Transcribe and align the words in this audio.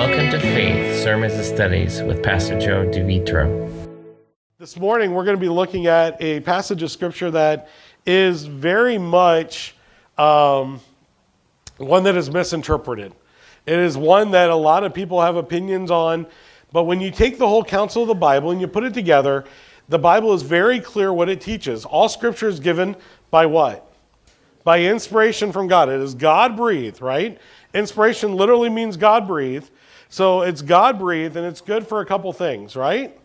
Welcome 0.00 0.30
to 0.30 0.40
Faith 0.40 1.02
Sermons 1.02 1.34
and 1.34 1.44
Studies 1.44 2.02
with 2.02 2.22
Pastor 2.22 2.58
Joe 2.58 2.86
DeVitro. 2.86 3.86
This 4.58 4.78
morning, 4.78 5.12
we're 5.12 5.26
going 5.26 5.36
to 5.36 5.40
be 5.40 5.50
looking 5.50 5.88
at 5.88 6.16
a 6.22 6.40
passage 6.40 6.82
of 6.82 6.90
scripture 6.90 7.30
that 7.32 7.68
is 8.06 8.46
very 8.46 8.96
much 8.96 9.74
um, 10.16 10.80
one 11.76 12.02
that 12.04 12.16
is 12.16 12.30
misinterpreted. 12.30 13.12
It 13.66 13.78
is 13.78 13.98
one 13.98 14.30
that 14.30 14.48
a 14.48 14.56
lot 14.56 14.84
of 14.84 14.94
people 14.94 15.20
have 15.20 15.36
opinions 15.36 15.90
on, 15.90 16.26
but 16.72 16.84
when 16.84 17.02
you 17.02 17.10
take 17.10 17.36
the 17.36 17.46
whole 17.46 17.62
counsel 17.62 18.00
of 18.00 18.08
the 18.08 18.14
Bible 18.14 18.52
and 18.52 18.60
you 18.60 18.68
put 18.68 18.84
it 18.84 18.94
together, 18.94 19.44
the 19.90 19.98
Bible 19.98 20.32
is 20.32 20.40
very 20.40 20.80
clear 20.80 21.12
what 21.12 21.28
it 21.28 21.42
teaches. 21.42 21.84
All 21.84 22.08
scripture 22.08 22.48
is 22.48 22.58
given 22.58 22.96
by 23.30 23.44
what? 23.44 23.92
By 24.64 24.80
inspiration 24.80 25.52
from 25.52 25.66
God. 25.68 25.90
It 25.90 26.00
is 26.00 26.14
God 26.14 26.56
breathed, 26.56 27.02
right? 27.02 27.38
Inspiration 27.74 28.34
literally 28.34 28.70
means 28.70 28.96
God 28.96 29.26
breathed. 29.26 29.70
So 30.10 30.42
it's 30.42 30.60
God 30.60 30.98
breathed 30.98 31.36
and 31.36 31.46
it's 31.46 31.60
good 31.60 31.86
for 31.86 32.00
a 32.00 32.06
couple 32.06 32.32
things, 32.32 32.74
right? 32.74 33.16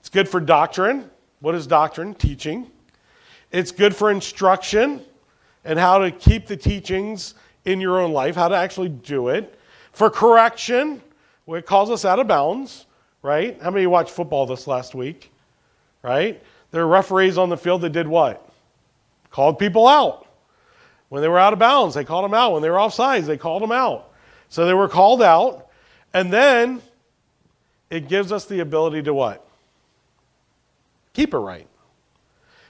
It's 0.00 0.08
good 0.08 0.28
for 0.28 0.40
doctrine. 0.40 1.10
What 1.40 1.54
is 1.54 1.66
doctrine? 1.66 2.14
Teaching. 2.14 2.70
It's 3.52 3.70
good 3.70 3.94
for 3.94 4.10
instruction 4.10 5.02
and 5.64 5.78
how 5.78 5.98
to 5.98 6.10
keep 6.10 6.46
the 6.46 6.56
teachings 6.56 7.34
in 7.66 7.82
your 7.82 8.00
own 8.00 8.12
life, 8.12 8.34
how 8.34 8.48
to 8.48 8.56
actually 8.56 8.88
do 8.88 9.28
it. 9.28 9.58
For 9.92 10.08
correction, 10.08 11.02
it 11.46 11.66
calls 11.66 11.90
us 11.90 12.06
out 12.06 12.18
of 12.18 12.26
bounds, 12.26 12.86
right? 13.22 13.60
How 13.60 13.70
many 13.70 13.86
watched 13.86 14.10
football 14.10 14.46
this 14.46 14.66
last 14.66 14.94
week? 14.94 15.30
Right? 16.02 16.42
There 16.70 16.82
are 16.82 16.88
referees 16.88 17.36
on 17.36 17.50
the 17.50 17.58
field 17.58 17.82
that 17.82 17.90
did 17.90 18.08
what? 18.08 18.48
Called 19.30 19.58
people 19.58 19.86
out. 19.86 20.26
When 21.10 21.20
they 21.20 21.28
were 21.28 21.38
out 21.38 21.52
of 21.52 21.58
bounds, 21.58 21.94
they 21.94 22.04
called 22.04 22.24
them 22.24 22.32
out. 22.32 22.52
When 22.52 22.62
they 22.62 22.70
were 22.70 22.78
offsides, 22.78 23.26
they 23.26 23.36
called 23.36 23.62
them 23.62 23.72
out. 23.72 24.12
So 24.48 24.64
they 24.64 24.72
were 24.72 24.88
called 24.88 25.22
out. 25.22 25.69
And 26.12 26.32
then 26.32 26.82
it 27.90 28.08
gives 28.08 28.32
us 28.32 28.46
the 28.46 28.60
ability 28.60 29.02
to 29.02 29.14
what? 29.14 29.46
Keep 31.12 31.34
it 31.34 31.38
right. 31.38 31.66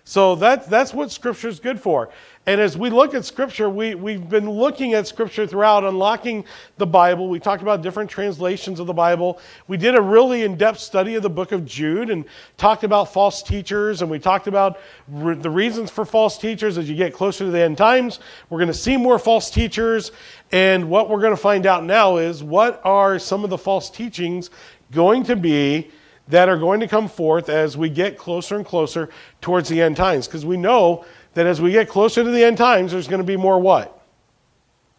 So 0.04 0.34
that, 0.36 0.68
that's 0.68 0.92
what 0.92 1.12
Scripture 1.12 1.48
is 1.48 1.60
good 1.60 1.78
for. 1.78 2.10
And 2.46 2.60
as 2.60 2.76
we 2.76 2.90
look 2.90 3.14
at 3.14 3.24
Scripture, 3.24 3.70
we, 3.70 3.94
we've 3.94 4.28
been 4.28 4.50
looking 4.50 4.94
at 4.94 5.06
Scripture 5.06 5.46
throughout, 5.46 5.84
unlocking 5.84 6.44
the 6.78 6.86
Bible. 6.86 7.28
We 7.28 7.38
talked 7.38 7.62
about 7.62 7.82
different 7.82 8.10
translations 8.10 8.80
of 8.80 8.88
the 8.88 8.92
Bible. 8.92 9.38
We 9.68 9.76
did 9.76 9.94
a 9.94 10.00
really 10.00 10.42
in 10.42 10.56
depth 10.56 10.80
study 10.80 11.14
of 11.14 11.22
the 11.22 11.30
book 11.30 11.52
of 11.52 11.64
Jude 11.64 12.10
and 12.10 12.24
talked 12.56 12.82
about 12.82 13.12
false 13.12 13.42
teachers. 13.42 14.02
And 14.02 14.10
we 14.10 14.18
talked 14.18 14.48
about 14.48 14.80
re- 15.06 15.36
the 15.36 15.50
reasons 15.50 15.90
for 15.90 16.04
false 16.04 16.38
teachers 16.38 16.76
as 16.76 16.88
you 16.88 16.96
get 16.96 17.12
closer 17.12 17.44
to 17.44 17.50
the 17.50 17.60
end 17.60 17.76
times. 17.76 18.20
We're 18.48 18.58
going 18.58 18.68
to 18.68 18.74
see 18.74 18.96
more 18.96 19.18
false 19.18 19.48
teachers. 19.48 20.10
And 20.52 20.90
what 20.90 21.08
we're 21.08 21.20
going 21.20 21.34
to 21.34 21.40
find 21.40 21.66
out 21.66 21.84
now 21.84 22.16
is 22.16 22.42
what 22.42 22.80
are 22.84 23.18
some 23.18 23.44
of 23.44 23.50
the 23.50 23.58
false 23.58 23.88
teachings 23.88 24.50
going 24.90 25.22
to 25.24 25.36
be 25.36 25.90
that 26.28 26.48
are 26.48 26.58
going 26.58 26.80
to 26.80 26.88
come 26.88 27.08
forth 27.08 27.48
as 27.48 27.76
we 27.76 27.88
get 27.88 28.16
closer 28.16 28.56
and 28.56 28.64
closer 28.64 29.10
towards 29.40 29.68
the 29.68 29.80
end 29.80 29.96
times. 29.96 30.26
Because 30.26 30.46
we 30.46 30.56
know 30.56 31.04
that 31.34 31.46
as 31.46 31.60
we 31.60 31.72
get 31.72 31.88
closer 31.88 32.24
to 32.24 32.30
the 32.30 32.44
end 32.44 32.56
times, 32.56 32.92
there's 32.92 33.08
going 33.08 33.20
to 33.20 33.26
be 33.26 33.36
more 33.36 33.60
what? 33.60 34.02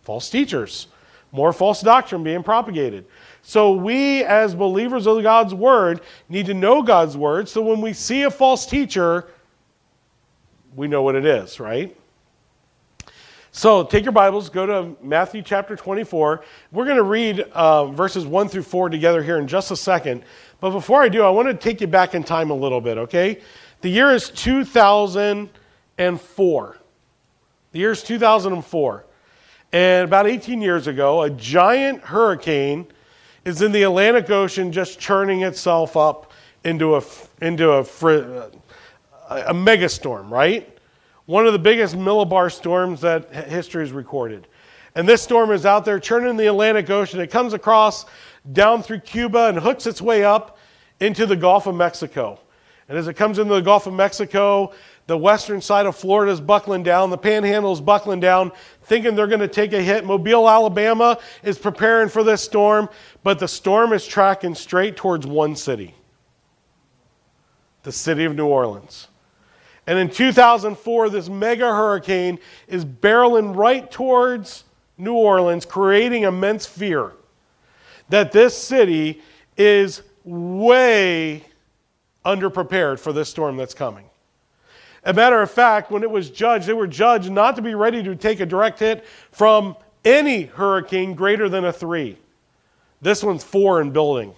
False 0.03 0.29
teachers, 0.29 0.87
more 1.31 1.53
false 1.53 1.81
doctrine 1.81 2.23
being 2.23 2.43
propagated. 2.43 3.05
So 3.43 3.73
we, 3.73 4.23
as 4.23 4.55
believers 4.55 5.07
of 5.07 5.21
God's 5.23 5.53
word, 5.53 6.01
need 6.29 6.45
to 6.45 6.53
know 6.53 6.81
God's 6.81 7.17
word. 7.17 7.49
So 7.49 7.61
when 7.61 7.81
we 7.81 7.93
see 7.93 8.23
a 8.23 8.31
false 8.31 8.65
teacher, 8.65 9.27
we 10.75 10.87
know 10.87 11.01
what 11.01 11.15
it 11.15 11.25
is, 11.25 11.59
right? 11.59 11.95
So 13.53 13.83
take 13.83 14.05
your 14.05 14.13
Bibles, 14.13 14.49
go 14.49 14.65
to 14.65 14.95
Matthew 15.03 15.41
chapter 15.41 15.75
24. 15.75 16.41
We're 16.71 16.85
going 16.85 16.95
to 16.95 17.03
read 17.03 17.41
uh, 17.51 17.87
verses 17.87 18.25
1 18.25 18.47
through 18.47 18.63
4 18.63 18.87
together 18.87 19.21
here 19.21 19.39
in 19.39 19.47
just 19.47 19.71
a 19.71 19.75
second. 19.75 20.23
But 20.61 20.71
before 20.71 21.03
I 21.03 21.09
do, 21.09 21.23
I 21.23 21.29
want 21.29 21.49
to 21.49 21.53
take 21.53 21.81
you 21.81 21.87
back 21.87 22.15
in 22.15 22.23
time 22.23 22.49
a 22.49 22.53
little 22.53 22.79
bit, 22.79 22.97
okay? 22.97 23.41
The 23.81 23.89
year 23.89 24.11
is 24.11 24.29
2004. 24.29 26.77
The 27.73 27.79
year 27.79 27.91
is 27.91 28.03
2004. 28.03 29.05
And 29.73 30.05
about 30.05 30.27
18 30.27 30.61
years 30.61 30.87
ago, 30.87 31.23
a 31.23 31.29
giant 31.29 32.03
hurricane 32.03 32.87
is 33.43 33.61
in 33.61 33.73
the 33.73 33.83
Atlantic 33.83 34.29
Ocean 34.29 34.71
just 34.71 34.97
churning 34.97 35.41
itself 35.41 35.97
up 35.97 36.31
into 36.63 36.95
a, 36.95 37.03
into 37.41 37.73
a, 37.73 37.81
a 37.81 39.53
megastorm, 39.53 40.29
right? 40.29 40.77
One 41.31 41.47
of 41.47 41.53
the 41.53 41.59
biggest 41.59 41.95
millibar 41.95 42.51
storms 42.51 42.99
that 42.99 43.33
history 43.33 43.85
has 43.85 43.93
recorded. 43.93 44.47
And 44.95 45.07
this 45.07 45.21
storm 45.21 45.51
is 45.51 45.65
out 45.65 45.85
there 45.85 45.97
churning 45.97 46.35
the 46.35 46.47
Atlantic 46.47 46.89
Ocean. 46.89 47.21
It 47.21 47.31
comes 47.31 47.53
across 47.53 48.05
down 48.51 48.83
through 48.83 48.99
Cuba 48.99 49.47
and 49.47 49.57
hooks 49.57 49.87
its 49.87 50.01
way 50.01 50.25
up 50.25 50.57
into 50.99 51.25
the 51.25 51.37
Gulf 51.37 51.67
of 51.67 51.75
Mexico. 51.75 52.37
And 52.89 52.97
as 52.97 53.07
it 53.07 53.13
comes 53.13 53.39
into 53.39 53.53
the 53.53 53.61
Gulf 53.61 53.87
of 53.87 53.93
Mexico, 53.93 54.73
the 55.07 55.17
western 55.17 55.61
side 55.61 55.85
of 55.85 55.95
Florida 55.95 56.33
is 56.33 56.41
buckling 56.41 56.83
down, 56.83 57.09
the 57.09 57.17
panhandle 57.17 57.71
is 57.71 57.79
buckling 57.79 58.19
down, 58.19 58.51
thinking 58.83 59.15
they're 59.15 59.25
going 59.25 59.39
to 59.39 59.47
take 59.47 59.71
a 59.71 59.81
hit. 59.81 60.03
Mobile, 60.03 60.49
Alabama 60.49 61.17
is 61.43 61.57
preparing 61.57 62.09
for 62.09 62.25
this 62.25 62.41
storm, 62.41 62.89
but 63.23 63.39
the 63.39 63.47
storm 63.47 63.93
is 63.93 64.05
tracking 64.05 64.53
straight 64.53 64.97
towards 64.97 65.25
one 65.25 65.55
city 65.55 65.95
the 67.83 67.91
city 67.93 68.25
of 68.25 68.35
New 68.35 68.47
Orleans. 68.47 69.07
And 69.87 69.97
in 69.97 70.09
2004, 70.09 71.09
this 71.09 71.27
mega 71.29 71.67
hurricane 71.67 72.39
is 72.67 72.85
barreling 72.85 73.55
right 73.55 73.89
towards 73.89 74.63
New 74.97 75.13
Orleans, 75.13 75.65
creating 75.65 76.23
immense 76.23 76.65
fear 76.65 77.13
that 78.09 78.31
this 78.31 78.55
city 78.55 79.21
is 79.57 80.03
way 80.23 81.43
underprepared 82.25 82.99
for 82.99 83.11
this 83.13 83.29
storm 83.29 83.57
that's 83.57 83.73
coming. 83.73 84.05
A 85.03 85.13
matter 85.13 85.41
of 85.41 85.49
fact, 85.49 85.89
when 85.89 86.03
it 86.03 86.11
was 86.11 86.29
judged, 86.29 86.67
they 86.67 86.73
were 86.73 86.87
judged 86.87 87.31
not 87.31 87.55
to 87.55 87.61
be 87.61 87.73
ready 87.73 88.03
to 88.03 88.15
take 88.15 88.39
a 88.39 88.45
direct 88.45 88.79
hit 88.79 89.05
from 89.31 89.75
any 90.05 90.43
hurricane 90.43 91.15
greater 91.15 91.49
than 91.49 91.65
a 91.65 91.73
three. 91.73 92.17
This 93.01 93.23
one's 93.23 93.43
four 93.43 93.81
in 93.81 93.89
building. 93.91 94.35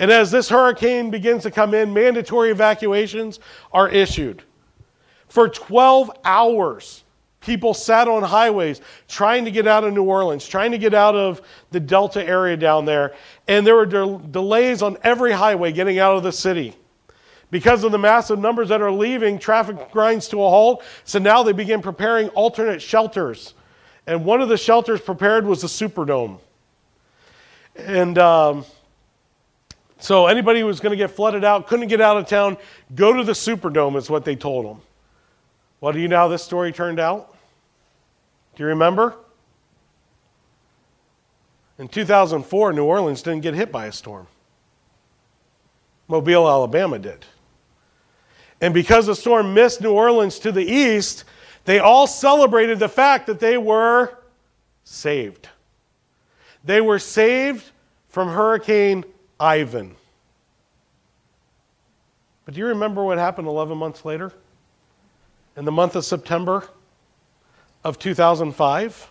And 0.00 0.10
as 0.10 0.32
this 0.32 0.48
hurricane 0.48 1.10
begins 1.10 1.44
to 1.44 1.52
come 1.52 1.74
in, 1.74 1.94
mandatory 1.94 2.50
evacuations 2.50 3.38
are 3.72 3.88
issued. 3.88 4.42
For 5.28 5.48
12 5.48 6.10
hours, 6.24 7.04
People 7.40 7.72
sat 7.72 8.06
on 8.06 8.22
highways 8.22 8.82
trying 9.08 9.46
to 9.46 9.50
get 9.50 9.66
out 9.66 9.82
of 9.82 9.94
New 9.94 10.02
Orleans, 10.02 10.46
trying 10.46 10.72
to 10.72 10.78
get 10.78 10.92
out 10.92 11.16
of 11.16 11.40
the 11.70 11.80
Delta 11.80 12.22
area 12.22 12.56
down 12.56 12.84
there. 12.84 13.14
And 13.48 13.66
there 13.66 13.76
were 13.76 13.86
de- 13.86 14.20
delays 14.30 14.82
on 14.82 14.98
every 15.02 15.32
highway 15.32 15.72
getting 15.72 15.98
out 15.98 16.16
of 16.16 16.22
the 16.22 16.32
city. 16.32 16.76
Because 17.50 17.82
of 17.82 17.92
the 17.92 17.98
massive 17.98 18.38
numbers 18.38 18.68
that 18.68 18.82
are 18.82 18.92
leaving, 18.92 19.38
traffic 19.38 19.90
grinds 19.90 20.28
to 20.28 20.42
a 20.42 20.48
halt. 20.48 20.84
So 21.04 21.18
now 21.18 21.42
they 21.42 21.52
begin 21.52 21.80
preparing 21.80 22.28
alternate 22.30 22.82
shelters. 22.82 23.54
And 24.06 24.24
one 24.24 24.42
of 24.42 24.50
the 24.50 24.58
shelters 24.58 25.00
prepared 25.00 25.46
was 25.46 25.62
the 25.62 25.66
Superdome. 25.66 26.38
And 27.74 28.18
um, 28.18 28.64
so 30.00 30.26
anybody 30.26 30.60
who 30.60 30.66
was 30.66 30.80
going 30.80 30.90
to 30.90 30.96
get 30.96 31.10
flooded 31.10 31.44
out, 31.44 31.66
couldn't 31.66 31.88
get 31.88 32.00
out 32.00 32.16
of 32.16 32.26
town, 32.26 32.56
go 32.94 33.12
to 33.12 33.22
the 33.22 33.32
Superdome, 33.32 33.96
is 33.96 34.10
what 34.10 34.24
they 34.24 34.34
told 34.34 34.66
them. 34.66 34.80
Well, 35.80 35.92
do 35.92 36.00
you 36.00 36.08
know 36.08 36.16
how 36.16 36.28
this 36.28 36.42
story 36.42 36.72
turned 36.72 36.98
out? 36.98 37.34
Do 38.56 38.62
you 38.62 38.68
remember? 38.68 39.16
In 41.78 41.88
2004, 41.88 42.72
New 42.72 42.84
Orleans 42.84 43.22
didn't 43.22 43.40
get 43.40 43.54
hit 43.54 43.72
by 43.72 43.86
a 43.86 43.92
storm. 43.92 44.26
Mobile, 46.08 46.48
Alabama 46.48 46.98
did. 46.98 47.24
And 48.60 48.74
because 48.74 49.06
the 49.06 49.14
storm 49.14 49.54
missed 49.54 49.80
New 49.80 49.92
Orleans 49.92 50.38
to 50.40 50.52
the 50.52 50.64
east, 50.64 51.24
they 51.64 51.78
all 51.78 52.06
celebrated 52.06 52.78
the 52.78 52.88
fact 52.88 53.26
that 53.26 53.40
they 53.40 53.56
were 53.56 54.18
saved. 54.84 55.48
They 56.64 56.80
were 56.80 56.98
saved 56.98 57.64
from 58.08 58.28
Hurricane 58.28 59.04
Ivan. 59.40 59.96
But 62.44 62.54
do 62.54 62.60
you 62.60 62.66
remember 62.66 63.02
what 63.02 63.18
happened 63.18 63.48
11 63.48 63.76
months 63.76 64.04
later? 64.04 64.32
in 65.56 65.64
the 65.64 65.72
month 65.72 65.96
of 65.96 66.04
September 66.04 66.64
of 67.84 67.98
2005. 67.98 69.10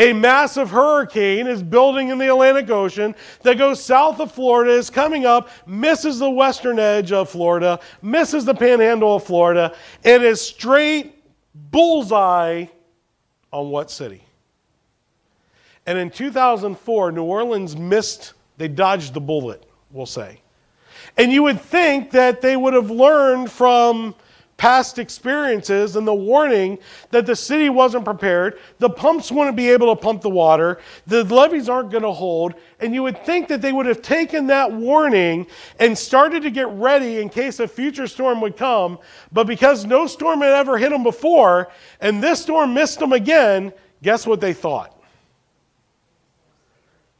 A 0.00 0.12
massive 0.12 0.70
hurricane 0.70 1.48
is 1.48 1.62
building 1.62 2.08
in 2.08 2.18
the 2.18 2.28
Atlantic 2.28 2.70
Ocean 2.70 3.14
that 3.42 3.58
goes 3.58 3.82
south 3.82 4.20
of 4.20 4.30
Florida, 4.30 4.72
is 4.72 4.90
coming 4.90 5.26
up, 5.26 5.48
misses 5.66 6.20
the 6.20 6.30
western 6.30 6.78
edge 6.78 7.10
of 7.10 7.28
Florida, 7.28 7.80
misses 8.00 8.44
the 8.44 8.54
panhandle 8.54 9.16
of 9.16 9.24
Florida, 9.24 9.74
and 10.04 10.22
is 10.22 10.40
straight 10.40 11.24
bullseye 11.54 12.66
on 13.52 13.70
what 13.70 13.90
city? 13.90 14.22
And 15.86 15.98
in 15.98 16.10
2004, 16.10 17.12
New 17.12 17.24
Orleans 17.24 17.76
missed, 17.76 18.34
they 18.58 18.68
dodged 18.68 19.14
the 19.14 19.20
bullet, 19.20 19.64
we'll 19.90 20.06
say. 20.06 20.40
And 21.16 21.32
you 21.32 21.42
would 21.44 21.60
think 21.60 22.10
that 22.10 22.40
they 22.40 22.56
would 22.56 22.74
have 22.74 22.90
learned 22.90 23.50
from 23.50 24.14
past 24.58 24.98
experiences 24.98 25.94
and 25.94 26.04
the 26.06 26.12
warning 26.12 26.76
that 27.12 27.24
the 27.24 27.34
city 27.34 27.70
wasn't 27.70 28.04
prepared, 28.04 28.58
the 28.80 28.90
pumps 28.90 29.30
wouldn't 29.30 29.56
be 29.56 29.70
able 29.70 29.94
to 29.94 30.00
pump 30.00 30.20
the 30.20 30.28
water, 30.28 30.80
the 31.06 31.22
levees 31.32 31.68
aren't 31.68 31.92
going 31.92 32.02
to 32.02 32.10
hold, 32.10 32.54
and 32.80 32.92
you 32.92 33.04
would 33.04 33.24
think 33.24 33.46
that 33.46 33.62
they 33.62 33.72
would 33.72 33.86
have 33.86 34.02
taken 34.02 34.48
that 34.48 34.70
warning 34.70 35.46
and 35.78 35.96
started 35.96 36.42
to 36.42 36.50
get 36.50 36.66
ready 36.70 37.20
in 37.20 37.28
case 37.28 37.60
a 37.60 37.68
future 37.68 38.08
storm 38.08 38.40
would 38.40 38.56
come. 38.56 38.98
But 39.30 39.46
because 39.46 39.86
no 39.86 40.08
storm 40.08 40.40
had 40.40 40.52
ever 40.52 40.76
hit 40.76 40.90
them 40.90 41.04
before, 41.04 41.70
and 42.00 42.20
this 42.20 42.42
storm 42.42 42.74
missed 42.74 42.98
them 42.98 43.12
again, 43.12 43.72
guess 44.02 44.26
what 44.26 44.40
they 44.40 44.52
thought? 44.52 44.97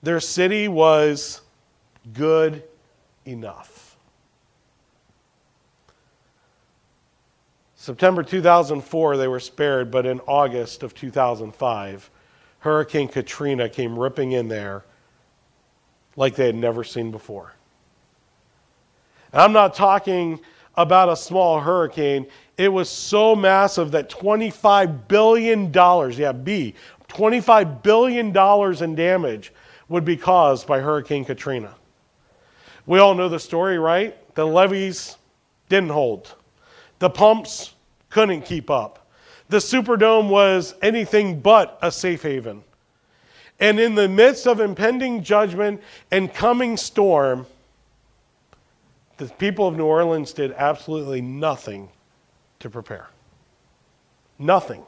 Their 0.02 0.20
city 0.20 0.68
was 0.68 1.40
good 2.12 2.62
enough. 3.24 3.96
September 7.74 8.22
2004, 8.22 9.16
they 9.16 9.28
were 9.28 9.40
spared, 9.40 9.90
but 9.90 10.04
in 10.04 10.20
August 10.20 10.82
of 10.82 10.94
2005, 10.94 12.10
Hurricane 12.60 13.08
Katrina 13.08 13.68
came 13.68 13.98
ripping 13.98 14.32
in 14.32 14.48
there 14.48 14.84
like 16.16 16.34
they 16.34 16.46
had 16.46 16.56
never 16.56 16.84
seen 16.84 17.10
before. 17.10 17.54
And 19.32 19.40
I'm 19.40 19.52
not 19.52 19.74
talking 19.74 20.40
about 20.76 21.08
a 21.08 21.16
small 21.16 21.60
hurricane. 21.60 22.26
It 22.56 22.68
was 22.68 22.90
so 22.90 23.36
massive 23.36 23.92
that 23.92 24.10
$25 24.10 25.08
billion, 25.08 25.72
yeah, 25.72 26.32
B, 26.32 26.74
$25 27.08 27.82
billion 27.82 28.36
in 28.84 28.94
damage 28.94 29.52
would 29.88 30.04
be 30.04 30.16
caused 30.16 30.66
by 30.66 30.80
Hurricane 30.80 31.24
Katrina. 31.24 31.74
We 32.86 32.98
all 32.98 33.14
know 33.14 33.28
the 33.28 33.40
story, 33.40 33.78
right? 33.78 34.16
The 34.34 34.46
levees 34.46 35.16
didn't 35.68 35.90
hold, 35.90 36.34
the 36.98 37.10
pumps 37.10 37.74
couldn't 38.10 38.42
keep 38.42 38.70
up. 38.70 39.06
The 39.48 39.58
Superdome 39.58 40.28
was 40.28 40.74
anything 40.82 41.40
but 41.40 41.78
a 41.80 41.90
safe 41.90 42.22
haven. 42.22 42.62
And 43.60 43.80
in 43.80 43.94
the 43.94 44.08
midst 44.08 44.46
of 44.46 44.60
impending 44.60 45.22
judgment 45.22 45.82
and 46.10 46.32
coming 46.32 46.76
storm, 46.76 47.46
the 49.16 49.26
people 49.26 49.66
of 49.66 49.76
New 49.76 49.84
Orleans 49.84 50.32
did 50.32 50.52
absolutely 50.52 51.20
nothing 51.20 51.88
to 52.60 52.70
prepare. 52.70 53.08
Nothing. 54.38 54.84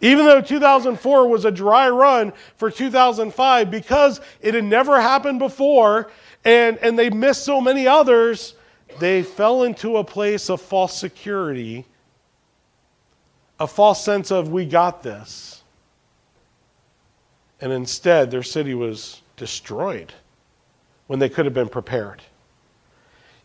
Even 0.00 0.26
though 0.26 0.40
2004 0.40 1.28
was 1.28 1.44
a 1.44 1.50
dry 1.50 1.88
run 1.88 2.32
for 2.56 2.70
2005, 2.70 3.70
because 3.70 4.20
it 4.40 4.54
had 4.54 4.64
never 4.64 5.00
happened 5.00 5.38
before 5.38 6.10
and, 6.44 6.78
and 6.78 6.98
they 6.98 7.10
missed 7.10 7.44
so 7.44 7.60
many 7.60 7.86
others, 7.86 8.54
they 9.00 9.22
fell 9.22 9.64
into 9.64 9.96
a 9.96 10.04
place 10.04 10.48
of 10.48 10.60
false 10.60 10.96
security, 10.96 11.84
a 13.58 13.66
false 13.66 14.04
sense 14.04 14.30
of, 14.30 14.50
we 14.50 14.64
got 14.64 15.02
this. 15.02 15.62
And 17.60 17.72
instead, 17.72 18.30
their 18.30 18.44
city 18.44 18.74
was 18.74 19.20
destroyed 19.36 20.12
when 21.08 21.18
they 21.18 21.28
could 21.28 21.44
have 21.44 21.54
been 21.54 21.68
prepared. 21.68 22.22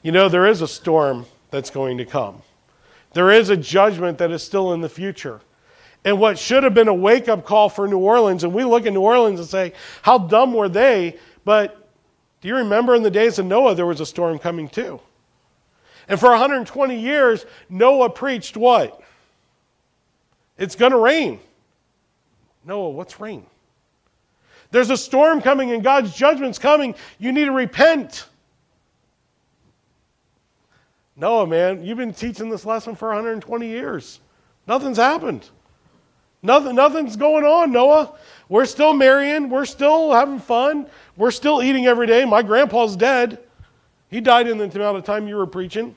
You 0.03 0.11
know, 0.11 0.29
there 0.29 0.45
is 0.45 0.61
a 0.61 0.67
storm 0.67 1.25
that's 1.49 1.71
going 1.71 1.97
to 1.97 2.05
come, 2.05 2.43
there 3.13 3.31
is 3.31 3.49
a 3.49 3.57
judgment 3.57 4.19
that 4.19 4.31
is 4.31 4.43
still 4.43 4.73
in 4.73 4.81
the 4.81 4.89
future. 4.89 5.41
And 6.05 6.19
what 6.19 6.37
should 6.37 6.63
have 6.63 6.73
been 6.73 6.89
a 6.89 6.93
wake 6.93 7.29
up 7.29 7.45
call 7.45 7.69
for 7.69 7.87
New 7.87 7.99
Orleans, 7.99 8.43
and 8.43 8.53
we 8.53 8.63
look 8.63 8.85
at 8.85 8.93
New 8.93 9.01
Orleans 9.01 9.39
and 9.39 9.47
say, 9.47 9.73
how 10.01 10.17
dumb 10.17 10.53
were 10.53 10.69
they? 10.69 11.17
But 11.45 11.87
do 12.41 12.47
you 12.49 12.57
remember 12.57 12.95
in 12.95 13.03
the 13.03 13.11
days 13.11 13.39
of 13.39 13.45
Noah, 13.45 13.73
there 13.75 13.85
was 13.85 14.01
a 14.01 14.05
storm 14.05 14.37
coming 14.37 14.67
too? 14.67 14.99
And 16.09 16.19
for 16.19 16.29
120 16.29 16.99
years, 16.99 17.45
Noah 17.69 18.09
preached 18.09 18.57
what? 18.57 19.01
It's 20.57 20.75
going 20.75 20.91
to 20.91 20.97
rain. 20.97 21.39
Noah, 22.65 22.89
what's 22.89 23.19
rain? 23.19 23.45
There's 24.71 24.89
a 24.89 24.97
storm 24.97 25.41
coming 25.41 25.71
and 25.71 25.83
God's 25.83 26.15
judgment's 26.15 26.59
coming. 26.59 26.95
You 27.19 27.31
need 27.31 27.45
to 27.45 27.51
repent. 27.51 28.27
Noah, 31.15 31.47
man, 31.47 31.85
you've 31.85 31.97
been 31.97 32.13
teaching 32.13 32.49
this 32.49 32.65
lesson 32.65 32.95
for 32.95 33.09
120 33.09 33.67
years. 33.67 34.19
Nothing's 34.67 34.97
happened. 34.97 35.49
Nothing, 36.43 36.75
nothing's 36.75 37.15
going 37.15 37.45
on, 37.45 37.71
Noah. 37.71 38.13
We're 38.49 38.65
still 38.65 38.93
marrying. 38.93 39.49
We're 39.49 39.65
still 39.65 40.11
having 40.11 40.39
fun. 40.39 40.87
We're 41.15 41.31
still 41.31 41.63
eating 41.63 41.85
every 41.85 42.05
day. 42.05 42.25
My 42.25 42.43
grandpa's 42.43 42.97
dead. 42.97 43.39
He 44.09 44.19
died 44.21 44.47
in 44.47 44.57
the 44.57 44.65
amount 44.65 44.97
of 44.97 45.05
time 45.05 45.27
you 45.27 45.37
were 45.37 45.47
preaching. 45.47 45.95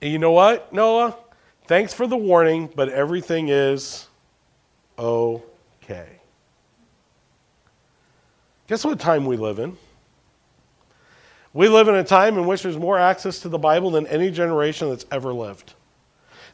And 0.00 0.12
you 0.12 0.18
know 0.18 0.30
what, 0.30 0.72
Noah? 0.72 1.16
Thanks 1.66 1.92
for 1.92 2.06
the 2.06 2.16
warning, 2.16 2.70
but 2.74 2.88
everything 2.88 3.48
is 3.48 4.06
okay. 4.98 6.20
Guess 8.68 8.84
what 8.84 8.98
time 8.98 9.26
we 9.26 9.36
live 9.36 9.58
in? 9.58 9.76
We 11.52 11.68
live 11.68 11.88
in 11.88 11.96
a 11.96 12.04
time 12.04 12.38
in 12.38 12.46
which 12.46 12.62
there's 12.62 12.78
more 12.78 12.98
access 12.98 13.40
to 13.40 13.48
the 13.48 13.58
Bible 13.58 13.90
than 13.90 14.06
any 14.06 14.30
generation 14.30 14.88
that's 14.88 15.04
ever 15.10 15.32
lived. 15.32 15.74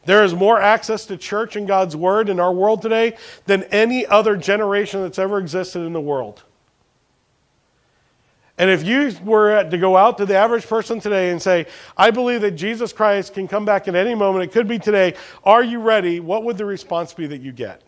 There 0.05 0.23
is 0.23 0.33
more 0.33 0.61
access 0.61 1.05
to 1.07 1.17
church 1.17 1.55
and 1.55 1.67
God's 1.67 1.95
Word 1.95 2.29
in 2.29 2.39
our 2.39 2.53
world 2.53 2.81
today 2.81 3.17
than 3.45 3.63
any 3.65 4.05
other 4.05 4.35
generation 4.37 5.01
that's 5.01 5.19
ever 5.19 5.37
existed 5.37 5.81
in 5.81 5.93
the 5.93 6.01
world. 6.01 6.43
And 8.57 8.69
if 8.69 8.83
you 8.83 9.13
were 9.23 9.63
to 9.63 9.77
go 9.77 9.95
out 9.95 10.17
to 10.17 10.25
the 10.25 10.35
average 10.35 10.67
person 10.67 10.99
today 10.99 11.31
and 11.31 11.41
say, 11.41 11.65
I 11.97 12.11
believe 12.11 12.41
that 12.41 12.51
Jesus 12.51 12.91
Christ 12.91 13.33
can 13.33 13.47
come 13.47 13.63
back 13.63 13.87
at 13.87 13.95
any 13.95 14.13
moment, 14.13 14.43
it 14.43 14.51
could 14.51 14.67
be 14.67 14.77
today, 14.77 15.15
are 15.45 15.63
you 15.63 15.79
ready? 15.79 16.19
What 16.19 16.43
would 16.43 16.57
the 16.57 16.65
response 16.65 17.13
be 17.13 17.25
that 17.27 17.41
you 17.41 17.53
get? 17.53 17.81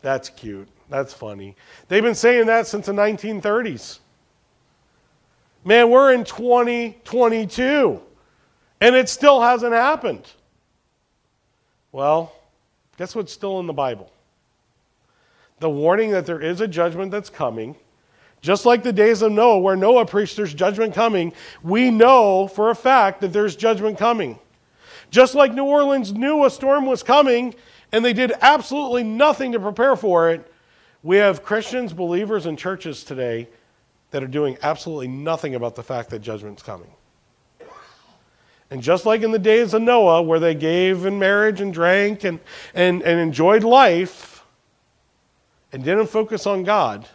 That's 0.00 0.30
cute. 0.30 0.68
That's 0.88 1.12
funny. 1.12 1.56
They've 1.88 2.02
been 2.02 2.14
saying 2.14 2.46
that 2.46 2.66
since 2.66 2.86
the 2.86 2.92
1930s. 2.92 3.98
Man, 5.64 5.90
we're 5.90 6.12
in 6.12 6.24
2022. 6.24 8.00
And 8.80 8.94
it 8.94 9.08
still 9.08 9.40
hasn't 9.40 9.72
happened. 9.72 10.30
Well, 11.92 12.32
guess 12.96 13.14
what's 13.14 13.32
still 13.32 13.60
in 13.60 13.66
the 13.66 13.72
Bible? 13.72 14.10
The 15.60 15.70
warning 15.70 16.10
that 16.10 16.26
there 16.26 16.40
is 16.40 16.60
a 16.60 16.68
judgment 16.68 17.10
that's 17.10 17.30
coming. 17.30 17.76
Just 18.40 18.66
like 18.66 18.82
the 18.82 18.92
days 18.92 19.22
of 19.22 19.32
Noah, 19.32 19.60
where 19.60 19.76
Noah 19.76 20.04
preached 20.04 20.36
there's 20.36 20.52
judgment 20.52 20.94
coming, 20.94 21.32
we 21.62 21.90
know 21.90 22.46
for 22.48 22.70
a 22.70 22.74
fact 22.74 23.20
that 23.22 23.32
there's 23.32 23.56
judgment 23.56 23.96
coming. 23.96 24.38
Just 25.10 25.34
like 25.34 25.54
New 25.54 25.64
Orleans 25.64 26.12
knew 26.12 26.44
a 26.44 26.50
storm 26.50 26.84
was 26.84 27.02
coming 27.02 27.54
and 27.92 28.04
they 28.04 28.12
did 28.12 28.32
absolutely 28.42 29.04
nothing 29.04 29.52
to 29.52 29.60
prepare 29.60 29.96
for 29.96 30.30
it, 30.30 30.52
we 31.04 31.16
have 31.18 31.44
Christians, 31.44 31.92
believers, 31.92 32.46
and 32.46 32.58
churches 32.58 33.04
today 33.04 33.48
that 34.10 34.22
are 34.22 34.26
doing 34.26 34.58
absolutely 34.62 35.08
nothing 35.08 35.54
about 35.54 35.76
the 35.76 35.82
fact 35.82 36.10
that 36.10 36.18
judgment's 36.18 36.62
coming. 36.62 36.90
And 38.70 38.82
just 38.82 39.06
like 39.06 39.22
in 39.22 39.30
the 39.30 39.38
days 39.38 39.74
of 39.74 39.82
Noah, 39.82 40.22
where 40.22 40.40
they 40.40 40.54
gave 40.54 41.06
in 41.06 41.18
marriage 41.18 41.60
and 41.60 41.72
drank 41.72 42.24
and, 42.24 42.40
and, 42.74 43.02
and 43.02 43.20
enjoyed 43.20 43.62
life 43.62 44.44
and 45.72 45.84
didn't 45.84 46.06
focus 46.06 46.46
on 46.46 46.64
God, 46.64 47.08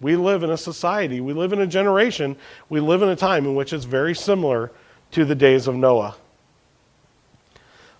we 0.00 0.16
live 0.16 0.42
in 0.42 0.50
a 0.50 0.56
society, 0.56 1.20
we 1.20 1.32
live 1.32 1.52
in 1.52 1.60
a 1.60 1.66
generation, 1.66 2.36
we 2.68 2.80
live 2.80 3.02
in 3.02 3.10
a 3.10 3.16
time 3.16 3.44
in 3.44 3.54
which 3.54 3.72
it's 3.72 3.84
very 3.84 4.14
similar 4.14 4.70
to 5.10 5.24
the 5.24 5.34
days 5.34 5.66
of 5.66 5.74
Noah. 5.74 6.16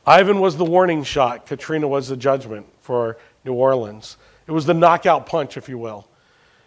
Ivan 0.06 0.40
was 0.40 0.56
the 0.56 0.64
warning 0.64 1.04
shot, 1.04 1.46
Katrina 1.46 1.86
was 1.86 2.08
the 2.08 2.16
judgment 2.16 2.66
for 2.80 3.18
New 3.44 3.52
Orleans. 3.52 4.16
It 4.46 4.52
was 4.52 4.64
the 4.64 4.74
knockout 4.74 5.26
punch, 5.26 5.56
if 5.56 5.68
you 5.68 5.78
will. 5.78 6.08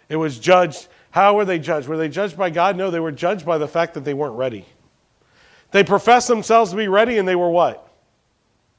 It 0.09 0.15
was 0.15 0.37
judged. 0.37 0.87
How 1.11 1.35
were 1.35 1.45
they 1.45 1.59
judged? 1.59 1.87
Were 1.87 1.97
they 1.97 2.09
judged 2.09 2.37
by 2.37 2.49
God? 2.49 2.77
No, 2.77 2.91
they 2.91 2.99
were 2.99 3.11
judged 3.11 3.45
by 3.45 3.57
the 3.57 3.67
fact 3.67 3.95
that 3.95 4.05
they 4.05 4.13
weren't 4.13 4.35
ready. 4.35 4.65
They 5.73 5.83
professed 5.83 6.27
themselves 6.27 6.69
to 6.71 6.77
be 6.77 6.87
ready, 6.87 7.17
and 7.17 7.27
they 7.27 7.35
were 7.35 7.49
what? 7.49 7.89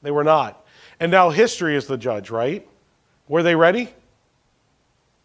They 0.01 0.11
were 0.11 0.23
not. 0.23 0.65
And 0.99 1.11
now 1.11 1.29
history 1.29 1.75
is 1.75 1.87
the 1.87 1.97
judge, 1.97 2.29
right? 2.29 2.65
Were 3.27 3.43
they 3.43 3.53
ready? 3.53 3.93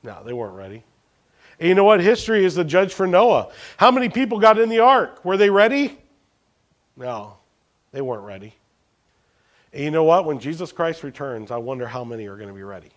No, 0.03 0.19
they 0.25 0.33
weren't 0.33 0.57
ready. 0.57 0.83
And 1.61 1.69
you 1.69 1.75
know 1.77 1.85
what? 1.85 2.01
History 2.01 2.45
is 2.45 2.57
the 2.57 2.65
judge 2.65 2.93
for 2.93 3.07
Noah. 3.07 3.53
How 3.77 3.93
many 3.93 4.09
people 4.09 4.41
got 4.41 4.59
in 4.59 4.69
the 4.69 4.81
ark? 4.81 5.25
Were 5.25 5.37
they 5.37 5.49
ready? 5.49 5.97
No, 6.97 7.37
they 7.93 8.01
weren't 8.01 8.25
ready. 8.25 8.53
And 9.73 9.85
you 9.85 9.93
know 9.93 10.05
what? 10.05 10.25
When 10.25 10.41
Jesus 10.41 10.73
Christ 10.73 11.05
returns, 11.05 11.53
I 11.53 11.59
wonder 11.59 11.87
how 11.87 12.03
many 12.03 12.27
are 12.27 12.37
going 12.37 12.49
to 12.49 12.55
be 12.55 12.65
ready. 12.65 12.91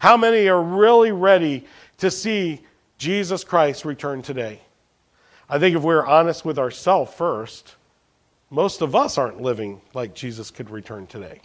How 0.00 0.16
many 0.16 0.48
are 0.48 0.60
really 0.60 1.12
ready 1.12 1.66
to 1.98 2.10
see 2.10 2.62
Jesus 2.98 3.44
Christ 3.44 3.84
return 3.84 4.22
today? 4.22 4.60
I 5.48 5.58
think 5.58 5.76
if 5.76 5.82
we're 5.82 6.06
honest 6.06 6.44
with 6.44 6.58
ourselves 6.58 7.12
first, 7.14 7.76
most 8.50 8.82
of 8.82 8.94
us 8.94 9.18
aren't 9.18 9.40
living 9.40 9.80
like 9.94 10.14
Jesus 10.14 10.50
could 10.50 10.70
return 10.70 11.06
today. 11.06 11.40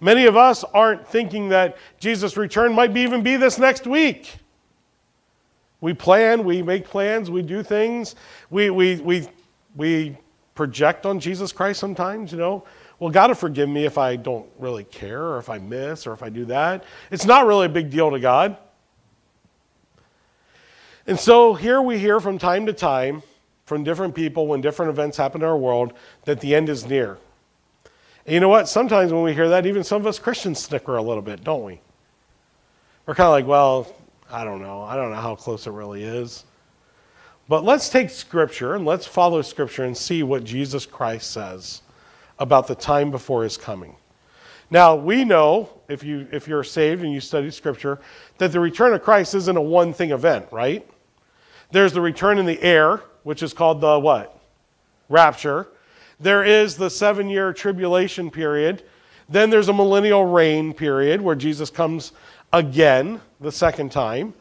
Many 0.00 0.26
of 0.26 0.36
us 0.36 0.64
aren't 0.64 1.06
thinking 1.06 1.48
that 1.50 1.76
Jesus' 2.00 2.36
return 2.36 2.74
might 2.74 2.92
be 2.92 3.02
even 3.02 3.22
be 3.22 3.36
this 3.36 3.58
next 3.58 3.86
week. 3.86 4.34
We 5.80 5.94
plan, 5.94 6.44
we 6.44 6.62
make 6.62 6.84
plans, 6.84 7.30
we 7.30 7.42
do 7.42 7.62
things, 7.62 8.14
we, 8.50 8.70
we, 8.70 8.96
we 8.96 9.28
we 9.76 10.16
project 10.54 11.06
on 11.06 11.18
Jesus 11.18 11.52
Christ 11.52 11.80
sometimes, 11.80 12.32
you 12.32 12.38
know. 12.38 12.64
Well, 12.98 13.10
God 13.10 13.30
will 13.30 13.34
forgive 13.34 13.68
me 13.68 13.84
if 13.84 13.98
I 13.98 14.16
don't 14.16 14.46
really 14.58 14.84
care 14.84 15.22
or 15.22 15.38
if 15.38 15.50
I 15.50 15.58
miss 15.58 16.06
or 16.06 16.12
if 16.12 16.22
I 16.22 16.28
do 16.28 16.44
that. 16.46 16.84
It's 17.10 17.24
not 17.24 17.46
really 17.46 17.66
a 17.66 17.70
big 17.70 17.90
deal 17.90 18.10
to 18.10 18.20
God. 18.20 18.56
And 21.06 21.18
so 21.18 21.54
here 21.54 21.82
we 21.82 21.98
hear 21.98 22.20
from 22.20 22.38
time 22.38 22.66
to 22.66 22.72
time 22.72 23.22
from 23.64 23.84
different 23.84 24.14
people 24.14 24.46
when 24.46 24.60
different 24.60 24.90
events 24.90 25.16
happen 25.16 25.42
in 25.42 25.48
our 25.48 25.56
world 25.56 25.94
that 26.24 26.40
the 26.40 26.54
end 26.54 26.68
is 26.68 26.86
near. 26.86 27.18
And 28.26 28.34
you 28.34 28.40
know 28.40 28.48
what? 28.48 28.68
Sometimes 28.68 29.12
when 29.12 29.22
we 29.22 29.34
hear 29.34 29.48
that, 29.48 29.66
even 29.66 29.82
some 29.82 30.00
of 30.00 30.06
us 30.06 30.18
Christians 30.18 30.60
snicker 30.60 30.96
a 30.96 31.02
little 31.02 31.22
bit, 31.22 31.42
don't 31.42 31.64
we? 31.64 31.80
We're 33.06 33.14
kind 33.14 33.26
of 33.26 33.32
like, 33.32 33.46
well, 33.46 33.92
I 34.30 34.44
don't 34.44 34.62
know. 34.62 34.82
I 34.82 34.94
don't 34.94 35.10
know 35.10 35.20
how 35.20 35.34
close 35.34 35.66
it 35.66 35.72
really 35.72 36.04
is. 36.04 36.44
But 37.48 37.64
let's 37.64 37.88
take 37.88 38.10
Scripture 38.10 38.76
and 38.76 38.86
let's 38.86 39.06
follow 39.06 39.42
Scripture 39.42 39.84
and 39.84 39.96
see 39.96 40.22
what 40.22 40.44
Jesus 40.44 40.86
Christ 40.86 41.32
says 41.32 41.82
about 42.38 42.66
the 42.66 42.74
time 42.74 43.10
before 43.10 43.42
his 43.42 43.56
coming. 43.56 43.96
Now, 44.70 44.94
we 44.94 45.24
know, 45.24 45.68
if, 45.88 46.02
you, 46.02 46.26
if 46.32 46.48
you're 46.48 46.64
saved 46.64 47.02
and 47.02 47.12
you 47.12 47.20
study 47.20 47.50
Scripture, 47.50 47.98
that 48.38 48.52
the 48.52 48.60
return 48.60 48.94
of 48.94 49.02
Christ 49.02 49.34
isn't 49.34 49.56
a 49.56 49.60
one 49.60 49.92
thing 49.92 50.12
event, 50.12 50.46
right? 50.50 50.88
There's 51.72 51.94
the 51.94 52.02
return 52.02 52.38
in 52.38 52.44
the 52.44 52.62
air, 52.62 53.02
which 53.22 53.42
is 53.42 53.54
called 53.54 53.80
the 53.80 53.98
what? 53.98 54.38
Rapture. 55.08 55.68
There 56.20 56.44
is 56.44 56.76
the 56.76 56.90
seven 56.90 57.28
year 57.28 57.52
tribulation 57.52 58.30
period. 58.30 58.84
Then 59.28 59.48
there's 59.48 59.68
a 59.68 59.72
millennial 59.72 60.26
reign 60.26 60.74
period 60.74 61.20
where 61.20 61.34
Jesus 61.34 61.70
comes 61.70 62.12
again 62.52 63.20
the 63.40 63.50
second 63.50 63.90
time. 63.90 64.34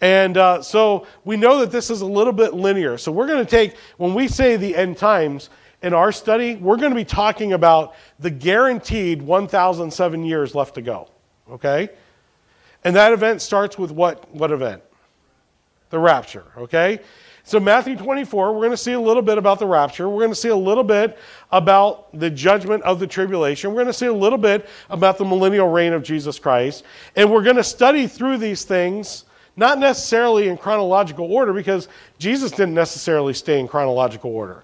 And 0.00 0.36
uh, 0.36 0.62
so 0.62 1.08
we 1.24 1.36
know 1.36 1.58
that 1.58 1.72
this 1.72 1.90
is 1.90 2.02
a 2.02 2.06
little 2.06 2.32
bit 2.32 2.54
linear. 2.54 2.96
So 2.96 3.10
we're 3.10 3.26
going 3.26 3.44
to 3.44 3.50
take, 3.50 3.76
when 3.96 4.14
we 4.14 4.28
say 4.28 4.56
the 4.56 4.76
end 4.76 4.96
times 4.96 5.50
in 5.82 5.92
our 5.92 6.12
study, 6.12 6.54
we're 6.54 6.76
going 6.76 6.90
to 6.90 6.96
be 6.96 7.04
talking 7.04 7.54
about 7.54 7.96
the 8.20 8.30
guaranteed 8.30 9.20
1,007 9.20 10.24
years 10.24 10.54
left 10.54 10.76
to 10.76 10.82
go. 10.82 11.08
Okay? 11.50 11.88
And 12.84 12.94
that 12.94 13.12
event 13.12 13.42
starts 13.42 13.76
with 13.76 13.90
what, 13.90 14.32
what 14.32 14.52
event? 14.52 14.82
The 15.90 15.98
rapture. 15.98 16.44
Okay? 16.56 17.00
So, 17.48 17.58
Matthew 17.58 17.96
24, 17.96 18.52
we're 18.52 18.58
going 18.58 18.72
to 18.72 18.76
see 18.76 18.92
a 18.92 19.00
little 19.00 19.22
bit 19.22 19.38
about 19.38 19.58
the 19.58 19.66
rapture. 19.66 20.06
We're 20.06 20.20
going 20.20 20.32
to 20.32 20.36
see 20.36 20.50
a 20.50 20.56
little 20.56 20.84
bit 20.84 21.16
about 21.50 22.12
the 22.12 22.28
judgment 22.28 22.82
of 22.82 23.00
the 23.00 23.06
tribulation. 23.06 23.70
We're 23.70 23.76
going 23.76 23.86
to 23.86 23.94
see 23.94 24.04
a 24.04 24.12
little 24.12 24.36
bit 24.36 24.68
about 24.90 25.16
the 25.16 25.24
millennial 25.24 25.70
reign 25.70 25.94
of 25.94 26.02
Jesus 26.02 26.38
Christ. 26.38 26.84
And 27.16 27.32
we're 27.32 27.42
going 27.42 27.56
to 27.56 27.64
study 27.64 28.06
through 28.06 28.36
these 28.36 28.64
things, 28.64 29.24
not 29.56 29.78
necessarily 29.78 30.48
in 30.48 30.58
chronological 30.58 31.32
order, 31.32 31.54
because 31.54 31.88
Jesus 32.18 32.50
didn't 32.50 32.74
necessarily 32.74 33.32
stay 33.32 33.58
in 33.58 33.66
chronological 33.66 34.30
order. 34.30 34.62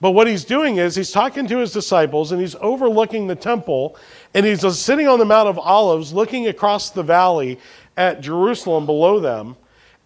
But 0.00 0.12
what 0.12 0.28
he's 0.28 0.44
doing 0.44 0.76
is 0.76 0.94
he's 0.94 1.10
talking 1.10 1.48
to 1.48 1.58
his 1.58 1.72
disciples 1.72 2.30
and 2.30 2.40
he's 2.40 2.54
overlooking 2.60 3.26
the 3.26 3.34
temple 3.34 3.96
and 4.32 4.46
he's 4.46 4.60
sitting 4.78 5.08
on 5.08 5.18
the 5.18 5.24
Mount 5.24 5.48
of 5.48 5.58
Olives 5.58 6.12
looking 6.12 6.46
across 6.46 6.90
the 6.90 7.02
valley 7.02 7.58
at 7.96 8.20
Jerusalem 8.20 8.86
below 8.86 9.18
them 9.18 9.56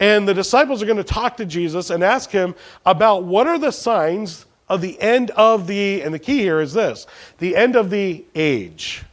and 0.01 0.27
the 0.27 0.35
disciples 0.35 0.83
are 0.83 0.87
going 0.87 0.97
to 0.97 1.05
talk 1.05 1.37
to 1.37 1.45
Jesus 1.45 1.91
and 1.91 2.03
ask 2.03 2.31
him 2.31 2.55
about 2.87 3.25
what 3.25 3.47
are 3.47 3.59
the 3.59 3.71
signs 3.71 4.47
of 4.69 4.81
the 4.81 5.01
end 5.01 5.31
of 5.33 5.67
the, 5.67 6.03
and 6.03 6.13
the 6.13 6.19
key 6.19 6.39
here 6.39 6.61
is 6.61 6.73
this 6.73 7.07
the 7.39 7.55
end 7.55 7.77
of 7.77 7.91
the 7.91 8.25
age. 8.35 9.05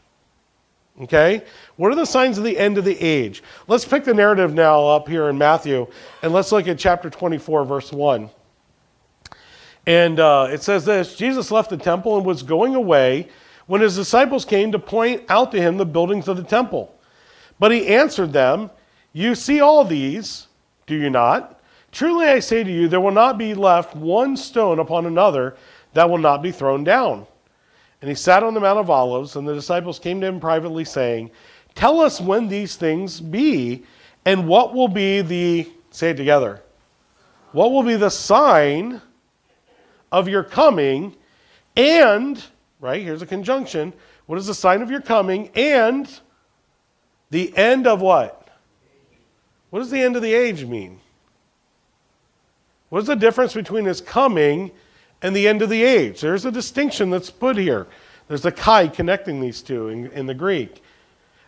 Okay? 1.01 1.43
What 1.75 1.91
are 1.91 1.95
the 1.95 2.05
signs 2.05 2.37
of 2.37 2.43
the 2.43 2.57
end 2.57 2.77
of 2.77 2.85
the 2.85 2.99
age? 2.99 3.43
Let's 3.67 3.85
pick 3.85 4.03
the 4.03 4.13
narrative 4.13 4.53
now 4.53 4.87
up 4.87 5.07
here 5.07 5.29
in 5.29 5.37
Matthew 5.37 5.85
and 6.23 6.33
let's 6.33 6.51
look 6.51 6.67
at 6.67 6.79
chapter 6.79 7.09
24, 7.09 7.65
verse 7.65 7.91
1. 7.91 8.29
And 9.85 10.19
uh, 10.19 10.47
it 10.49 10.63
says 10.63 10.85
this 10.85 11.15
Jesus 11.15 11.51
left 11.51 11.69
the 11.69 11.77
temple 11.77 12.17
and 12.17 12.25
was 12.25 12.43
going 12.43 12.75
away 12.75 13.27
when 13.67 13.81
his 13.81 13.95
disciples 13.95 14.45
came 14.45 14.71
to 14.71 14.79
point 14.79 15.23
out 15.29 15.51
to 15.51 15.61
him 15.61 15.77
the 15.77 15.85
buildings 15.85 16.27
of 16.27 16.37
the 16.37 16.43
temple. 16.43 16.93
But 17.59 17.71
he 17.71 17.87
answered 17.87 18.31
them, 18.31 18.69
You 19.13 19.35
see 19.35 19.61
all 19.61 19.83
these 19.83 20.46
do 20.87 20.95
you 20.95 21.09
not? 21.09 21.59
Truly 21.91 22.25
I 22.25 22.39
say 22.39 22.63
to 22.63 22.71
you, 22.71 22.87
there 22.87 23.01
will 23.01 23.11
not 23.11 23.37
be 23.37 23.53
left 23.53 23.95
one 23.95 24.35
stone 24.35 24.79
upon 24.79 25.05
another 25.05 25.55
that 25.93 26.09
will 26.09 26.17
not 26.17 26.41
be 26.41 26.51
thrown 26.51 26.83
down. 26.83 27.25
And 28.01 28.09
he 28.09 28.15
sat 28.15 28.43
on 28.43 28.53
the 28.53 28.59
Mount 28.59 28.79
of 28.79 28.89
Olives, 28.89 29.35
and 29.35 29.47
the 29.47 29.53
disciples 29.53 29.99
came 29.99 30.21
to 30.21 30.27
him 30.27 30.39
privately, 30.39 30.85
saying, 30.85 31.31
Tell 31.75 31.99
us 31.99 32.21
when 32.21 32.47
these 32.47 32.75
things 32.75 33.19
be, 33.19 33.83
and 34.25 34.47
what 34.47 34.73
will 34.73 34.87
be 34.87 35.21
the, 35.21 35.69
say 35.91 36.11
it 36.11 36.17
together, 36.17 36.61
what 37.51 37.71
will 37.71 37.83
be 37.83 37.95
the 37.95 38.09
sign 38.09 39.01
of 40.11 40.27
your 40.27 40.43
coming, 40.43 41.15
and, 41.75 42.43
right, 42.79 43.01
here's 43.01 43.21
a 43.21 43.27
conjunction, 43.27 43.93
what 44.27 44.37
is 44.37 44.47
the 44.47 44.53
sign 44.53 44.81
of 44.81 44.91
your 44.91 45.01
coming, 45.01 45.49
and 45.55 46.19
the 47.29 47.55
end 47.57 47.87
of 47.87 48.01
what? 48.01 48.36
What 49.77 49.83
does 49.83 49.91
the 49.91 50.01
end 50.01 50.15
of 50.15 50.23
the 50.23 50.33
age 50.33 50.65
mean? 50.65 50.99
What's 52.89 53.05
the 53.05 53.15
difference 53.15 53.53
between 53.53 53.85
his 53.85 54.01
coming 54.01 54.71
and 55.21 55.35
the 55.35 55.47
end 55.47 55.61
of 55.61 55.69
the 55.69 55.83
age? 55.83 56.19
There's 56.19 56.45
a 56.45 56.51
distinction 56.51 57.11
that's 57.11 57.29
put 57.29 57.55
here. 57.55 57.85
There's 58.27 58.43
a 58.43 58.51
kai 58.51 58.87
connecting 58.87 59.39
these 59.39 59.61
two 59.61 59.89
in, 59.89 60.07
in 60.13 60.25
the 60.25 60.33
Greek. 60.33 60.81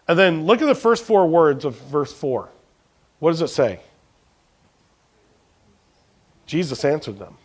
And 0.07 0.19
then 0.19 0.45
look 0.45 0.61
at 0.61 0.67
the 0.67 0.75
first 0.75 1.05
four 1.05 1.25
words 1.25 1.65
of 1.65 1.75
verse 1.87 2.13
4. 2.13 2.47
What 3.17 3.31
does 3.31 3.41
it 3.41 3.47
say? 3.47 3.79
Jesus 6.45 6.85
answered 6.85 7.17
them. 7.17 7.35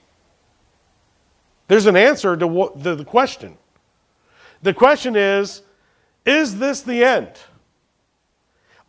There's 1.67 1.87
an 1.87 1.97
answer 1.97 2.37
to 2.37 2.47
what, 2.47 2.83
the, 2.83 2.95
the 2.95 3.07
question. 3.07 3.57
The 4.61 4.75
question 4.75 5.17
is 5.17 5.63
Is 6.27 6.59
this 6.59 6.83
the 6.83 7.03
end? 7.03 7.33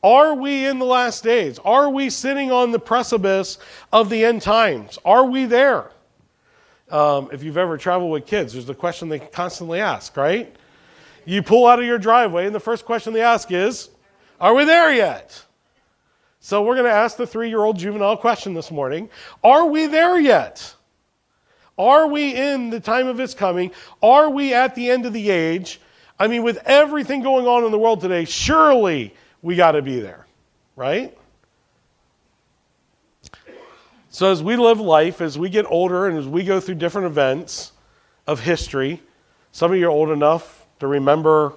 Are 0.04 0.36
we 0.36 0.66
in 0.66 0.80
the 0.80 0.86
last 0.86 1.24
days? 1.24 1.60
Are 1.60 1.90
we 1.90 2.10
sitting 2.10 2.52
on 2.52 2.72
the 2.72 2.80
precipice 2.80 3.58
of 3.92 4.10
the 4.10 4.24
end 4.24 4.42
times? 4.42 5.00
Are 5.04 5.26
we 5.26 5.46
there? 5.46 5.92
Um, 6.92 7.30
if 7.32 7.42
you've 7.44 7.58
ever 7.58 7.78
traveled 7.78 8.12
with 8.12 8.28
kids, 8.28 8.54
there's 8.54 8.68
the 8.68 8.76
question 8.76 9.10
they 9.10 9.20
constantly 9.20 9.80
ask, 9.80 10.16
right? 10.16 10.56
You 11.26 11.42
pull 11.42 11.66
out 11.66 11.80
of 11.80 11.86
your 11.86 11.98
driveway, 11.98 12.46
and 12.46 12.54
the 12.54 12.60
first 12.60 12.86
question 12.86 13.14
they 13.14 13.24
ask 13.24 13.52
is, 13.52 13.90
Are 14.40 14.54
we 14.54 14.66
there 14.66 14.94
yet? 14.94 15.44
So 16.40 16.62
we're 16.62 16.76
going 16.76 16.86
to 16.86 16.92
ask 16.92 17.18
the 17.18 17.26
three 17.26 17.50
year 17.50 17.64
old 17.64 17.80
juvenile 17.80 18.18
question 18.18 18.54
this 18.54 18.70
morning 18.70 19.10
Are 19.44 19.66
we 19.66 19.88
there 19.88 20.20
yet? 20.20 20.76
Are 21.78 22.06
we 22.08 22.36
in 22.36 22.70
the 22.70 22.80
time 22.80 23.08
of 23.08 23.18
His 23.18 23.34
coming? 23.34 23.72
Are 24.04 24.30
we 24.30 24.54
at 24.54 24.76
the 24.76 24.92
end 24.92 25.08
of 25.08 25.14
the 25.14 25.32
age? 25.32 25.82
I 26.20 26.28
mean, 26.28 26.44
with 26.44 26.60
everything 26.66 27.24
going 27.24 27.48
on 27.48 27.64
in 27.66 27.72
the 27.72 27.80
world 27.80 28.00
today, 28.00 28.26
surely 28.26 29.16
we 29.46 29.56
got 29.56 29.74
to 29.74 29.84
be 29.84 30.00
there, 30.00 30.26
right? 30.76 31.16
So, 34.10 34.32
as 34.32 34.42
we 34.42 34.56
live 34.56 34.80
life, 34.80 35.22
as 35.22 35.38
we 35.38 35.50
get 35.50 35.68
older, 35.70 36.08
and 36.08 36.18
as 36.18 36.28
we 36.28 36.44
go 36.44 36.60
through 36.60 36.76
different 36.76 37.06
events 37.06 37.72
of 38.26 38.40
history, 38.40 39.04
some 39.52 39.72
of 39.72 39.78
you 39.78 39.86
are 39.86 39.92
old 39.92 40.10
enough 40.10 40.66
to 40.80 40.88
remember 40.88 41.54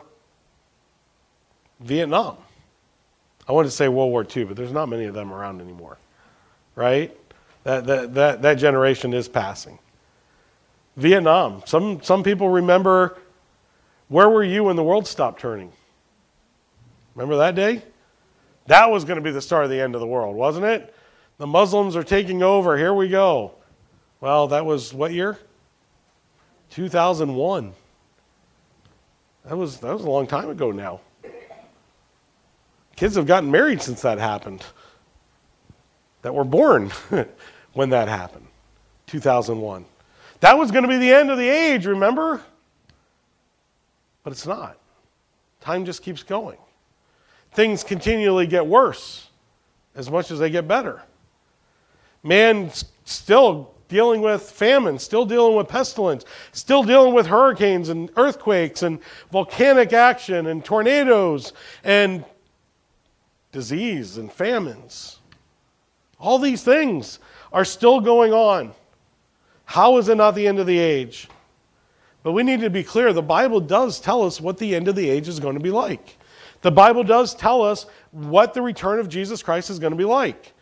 Vietnam. 1.81 2.37
I 3.49 3.53
wanted 3.53 3.69
to 3.69 3.75
say 3.75 3.89
World 3.89 4.11
War 4.11 4.27
II, 4.37 4.45
but 4.45 4.57
there's 4.57 4.73
not 4.73 4.91
many 4.91 5.07
of 5.07 5.15
them 5.15 5.33
around 5.33 5.63
anymore, 5.63 5.97
right? 6.75 7.17
That, 7.65 7.87
that, 7.87 8.13
that, 8.13 8.43
that 8.43 8.55
generation 8.57 9.15
is 9.15 9.29
passing. 9.29 9.79
Vietnam. 10.99 11.63
Some, 11.65 12.03
some 12.03 12.23
people 12.23 12.51
remember 12.51 13.17
where 14.09 14.29
were 14.29 14.45
you 14.45 14.65
when 14.65 14.77
the 14.77 14.85
world 14.85 15.07
stopped 15.07 15.41
turning? 15.41 15.73
Remember 17.19 17.39
that 17.39 17.57
day? 17.57 17.83
That 18.67 18.89
was 18.93 19.05
going 19.05 19.17
to 19.17 19.21
be 19.21 19.33
the 19.33 19.41
start 19.41 19.65
of 19.65 19.71
the 19.71 19.81
end 19.81 19.97
of 19.97 20.01
the 20.01 20.07
world, 20.07 20.37
wasn't 20.37 20.67
it? 20.67 20.95
The 21.39 21.49
Muslims 21.49 21.97
are 21.97 22.05
taking 22.05 22.45
over. 22.45 22.79
Here 22.79 22.95
we 22.95 23.09
go. 23.09 23.55
Well, 24.21 24.47
that 24.47 24.65
was 24.65 24.95
what 24.95 25.13
year? 25.13 25.37
2001. 26.71 27.73
That 29.47 29.57
was, 29.57 29.79
that 29.79 29.93
was 29.93 30.05
a 30.05 30.09
long 30.09 30.29
time 30.29 30.49
ago 30.49 30.71
now. 30.71 31.01
Kids 32.95 33.17
have 33.17 33.27
gotten 33.27 33.51
married 33.51 33.83
since 33.83 34.01
that 34.03 34.19
happened, 34.19 34.65
that 36.23 36.33
were 36.33 36.45
born 36.45 36.91
when 37.73 37.91
that 37.91 38.07
happened. 38.07 38.47
2001. 39.07 39.85
That 40.39 40.57
was 40.57 40.71
going 40.71 40.83
to 40.83 40.89
be 40.89 40.99
the 40.99 41.13
end 41.13 41.33
of 41.33 41.39
the 41.39 41.49
age, 41.49 41.85
remember? 41.85 42.41
But 44.23 44.33
it's 44.33 44.47
not. 44.47 44.79
Time 45.61 45.85
just 45.85 46.05
keeps 46.05 46.23
going 46.23 46.59
things 47.53 47.85
continually 47.85 48.47
get 48.47 48.67
worse 48.67 49.29
as 49.95 50.11
much 50.11 50.31
as 50.31 50.39
they 50.39 50.51
get 50.51 50.69
better. 50.69 51.03
Man's 52.23 52.85
still 53.05 53.75
dealing 53.89 54.21
with 54.21 54.43
famine, 54.43 54.99
still 54.99 55.25
dealing 55.25 55.57
with 55.57 55.67
pestilence, 55.67 56.25
still 56.53 56.83
dealing 56.83 57.15
with 57.15 57.27
hurricanes 57.27 57.89
and 57.89 58.11
earthquakes 58.17 58.83
and 58.83 59.01
volcanic 59.33 59.93
action 59.93 60.49
and 60.49 60.65
tornadoes 60.65 61.53
and 61.85 62.25
disease 63.51 64.19
and 64.19 64.31
famines. 64.31 65.19
All 66.21 66.39
these 66.39 66.63
things 66.63 67.19
are 67.53 67.65
still 67.65 68.01
going 68.01 68.33
on. 68.33 68.73
How 69.65 69.97
is 69.99 70.09
it 70.09 70.17
not 70.17 70.35
the 70.35 70.47
end 70.47 70.59
of 70.59 70.67
the 70.67 70.79
age? 70.79 71.29
But 72.23 72.33
we 72.33 72.43
need 72.43 72.61
to 72.61 72.71
be 72.71 72.83
clear 72.83 73.13
the 73.13 73.23
Bible 73.23 73.61
does 73.61 74.01
tell 74.01 74.23
us 74.23 74.41
what 74.41 74.59
the 74.59 74.75
end 74.75 74.89
of 74.89 74.97
the 74.97 75.09
age 75.09 75.29
is 75.29 75.41
going 75.41 75.55
to 75.55 75.63
be 75.63 75.71
like. 75.71 76.18
The 76.63 76.71
Bible 76.71 77.05
does 77.05 77.35
tell 77.35 77.63
us 77.63 77.87
what 78.11 78.55
the 78.55 78.63
return 78.63 78.99
of 78.99 79.09
Jesus 79.09 79.43
Christ 79.43 79.71
is 79.71 79.79
going 79.79 79.93
to 79.93 79.97
be 79.97 80.05
like. 80.05 80.53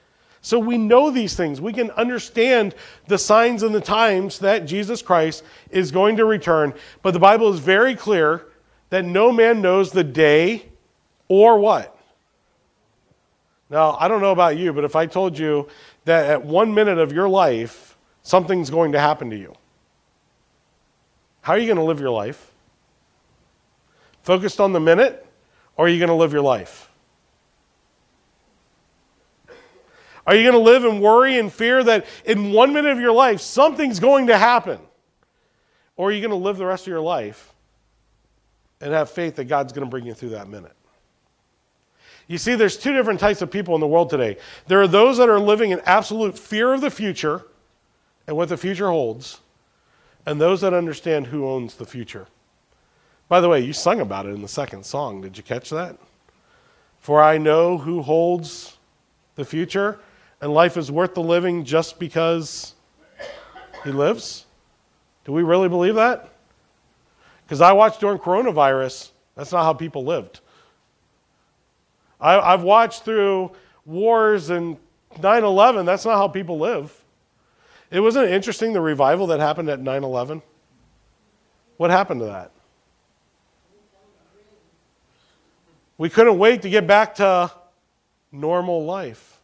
So 0.43 0.59
we 0.59 0.79
know 0.79 1.11
these 1.11 1.35
things. 1.35 1.61
We 1.61 1.73
can 1.73 1.91
understand 1.93 2.75
the 3.09 3.19
signs 3.19 3.63
and 3.63 3.75
the 3.75 3.81
times 3.81 4.39
that 4.41 4.67
Jesus 4.67 5.03
Christ 5.03 5.43
is 5.71 5.91
going 5.91 6.17
to 6.19 6.25
return. 6.25 6.73
But 7.03 7.13
the 7.13 7.19
Bible 7.19 7.53
is 7.53 7.59
very 7.59 7.97
clear 7.97 8.47
that 8.91 9.05
no 9.05 9.33
man 9.33 9.61
knows 9.61 9.91
the 9.91 10.05
day 10.05 10.67
or 11.29 11.59
what. 11.59 11.99
Now, 13.69 13.97
I 13.99 14.07
don't 14.07 14.21
know 14.21 14.31
about 14.31 14.57
you, 14.57 14.73
but 14.73 14.85
if 14.85 14.95
I 14.95 15.07
told 15.07 15.37
you 15.37 15.69
that 16.05 16.27
at 16.27 16.45
one 16.45 16.73
minute 16.73 16.99
of 16.99 17.13
your 17.13 17.29
life, 17.29 17.99
something's 18.23 18.71
going 18.71 18.93
to 18.93 19.01
happen 19.01 19.31
to 19.31 19.37
you, 19.37 19.53
how 21.41 21.55
are 21.55 21.59
you 21.59 21.67
going 21.67 21.77
to 21.77 21.83
live 21.83 21.99
your 21.99 22.11
life? 22.11 22.53
Focused 24.23 24.61
on 24.61 24.73
the 24.73 24.81
minute, 24.81 25.26
or 25.77 25.87
are 25.87 25.89
you 25.89 25.99
going 25.99 26.09
to 26.09 26.15
live 26.15 26.33
your 26.33 26.43
life? 26.43 26.91
Are 30.27 30.35
you 30.35 30.43
going 30.43 30.55
to 30.55 30.71
live 30.71 30.85
in 30.85 31.01
worry 31.01 31.39
and 31.39 31.53
fear 31.53 31.85
that 31.85 32.07
in 32.25 32.53
one 32.53 32.73
minute 32.73 32.91
of 32.91 32.99
your 32.99 33.13
life 33.13 33.41
something's 33.41 34.01
going 34.01 34.27
to 34.27 34.37
happen? 34.37 34.81
Or 35.97 36.09
are 36.09 36.13
you 36.13 36.21
going 36.21 36.31
to 36.31 36.37
live 36.37 36.57
the 36.57 36.67
rest 36.67 36.87
of 36.87 36.91
your 36.91 37.01
life 37.01 37.53
and 38.81 38.93
have 38.93 39.09
faith 39.09 39.37
that 39.37 39.45
God's 39.45 39.73
going 39.73 39.87
to 39.87 39.91
bring 39.91 40.05
you 40.05 40.15
through 40.15 40.31
that 40.31 40.49
minute? 40.49 40.75
You 42.27 42.39
see, 42.39 42.57
there's 42.57 42.77
two 42.77 42.93
different 42.93 43.21
types 43.21 43.41
of 43.41 43.53
people 43.53 43.77
in 43.77 43.81
the 43.81 43.87
world 43.87 44.11
today. 44.11 44.37
There 44.67 44.83
are 44.83 44.89
those 44.89 45.19
that 45.19 45.29
are 45.29 45.39
living 45.39 45.71
in 45.71 45.81
absolute 45.85 46.37
fear 46.37 46.75
of 46.75 46.81
the 46.81 46.91
future 46.91 47.47
and 48.27 48.37
what 48.37 48.49
the 48.49 48.57
future 48.57 48.89
holds, 48.89 49.41
and 50.27 50.41
those 50.41 50.61
that 50.63 50.75
understand 50.75 51.29
who 51.29 51.47
owns 51.47 51.77
the 51.77 51.87
future. 51.87 52.27
By 53.29 53.41
the 53.41 53.49
way, 53.49 53.61
you 53.61 53.73
sung 53.73 54.01
about 54.01 54.27
it 54.27 54.31
in 54.31 54.43
the 54.43 54.49
second 54.49 54.85
song. 54.85 55.21
Did 55.21 55.37
you 55.37 55.43
catch 55.43 55.71
that? 55.71 55.97
For 57.01 57.23
I 57.23 57.39
know 57.39 57.77
who 57.77 58.03
holds 58.03 58.77
the 59.35 59.45
future, 59.45 59.99
and 60.41 60.53
life 60.53 60.77
is 60.77 60.91
worth 60.91 61.15
the 61.15 61.23
living 61.23 61.65
just 61.65 61.99
because 61.99 62.75
he 63.85 63.91
lives? 63.91 64.47
Do 65.25 65.33
we 65.33 65.43
really 65.43 65.69
believe 65.69 65.95
that? 65.95 66.29
Because 67.45 67.61
I 67.61 67.73
watched 67.73 68.01
during 68.01 68.19
coronavirus, 68.19 69.11
that's 69.35 69.53
not 69.53 69.63
how 69.63 69.73
people 69.73 70.05
lived. 70.05 70.41
I, 72.21 72.51
have 72.51 72.63
watched 72.63 73.05
through 73.05 73.53
wars 73.85 74.51
and 74.51 74.77
9 75.23 75.45
11, 75.45 75.87
that's 75.87 76.05
not 76.05 76.17
how 76.17 76.29
people 76.29 76.59
live. 76.59 76.93
It 77.91 78.01
wasn't 78.01 78.31
interesting 78.31 78.73
the 78.73 78.81
revival 78.81 79.29
that 79.29 79.41
happened 79.41 79.69
at 79.69 79.81
9 79.81 80.03
11? 80.03 80.43
What 81.77 81.91
happened 81.91 82.21
to 82.21 82.27
that? 82.27 82.51
We 85.99 86.11
couldn't 86.11 86.39
wait 86.39 86.63
to 86.63 86.71
get 86.71 86.87
back 86.87 87.15
to 87.17 87.51
normal 88.31 88.85
life. 88.85 89.41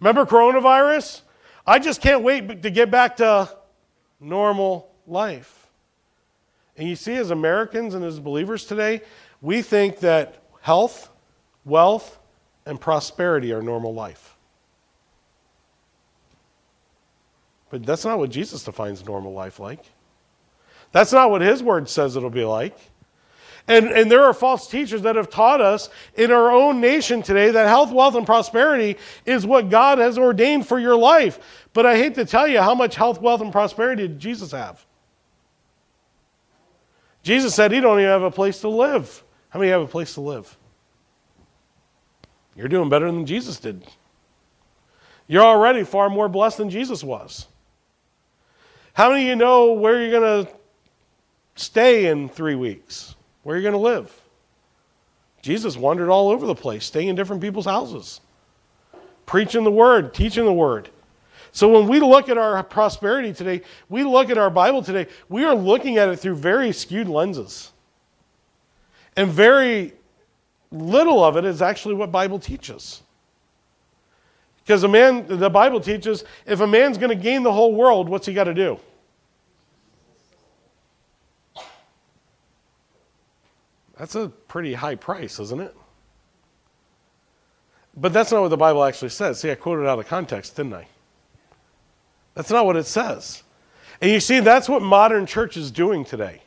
Remember 0.00 0.24
coronavirus? 0.24 1.22
I 1.66 1.78
just 1.78 2.00
can't 2.00 2.22
wait 2.22 2.62
to 2.62 2.70
get 2.70 2.90
back 2.90 3.16
to 3.18 3.48
normal 4.20 4.90
life. 5.06 5.68
And 6.76 6.88
you 6.88 6.96
see, 6.96 7.14
as 7.14 7.30
Americans 7.30 7.94
and 7.94 8.04
as 8.04 8.18
believers 8.18 8.64
today, 8.64 9.02
we 9.40 9.62
think 9.62 10.00
that 10.00 10.42
health, 10.60 11.10
wealth, 11.64 12.18
and 12.64 12.80
prosperity 12.80 13.52
are 13.52 13.62
normal 13.62 13.92
life. 13.92 14.36
But 17.70 17.84
that's 17.84 18.04
not 18.04 18.18
what 18.18 18.30
Jesus 18.30 18.64
defines 18.64 19.04
normal 19.04 19.32
life 19.32 19.58
like. 19.58 19.84
That's 20.92 21.12
not 21.12 21.30
what 21.30 21.40
his 21.40 21.62
word 21.62 21.88
says 21.88 22.16
it'll 22.16 22.30
be 22.30 22.44
like. 22.44 22.76
And, 23.68 23.86
and 23.86 24.10
there 24.10 24.24
are 24.24 24.34
false 24.34 24.68
teachers 24.68 25.02
that 25.02 25.16
have 25.16 25.30
taught 25.30 25.60
us 25.60 25.88
in 26.16 26.32
our 26.32 26.50
own 26.50 26.80
nation 26.80 27.22
today 27.22 27.50
that 27.50 27.68
health, 27.68 27.92
wealth, 27.92 28.16
and 28.16 28.26
prosperity 28.26 28.98
is 29.24 29.46
what 29.46 29.70
God 29.70 29.98
has 29.98 30.18
ordained 30.18 30.66
for 30.66 30.78
your 30.78 30.96
life. 30.96 31.38
But 31.72 31.86
I 31.86 31.96
hate 31.96 32.16
to 32.16 32.24
tell 32.24 32.48
you 32.48 32.60
how 32.60 32.74
much 32.74 32.96
health, 32.96 33.20
wealth, 33.20 33.40
and 33.40 33.52
prosperity 33.52 34.08
did 34.08 34.18
Jesus 34.18 34.50
have? 34.50 34.84
Jesus 37.22 37.54
said 37.54 37.70
he 37.70 37.80
don't 37.80 38.00
even 38.00 38.10
have 38.10 38.22
a 38.22 38.30
place 38.30 38.60
to 38.62 38.68
live. 38.68 39.22
How 39.50 39.60
many 39.60 39.70
have 39.70 39.82
a 39.82 39.86
place 39.86 40.14
to 40.14 40.20
live? 40.20 40.56
You're 42.56 42.68
doing 42.68 42.88
better 42.88 43.06
than 43.06 43.26
Jesus 43.26 43.60
did. 43.60 43.84
You're 45.28 45.44
already 45.44 45.84
far 45.84 46.10
more 46.10 46.28
blessed 46.28 46.58
than 46.58 46.68
Jesus 46.68 47.04
was. 47.04 47.46
How 48.92 49.10
many 49.10 49.22
of 49.22 49.28
you 49.28 49.36
know 49.36 49.72
where 49.72 50.02
you're 50.02 50.20
going 50.20 50.44
to 50.44 50.52
stay 51.54 52.06
in 52.06 52.28
three 52.28 52.56
weeks? 52.56 53.14
Where 53.42 53.56
are 53.56 53.58
you're 53.58 53.70
going 53.70 53.80
to 53.80 53.88
live? 53.88 54.20
Jesus 55.42 55.76
wandered 55.76 56.08
all 56.08 56.30
over 56.30 56.46
the 56.46 56.54
place, 56.54 56.84
staying 56.84 57.08
in 57.08 57.16
different 57.16 57.42
people's 57.42 57.66
houses, 57.66 58.20
preaching 59.26 59.64
the 59.64 59.72
word, 59.72 60.14
teaching 60.14 60.44
the 60.44 60.52
word. 60.52 60.88
So 61.50 61.68
when 61.68 61.88
we 61.88 62.00
look 62.00 62.28
at 62.28 62.38
our 62.38 62.62
prosperity 62.62 63.32
today, 63.32 63.62
we 63.88 64.04
look 64.04 64.30
at 64.30 64.38
our 64.38 64.50
Bible 64.50 64.82
today, 64.82 65.08
we 65.28 65.44
are 65.44 65.54
looking 65.54 65.98
at 65.98 66.08
it 66.08 66.16
through 66.16 66.36
very 66.36 66.72
skewed 66.72 67.08
lenses. 67.08 67.72
And 69.16 69.28
very 69.28 69.92
little 70.70 71.22
of 71.22 71.36
it 71.36 71.44
is 71.44 71.60
actually 71.60 71.94
what 71.94 72.10
Bible 72.10 72.38
teaches. 72.38 73.02
Because 74.64 74.84
a 74.84 74.88
man, 74.88 75.26
the 75.26 75.50
Bible 75.50 75.80
teaches, 75.80 76.24
if 76.46 76.60
a 76.60 76.66
man's 76.66 76.96
going 76.96 77.10
to 77.10 77.22
gain 77.22 77.42
the 77.42 77.52
whole 77.52 77.74
world, 77.74 78.08
what's 78.08 78.26
he 78.26 78.32
got 78.32 78.44
to 78.44 78.54
do? 78.54 78.78
That's 83.98 84.14
a 84.14 84.28
pretty 84.28 84.74
high 84.74 84.94
price, 84.94 85.38
isn't 85.38 85.60
it? 85.60 85.76
But 87.96 88.12
that's 88.12 88.32
not 88.32 88.42
what 88.42 88.48
the 88.48 88.56
Bible 88.56 88.84
actually 88.84 89.10
says. 89.10 89.40
See, 89.40 89.50
I 89.50 89.54
quoted 89.54 89.86
out 89.86 89.98
of 89.98 90.06
context, 90.06 90.56
didn't 90.56 90.74
I? 90.74 90.86
That's 92.34 92.50
not 92.50 92.64
what 92.64 92.76
it 92.76 92.86
says. 92.86 93.42
And 94.00 94.10
you 94.10 94.20
see, 94.20 94.40
that's 94.40 94.68
what 94.68 94.82
modern 94.82 95.26
church 95.26 95.56
is 95.56 95.70
doing 95.70 96.04
today. 96.04 96.42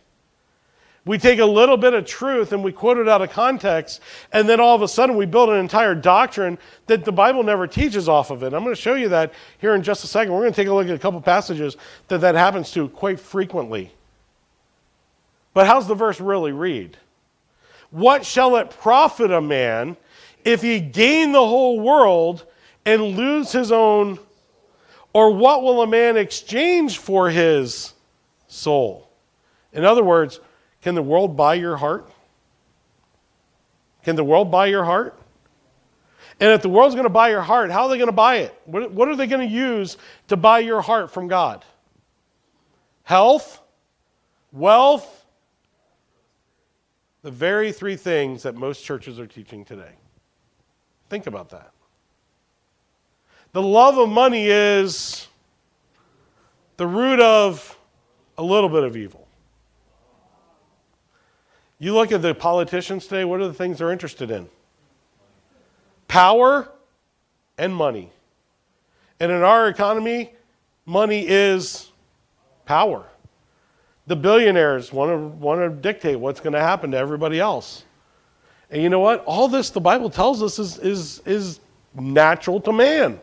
We 1.06 1.20
take 1.20 1.38
a 1.38 1.46
little 1.46 1.78
bit 1.78 1.94
of 1.94 2.06
truth 2.06 2.52
and 2.52 2.64
we 2.64 2.72
quote 2.72 2.98
it 2.98 3.08
out 3.08 3.22
of 3.22 3.30
context, 3.30 4.02
and 4.34 4.50
then 4.50 4.60
all 4.60 4.76
of 4.76 4.82
a 4.82 4.88
sudden 4.88 5.16
we 5.16 5.28
build 5.28 5.50
an 5.50 5.58
entire 5.58 5.94
doctrine 5.94 6.58
that 6.88 7.06
the 7.06 7.12
Bible 7.12 7.44
never 7.44 7.68
teaches 7.68 8.10
off 8.10 8.32
of 8.32 8.42
it. 8.42 8.56
I'm 8.56 8.64
going 8.64 8.76
to 8.76 8.82
show 8.82 8.96
you 8.96 9.10
that 9.10 9.32
here 9.60 9.76
in 9.76 9.84
just 9.84 10.04
a 10.04 10.08
second. 10.08 10.34
We're 10.34 10.42
going 10.42 10.54
to 10.54 10.56
take 10.56 10.68
a 10.68 10.74
look 10.74 10.88
at 10.88 10.96
a 10.96 11.00
couple 11.00 11.22
passages 11.22 11.78
that 12.08 12.22
that 12.22 12.34
happens 12.34 12.72
to 12.72 12.90
quite 12.90 13.20
frequently. 13.20 13.92
But 15.54 15.68
how's 15.68 15.88
the 15.88 15.94
verse 15.94 16.20
really 16.20 16.52
read? 16.52 16.98
What 17.92 18.26
shall 18.26 18.58
it 18.58 18.70
profit 18.70 19.32
a 19.32 19.42
man 19.42 19.98
if 20.44 20.62
he 20.62 20.80
gain 20.80 21.32
the 21.32 21.46
whole 21.46 21.80
world 21.80 22.46
and 22.86 23.02
lose 23.02 23.52
his 23.52 23.72
own? 23.72 24.20
Or 25.14 25.32
what 25.32 25.64
will 25.64 25.82
a 25.82 25.88
man 25.88 26.18
exchange 26.18 26.98
for 26.98 27.30
his 27.30 27.94
soul? 28.48 29.10
In 29.72 29.86
other 29.86 30.04
words, 30.04 30.40
can 30.82 30.96
the 30.96 31.02
world 31.02 31.38
buy 31.38 31.56
your 31.56 31.78
heart? 31.78 32.10
Can 34.04 34.16
the 34.16 34.24
world 34.24 34.52
buy 34.52 34.68
your 34.68 34.84
heart? 34.84 35.20
And 36.40 36.52
if 36.52 36.62
the 36.62 36.70
world's 36.70 36.96
going 36.96 37.06
to 37.06 37.10
buy 37.10 37.30
your 37.30 37.42
heart, 37.42 37.72
how 37.72 37.84
are 37.84 37.90
they 37.90 37.98
going 37.98 38.10
to 38.10 38.12
buy 38.12 38.38
it? 38.38 38.54
What 38.66 39.08
are 39.08 39.16
they 39.16 39.26
going 39.28 39.48
to 39.48 39.54
use 39.54 39.98
to 40.28 40.36
buy 40.36 40.60
your 40.60 40.82
heart 40.82 41.12
from 41.12 41.28
God? 41.28 41.64
Health? 43.04 43.62
Wealth? 44.52 45.15
The 47.26 47.32
very 47.32 47.72
three 47.72 47.96
things 47.96 48.44
that 48.44 48.54
most 48.54 48.84
churches 48.86 49.20
are 49.20 49.26
teaching 49.26 49.66
today. 49.66 49.94
Think 51.10 51.26
about 51.26 51.50
that. 51.50 51.72
The 53.52 53.64
love 53.64 53.98
of 53.98 54.10
money 54.10 54.46
is 54.46 55.28
the 56.78 56.86
root 56.86 57.20
of 57.20 57.80
a 58.38 58.44
little 58.44 58.70
bit 58.70 58.84
of 58.84 58.96
evil. 58.96 59.28
You 61.80 61.96
look 61.96 62.12
at 62.12 62.22
the 62.22 62.36
politicians 62.36 63.08
today, 63.08 63.26
what 63.26 63.42
are 63.42 63.48
the 63.48 63.56
things 63.56 63.80
they're 63.80 63.92
interested 63.92 64.30
in? 64.30 64.48
Power 66.08 66.70
and 67.58 67.76
money. 67.76 68.12
And 69.20 69.32
in 69.32 69.42
our 69.42 69.68
economy, 69.68 70.32
money 70.86 71.26
is 71.28 71.92
power. 72.66 73.08
The 74.08 74.16
billionaires 74.16 74.94
want 74.94 75.12
to, 75.12 75.18
want 75.18 75.62
to 75.62 75.70
dictate 75.70 76.20
what's 76.20 76.40
going 76.40 76.54
to 76.54 76.60
happen 76.60 76.92
to 76.92 76.98
everybody 76.98 77.40
else. 77.40 77.84
And 78.70 78.82
you 78.82 78.90
know 78.90 79.00
what? 79.00 79.24
All 79.26 79.48
this 79.48 79.70
the 79.70 79.82
Bible 79.82 80.10
tells 80.10 80.44
us 80.44 80.60
is, 80.60 80.78
is, 80.80 81.22
is 81.26 81.60
natural 81.94 82.60
to 82.62 82.74
man. 82.74 83.20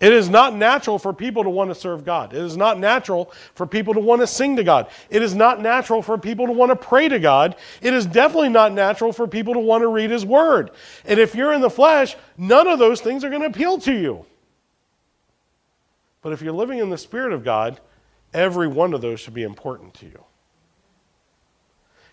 It 0.00 0.14
is 0.14 0.30
not 0.30 0.54
natural 0.54 0.98
for 0.98 1.12
people 1.12 1.44
to 1.44 1.50
want 1.50 1.68
to 1.70 1.74
serve 1.74 2.06
God. 2.06 2.32
It 2.32 2.40
is 2.40 2.56
not 2.56 2.78
natural 2.78 3.34
for 3.54 3.66
people 3.66 3.92
to 3.92 4.00
want 4.00 4.22
to 4.22 4.26
sing 4.26 4.56
to 4.56 4.64
God. 4.64 4.88
It 5.10 5.20
is 5.20 5.34
not 5.34 5.60
natural 5.60 6.00
for 6.00 6.16
people 6.16 6.46
to 6.46 6.52
want 6.52 6.70
to 6.70 6.76
pray 6.76 7.08
to 7.08 7.18
God. 7.18 7.56
It 7.82 7.92
is 7.92 8.06
definitely 8.06 8.48
not 8.48 8.72
natural 8.72 9.12
for 9.12 9.28
people 9.28 9.52
to 9.52 9.60
want 9.60 9.82
to 9.82 9.88
read 9.88 10.10
His 10.10 10.24
Word. 10.24 10.70
And 11.04 11.20
if 11.20 11.34
you're 11.34 11.52
in 11.52 11.60
the 11.60 11.68
flesh, 11.68 12.16
none 12.38 12.66
of 12.66 12.78
those 12.78 13.02
things 13.02 13.24
are 13.24 13.28
going 13.28 13.42
to 13.42 13.48
appeal 13.48 13.78
to 13.80 13.92
you. 13.92 14.24
But 16.22 16.32
if 16.32 16.40
you're 16.40 16.54
living 16.54 16.78
in 16.78 16.88
the 16.88 16.98
Spirit 16.98 17.34
of 17.34 17.44
God, 17.44 17.78
every 18.32 18.68
one 18.68 18.94
of 18.94 19.00
those 19.00 19.20
should 19.20 19.34
be 19.34 19.42
important 19.42 19.94
to 19.94 20.06
you. 20.06 20.24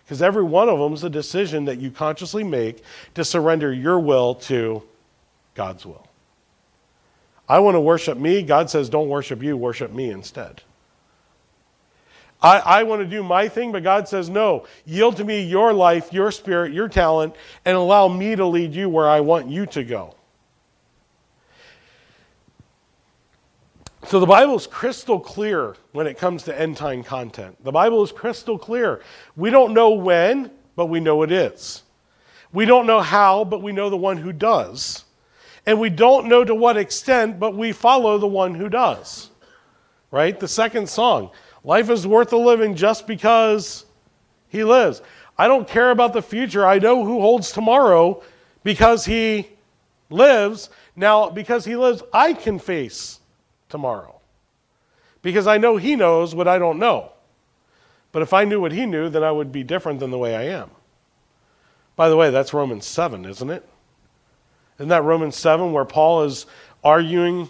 Because 0.04 0.22
every 0.22 0.42
one 0.42 0.68
of 0.68 0.78
them 0.78 0.94
is 0.94 1.04
a 1.04 1.10
decision 1.10 1.66
that 1.66 1.78
you 1.78 1.90
consciously 1.90 2.42
make 2.42 2.82
to 3.14 3.24
surrender 3.24 3.72
your 3.72 3.98
will 4.00 4.34
to 4.36 4.82
God's 5.54 5.84
will. 5.84 6.06
I 7.48 7.58
want 7.60 7.74
to 7.74 7.80
worship 7.80 8.18
me. 8.18 8.42
God 8.42 8.70
says, 8.70 8.88
don't 8.88 9.08
worship 9.08 9.42
you, 9.42 9.56
worship 9.56 9.92
me 9.92 10.10
instead. 10.10 10.62
I, 12.40 12.58
I 12.58 12.82
want 12.84 13.02
to 13.02 13.06
do 13.06 13.22
my 13.22 13.48
thing, 13.48 13.72
but 13.72 13.82
God 13.82 14.08
says, 14.08 14.30
no, 14.30 14.66
yield 14.86 15.16
to 15.16 15.24
me 15.24 15.42
your 15.42 15.72
life, 15.72 16.12
your 16.12 16.30
spirit, 16.30 16.72
your 16.72 16.88
talent, 16.88 17.34
and 17.64 17.76
allow 17.76 18.08
me 18.08 18.36
to 18.36 18.46
lead 18.46 18.74
you 18.74 18.88
where 18.88 19.08
I 19.08 19.20
want 19.20 19.48
you 19.48 19.66
to 19.66 19.82
go. 19.82 20.14
So 24.06 24.20
the 24.20 24.26
Bible 24.26 24.54
is 24.54 24.66
crystal 24.66 25.18
clear 25.18 25.76
when 25.92 26.06
it 26.06 26.16
comes 26.16 26.44
to 26.44 26.58
end 26.58 26.76
time 26.76 27.02
content. 27.02 27.62
The 27.64 27.72
Bible 27.72 28.02
is 28.02 28.12
crystal 28.12 28.58
clear. 28.58 29.02
We 29.36 29.50
don't 29.50 29.74
know 29.74 29.90
when, 29.90 30.50
but 30.76 30.86
we 30.86 31.00
know 31.00 31.22
it 31.22 31.32
is. 31.32 31.82
We 32.52 32.64
don't 32.64 32.86
know 32.86 33.00
how, 33.00 33.44
but 33.44 33.60
we 33.60 33.72
know 33.72 33.90
the 33.90 33.96
one 33.96 34.16
who 34.16 34.32
does. 34.32 35.04
And 35.66 35.78
we 35.80 35.90
don't 35.90 36.28
know 36.28 36.44
to 36.44 36.54
what 36.54 36.76
extent, 36.76 37.38
but 37.38 37.54
we 37.54 37.72
follow 37.72 38.18
the 38.18 38.26
one 38.26 38.54
who 38.54 38.68
does. 38.68 39.30
Right? 40.10 40.38
The 40.38 40.48
second 40.48 40.88
song. 40.88 41.30
Life 41.64 41.90
is 41.90 42.06
worth 42.06 42.30
the 42.30 42.38
living 42.38 42.74
just 42.74 43.06
because 43.06 43.84
he 44.48 44.64
lives. 44.64 45.02
I 45.36 45.48
don't 45.48 45.68
care 45.68 45.90
about 45.90 46.12
the 46.12 46.22
future. 46.22 46.64
I 46.64 46.78
know 46.78 47.04
who 47.04 47.20
holds 47.20 47.52
tomorrow 47.52 48.22
because 48.62 49.04
he 49.04 49.50
lives. 50.08 50.70
Now, 50.96 51.28
because 51.28 51.64
he 51.64 51.76
lives, 51.76 52.02
I 52.12 52.32
can 52.32 52.58
face 52.58 53.18
tomorrow 53.68 54.18
because 55.22 55.46
I 55.46 55.58
know 55.58 55.76
he 55.76 55.96
knows 55.96 56.34
what 56.34 56.48
I 56.48 56.58
don't 56.58 56.78
know. 56.78 57.12
But 58.12 58.22
if 58.22 58.32
I 58.32 58.44
knew 58.44 58.60
what 58.60 58.72
he 58.72 58.86
knew, 58.86 59.08
then 59.08 59.22
I 59.22 59.30
would 59.30 59.52
be 59.52 59.62
different 59.62 60.00
than 60.00 60.10
the 60.10 60.18
way 60.18 60.34
I 60.34 60.44
am. 60.44 60.70
By 61.96 62.08
the 62.08 62.16
way, 62.16 62.30
that's 62.30 62.54
Romans 62.54 62.86
7, 62.86 63.24
isn't 63.24 63.50
it? 63.50 63.68
Isn't 64.78 64.88
that 64.88 65.02
Romans 65.02 65.36
7 65.36 65.72
where 65.72 65.84
Paul 65.84 66.22
is 66.22 66.46
arguing 66.82 67.48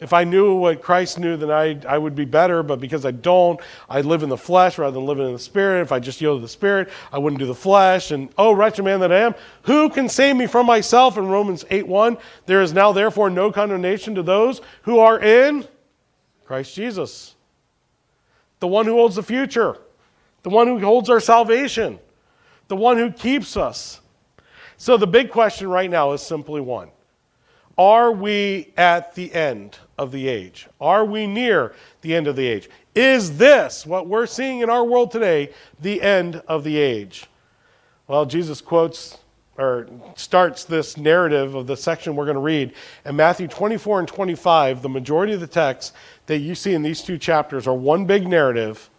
if 0.00 0.12
I 0.12 0.24
knew 0.24 0.56
what 0.56 0.82
Christ 0.82 1.18
knew, 1.18 1.36
then 1.36 1.50
I, 1.50 1.80
I 1.86 1.96
would 1.96 2.16
be 2.16 2.24
better, 2.24 2.62
but 2.62 2.80
because 2.80 3.06
I 3.06 3.12
don't, 3.12 3.60
I 3.88 4.00
live 4.00 4.22
in 4.24 4.28
the 4.28 4.36
flesh 4.36 4.76
rather 4.76 4.94
than 4.94 5.06
living 5.06 5.26
in 5.26 5.32
the 5.32 5.38
spirit. 5.38 5.82
If 5.82 5.92
I 5.92 6.00
just 6.00 6.20
yield 6.20 6.38
to 6.38 6.42
the 6.42 6.48
spirit, 6.48 6.90
I 7.12 7.18
wouldn't 7.18 7.38
do 7.38 7.46
the 7.46 7.54
flesh. 7.54 8.10
And 8.10 8.28
oh, 8.36 8.52
wretched 8.52 8.84
man 8.84 9.00
that 9.00 9.12
I 9.12 9.20
am, 9.20 9.34
who 9.62 9.88
can 9.88 10.08
save 10.08 10.36
me 10.36 10.46
from 10.46 10.66
myself? 10.66 11.16
In 11.16 11.28
Romans 11.28 11.64
8 11.70 11.86
1, 11.86 12.18
there 12.46 12.60
is 12.60 12.72
now 12.72 12.92
therefore 12.92 13.30
no 13.30 13.52
condemnation 13.52 14.16
to 14.16 14.22
those 14.22 14.60
who 14.82 14.98
are 14.98 15.20
in 15.20 15.66
Christ 16.44 16.74
Jesus. 16.74 17.36
The 18.58 18.68
one 18.68 18.86
who 18.86 18.94
holds 18.94 19.16
the 19.16 19.22
future, 19.22 19.78
the 20.42 20.50
one 20.50 20.66
who 20.66 20.78
holds 20.80 21.08
our 21.08 21.20
salvation, 21.20 22.00
the 22.68 22.76
one 22.76 22.98
who 22.98 23.12
keeps 23.12 23.56
us. 23.56 24.00
So 24.76 24.96
the 24.96 25.06
big 25.06 25.30
question 25.30 25.68
right 25.68 25.90
now 25.90 26.12
is 26.12 26.20
simply 26.20 26.60
one 26.60 26.90
Are 27.78 28.10
we 28.10 28.72
at 28.76 29.14
the 29.14 29.32
end 29.32 29.78
of 29.98 30.12
the 30.12 30.28
age? 30.28 30.68
Are 30.80 31.04
we 31.04 31.26
near 31.26 31.74
the 32.00 32.14
end 32.14 32.26
of 32.26 32.36
the 32.36 32.46
age? 32.46 32.68
Is 32.94 33.36
this, 33.36 33.86
what 33.86 34.06
we're 34.06 34.26
seeing 34.26 34.60
in 34.60 34.70
our 34.70 34.84
world 34.84 35.10
today, 35.10 35.50
the 35.80 36.00
end 36.02 36.42
of 36.48 36.64
the 36.64 36.76
age? 36.76 37.26
Well, 38.06 38.26
Jesus 38.26 38.60
quotes 38.60 39.18
or 39.56 39.86
starts 40.16 40.64
this 40.64 40.96
narrative 40.96 41.54
of 41.54 41.66
the 41.66 41.76
section 41.76 42.16
we're 42.16 42.24
going 42.24 42.34
to 42.34 42.40
read. 42.40 42.74
In 43.04 43.16
Matthew 43.16 43.46
24 43.46 44.00
and 44.00 44.08
25, 44.08 44.82
the 44.82 44.88
majority 44.88 45.32
of 45.32 45.40
the 45.40 45.46
texts 45.46 45.92
that 46.26 46.38
you 46.38 46.54
see 46.54 46.74
in 46.74 46.82
these 46.82 47.02
two 47.02 47.18
chapters 47.18 47.66
are 47.66 47.74
one 47.74 48.04
big 48.04 48.26
narrative, 48.26 48.90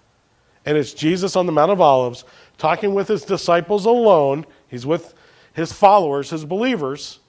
and 0.66 0.78
it's 0.78 0.94
Jesus 0.94 1.36
on 1.36 1.46
the 1.46 1.52
Mount 1.52 1.72
of 1.72 1.82
Olives 1.82 2.24
talking 2.58 2.94
with 2.94 3.08
his 3.08 3.24
disciples 3.24 3.86
alone. 3.86 4.46
He's 4.68 4.86
with 4.86 5.14
his 5.54 5.74
followers, 5.74 6.30
his 6.30 6.46
believers, 6.46 7.20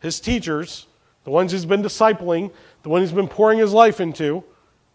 his 0.00 0.20
teachers, 0.20 0.86
the 1.22 1.30
ones 1.30 1.52
he's 1.52 1.64
been 1.64 1.82
discipling, 1.82 2.52
the 2.84 2.90
one 2.90 3.00
he's 3.00 3.12
been 3.12 3.26
pouring 3.26 3.58
his 3.58 3.72
life 3.72 4.00
into. 4.00 4.44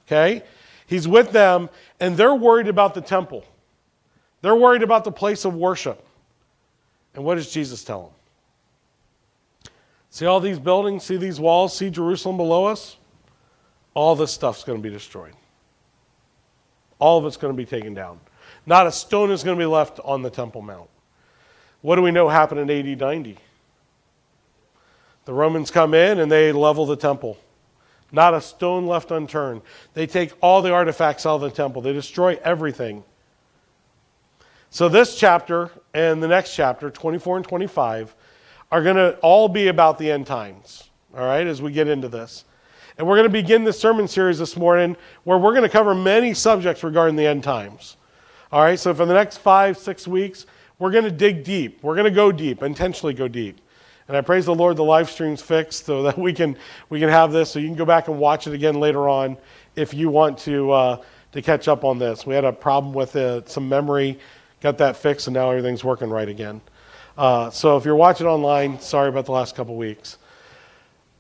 Okay? 0.07 0.43
He's 0.87 1.07
with 1.07 1.31
them, 1.31 1.69
and 1.99 2.15
they're 2.15 2.33
worried 2.33 2.67
about 2.67 2.93
the 2.93 3.01
temple. 3.01 3.43
They're 4.41 4.55
worried 4.55 4.83
about 4.83 5.03
the 5.03 5.11
place 5.11 5.43
of 5.43 5.55
worship. 5.55 6.05
And 7.13 7.25
what 7.25 7.35
does 7.35 7.51
Jesus 7.51 7.83
tell 7.83 8.03
them? 8.03 9.71
See 10.11 10.25
all 10.25 10.39
these 10.39 10.59
buildings, 10.59 11.03
see 11.03 11.17
these 11.17 11.39
walls, 11.39 11.75
see 11.75 11.89
Jerusalem 11.89 12.37
below 12.37 12.65
us? 12.65 12.95
All 13.93 14.15
this 14.15 14.31
stuff's 14.31 14.63
going 14.63 14.79
to 14.79 14.83
be 14.83 14.89
destroyed. 14.89 15.33
All 16.99 17.17
of 17.17 17.25
it's 17.25 17.37
going 17.37 17.53
to 17.53 17.57
be 17.57 17.65
taken 17.65 17.93
down. 17.93 18.19
Not 18.65 18.87
a 18.87 18.91
stone 18.91 19.31
is 19.31 19.43
going 19.43 19.57
to 19.57 19.61
be 19.61 19.67
left 19.67 19.99
on 20.03 20.21
the 20.21 20.29
Temple 20.29 20.61
Mount. 20.61 20.89
What 21.81 21.95
do 21.95 22.01
we 22.01 22.11
know 22.11 22.29
happened 22.29 22.69
in 22.69 22.91
AD 22.91 22.99
90? 22.99 23.37
The 25.25 25.33
Romans 25.33 25.71
come 25.71 25.93
in 25.93 26.19
and 26.19 26.31
they 26.31 26.51
level 26.51 26.85
the 26.85 26.95
temple. 26.95 27.37
Not 28.11 28.33
a 28.33 28.41
stone 28.41 28.87
left 28.87 29.11
unturned. 29.11 29.61
They 29.93 30.07
take 30.07 30.33
all 30.41 30.61
the 30.61 30.73
artifacts 30.73 31.25
out 31.25 31.35
of 31.35 31.41
the 31.41 31.51
temple, 31.51 31.81
they 31.81 31.93
destroy 31.93 32.39
everything. 32.43 33.03
So, 34.71 34.87
this 34.87 35.17
chapter 35.17 35.71
and 35.95 36.21
the 36.21 36.27
next 36.27 36.55
chapter, 36.55 36.91
24 36.91 37.37
and 37.37 37.45
25, 37.45 38.15
are 38.71 38.83
going 38.83 38.97
to 38.97 39.17
all 39.17 39.49
be 39.49 39.67
about 39.67 39.97
the 39.97 40.11
end 40.11 40.27
times, 40.27 40.89
all 41.15 41.25
right, 41.25 41.47
as 41.47 41.59
we 41.59 41.71
get 41.71 41.87
into 41.87 42.07
this. 42.07 42.45
And 42.97 43.07
we're 43.07 43.15
going 43.15 43.27
to 43.27 43.33
begin 43.33 43.63
this 43.63 43.79
sermon 43.79 44.07
series 44.07 44.37
this 44.37 44.57
morning 44.57 44.95
where 45.23 45.37
we're 45.37 45.53
going 45.53 45.63
to 45.63 45.69
cover 45.69 45.95
many 45.95 46.33
subjects 46.33 46.83
regarding 46.83 47.15
the 47.15 47.25
end 47.25 47.43
times. 47.43 47.97
All 48.51 48.61
right, 48.61 48.77
so 48.77 48.93
for 48.93 49.05
the 49.05 49.13
next 49.13 49.37
five, 49.37 49.77
six 49.77 50.07
weeks, 50.07 50.45
we're 50.79 50.91
going 50.91 51.03
to 51.03 51.11
dig 51.11 51.43
deep. 51.43 51.81
We're 51.81 51.95
going 51.95 52.05
to 52.05 52.11
go 52.11 52.31
deep, 52.31 52.61
intentionally 52.61 53.13
go 53.13 53.27
deep. 53.27 53.59
And 54.09 54.17
I 54.17 54.21
praise 54.21 54.47
the 54.47 54.55
Lord 54.55 54.75
the 54.75 54.83
live 54.83 55.07
stream's 55.07 55.39
fixed 55.39 55.85
so 55.85 56.01
that 56.01 56.17
we 56.17 56.33
can, 56.33 56.57
we 56.89 56.99
can 56.99 57.09
have 57.09 57.31
this 57.31 57.51
so 57.51 57.59
you 57.59 57.67
can 57.67 57.77
go 57.77 57.85
back 57.85 58.07
and 58.07 58.17
watch 58.17 58.47
it 58.47 58.55
again 58.55 58.79
later 58.79 59.07
on 59.07 59.37
if 59.75 59.93
you 59.93 60.09
want 60.09 60.39
to, 60.39 60.71
uh, 60.71 61.01
to 61.31 61.43
catch 61.43 61.67
up 61.67 61.83
on 61.83 61.99
this. 61.99 62.25
We 62.25 62.33
had 62.33 62.43
a 62.43 62.51
problem 62.51 62.91
with 62.91 63.15
uh, 63.15 63.45
some 63.45 63.69
memory, 63.69 64.17
got 64.61 64.79
that 64.79 64.97
fixed, 64.97 65.27
and 65.27 65.35
now 65.35 65.51
everything's 65.51 65.83
working 65.83 66.09
right 66.09 66.27
again. 66.27 66.59
Uh, 67.19 67.51
so 67.51 67.77
if 67.77 67.85
you're 67.85 67.95
watching 67.95 68.25
online, 68.25 68.79
sorry 68.79 69.09
about 69.09 69.27
the 69.27 69.31
last 69.31 69.55
couple 69.55 69.75
weeks. 69.75 70.17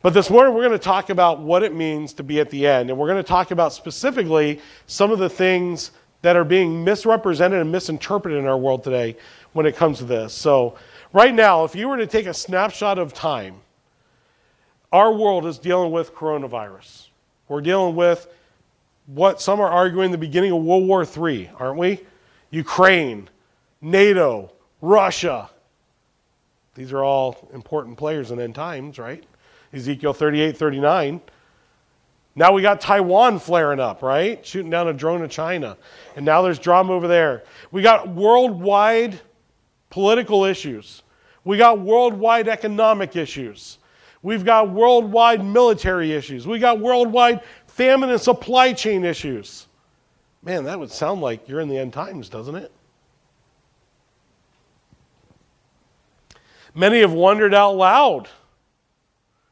But 0.01 0.15
this 0.15 0.31
morning 0.31 0.55
we're 0.55 0.65
going 0.65 0.71
to 0.71 0.83
talk 0.83 1.11
about 1.11 1.41
what 1.41 1.61
it 1.61 1.75
means 1.75 2.13
to 2.13 2.23
be 2.23 2.39
at 2.39 2.49
the 2.49 2.65
end. 2.65 2.89
And 2.89 2.97
we're 2.97 3.07
going 3.07 3.21
to 3.21 3.27
talk 3.27 3.51
about 3.51 3.71
specifically 3.71 4.61
some 4.87 5.11
of 5.11 5.19
the 5.19 5.29
things 5.29 5.91
that 6.21 6.35
are 6.35 6.43
being 6.43 6.83
misrepresented 6.83 7.59
and 7.59 7.71
misinterpreted 7.71 8.37
in 8.37 8.45
our 8.45 8.57
world 8.57 8.83
today 8.83 9.15
when 9.53 9.65
it 9.65 9.75
comes 9.75 9.99
to 9.99 10.05
this. 10.05 10.33
So 10.33 10.77
Right 11.11 11.33
now, 11.33 11.63
if 11.63 11.75
you 11.75 11.87
were 11.87 11.97
to 11.97 12.05
take 12.05 12.27
a 12.27 12.33
snapshot 12.33 12.99
of 12.99 13.13
time, 13.13 13.55
our 14.91 15.11
world 15.11 15.45
is 15.47 15.57
dealing 15.57 15.91
with 15.91 16.13
coronavirus. 16.13 17.07
We're 17.47 17.61
dealing 17.61 17.95
with 17.95 18.27
what 19.07 19.41
some 19.41 19.59
are 19.59 19.69
arguing 19.69 20.11
the 20.11 20.19
beginning 20.19 20.51
of 20.51 20.63
World 20.63 20.87
War 20.87 21.03
III, 21.03 21.49
aren't 21.57 21.79
we? 21.79 22.01
Ukraine, 22.51 23.27
NATO, 23.81 24.51
Russia. 24.81 25.49
These 26.75 26.93
are 26.93 27.03
all 27.03 27.49
important 27.53 27.97
players 27.97 28.29
in 28.29 28.39
end 28.39 28.53
times, 28.53 28.99
right? 28.99 29.23
Ezekiel 29.73 30.13
38, 30.13 30.55
39. 30.55 31.21
Now 32.39 32.53
we 32.53 32.61
got 32.61 32.79
Taiwan 32.79 33.37
flaring 33.37 33.81
up, 33.81 34.01
right? 34.01 34.43
Shooting 34.45 34.69
down 34.69 34.87
a 34.87 34.93
drone 34.93 35.21
of 35.23 35.29
China. 35.29 35.75
And 36.15 36.25
now 36.25 36.41
there's 36.41 36.57
drama 36.57 36.93
over 36.93 37.05
there. 37.05 37.43
We 37.69 37.81
got 37.81 38.07
worldwide 38.07 39.19
political 39.89 40.45
issues. 40.45 41.03
We 41.43 41.57
got 41.57 41.81
worldwide 41.81 42.47
economic 42.47 43.17
issues. 43.17 43.79
We've 44.21 44.45
got 44.45 44.69
worldwide 44.69 45.43
military 45.43 46.13
issues. 46.13 46.47
We 46.47 46.59
got 46.59 46.79
worldwide 46.79 47.41
famine 47.67 48.09
and 48.09 48.21
supply 48.21 48.71
chain 48.71 49.03
issues. 49.03 49.67
Man, 50.41 50.63
that 50.63 50.79
would 50.79 50.91
sound 50.91 51.19
like 51.19 51.49
you're 51.49 51.59
in 51.59 51.67
the 51.67 51.77
end 51.77 51.91
times, 51.91 52.29
doesn't 52.29 52.55
it? 52.55 52.71
Many 56.73 57.01
have 57.01 57.11
wondered 57.11 57.53
out 57.53 57.75
loud 57.75 58.29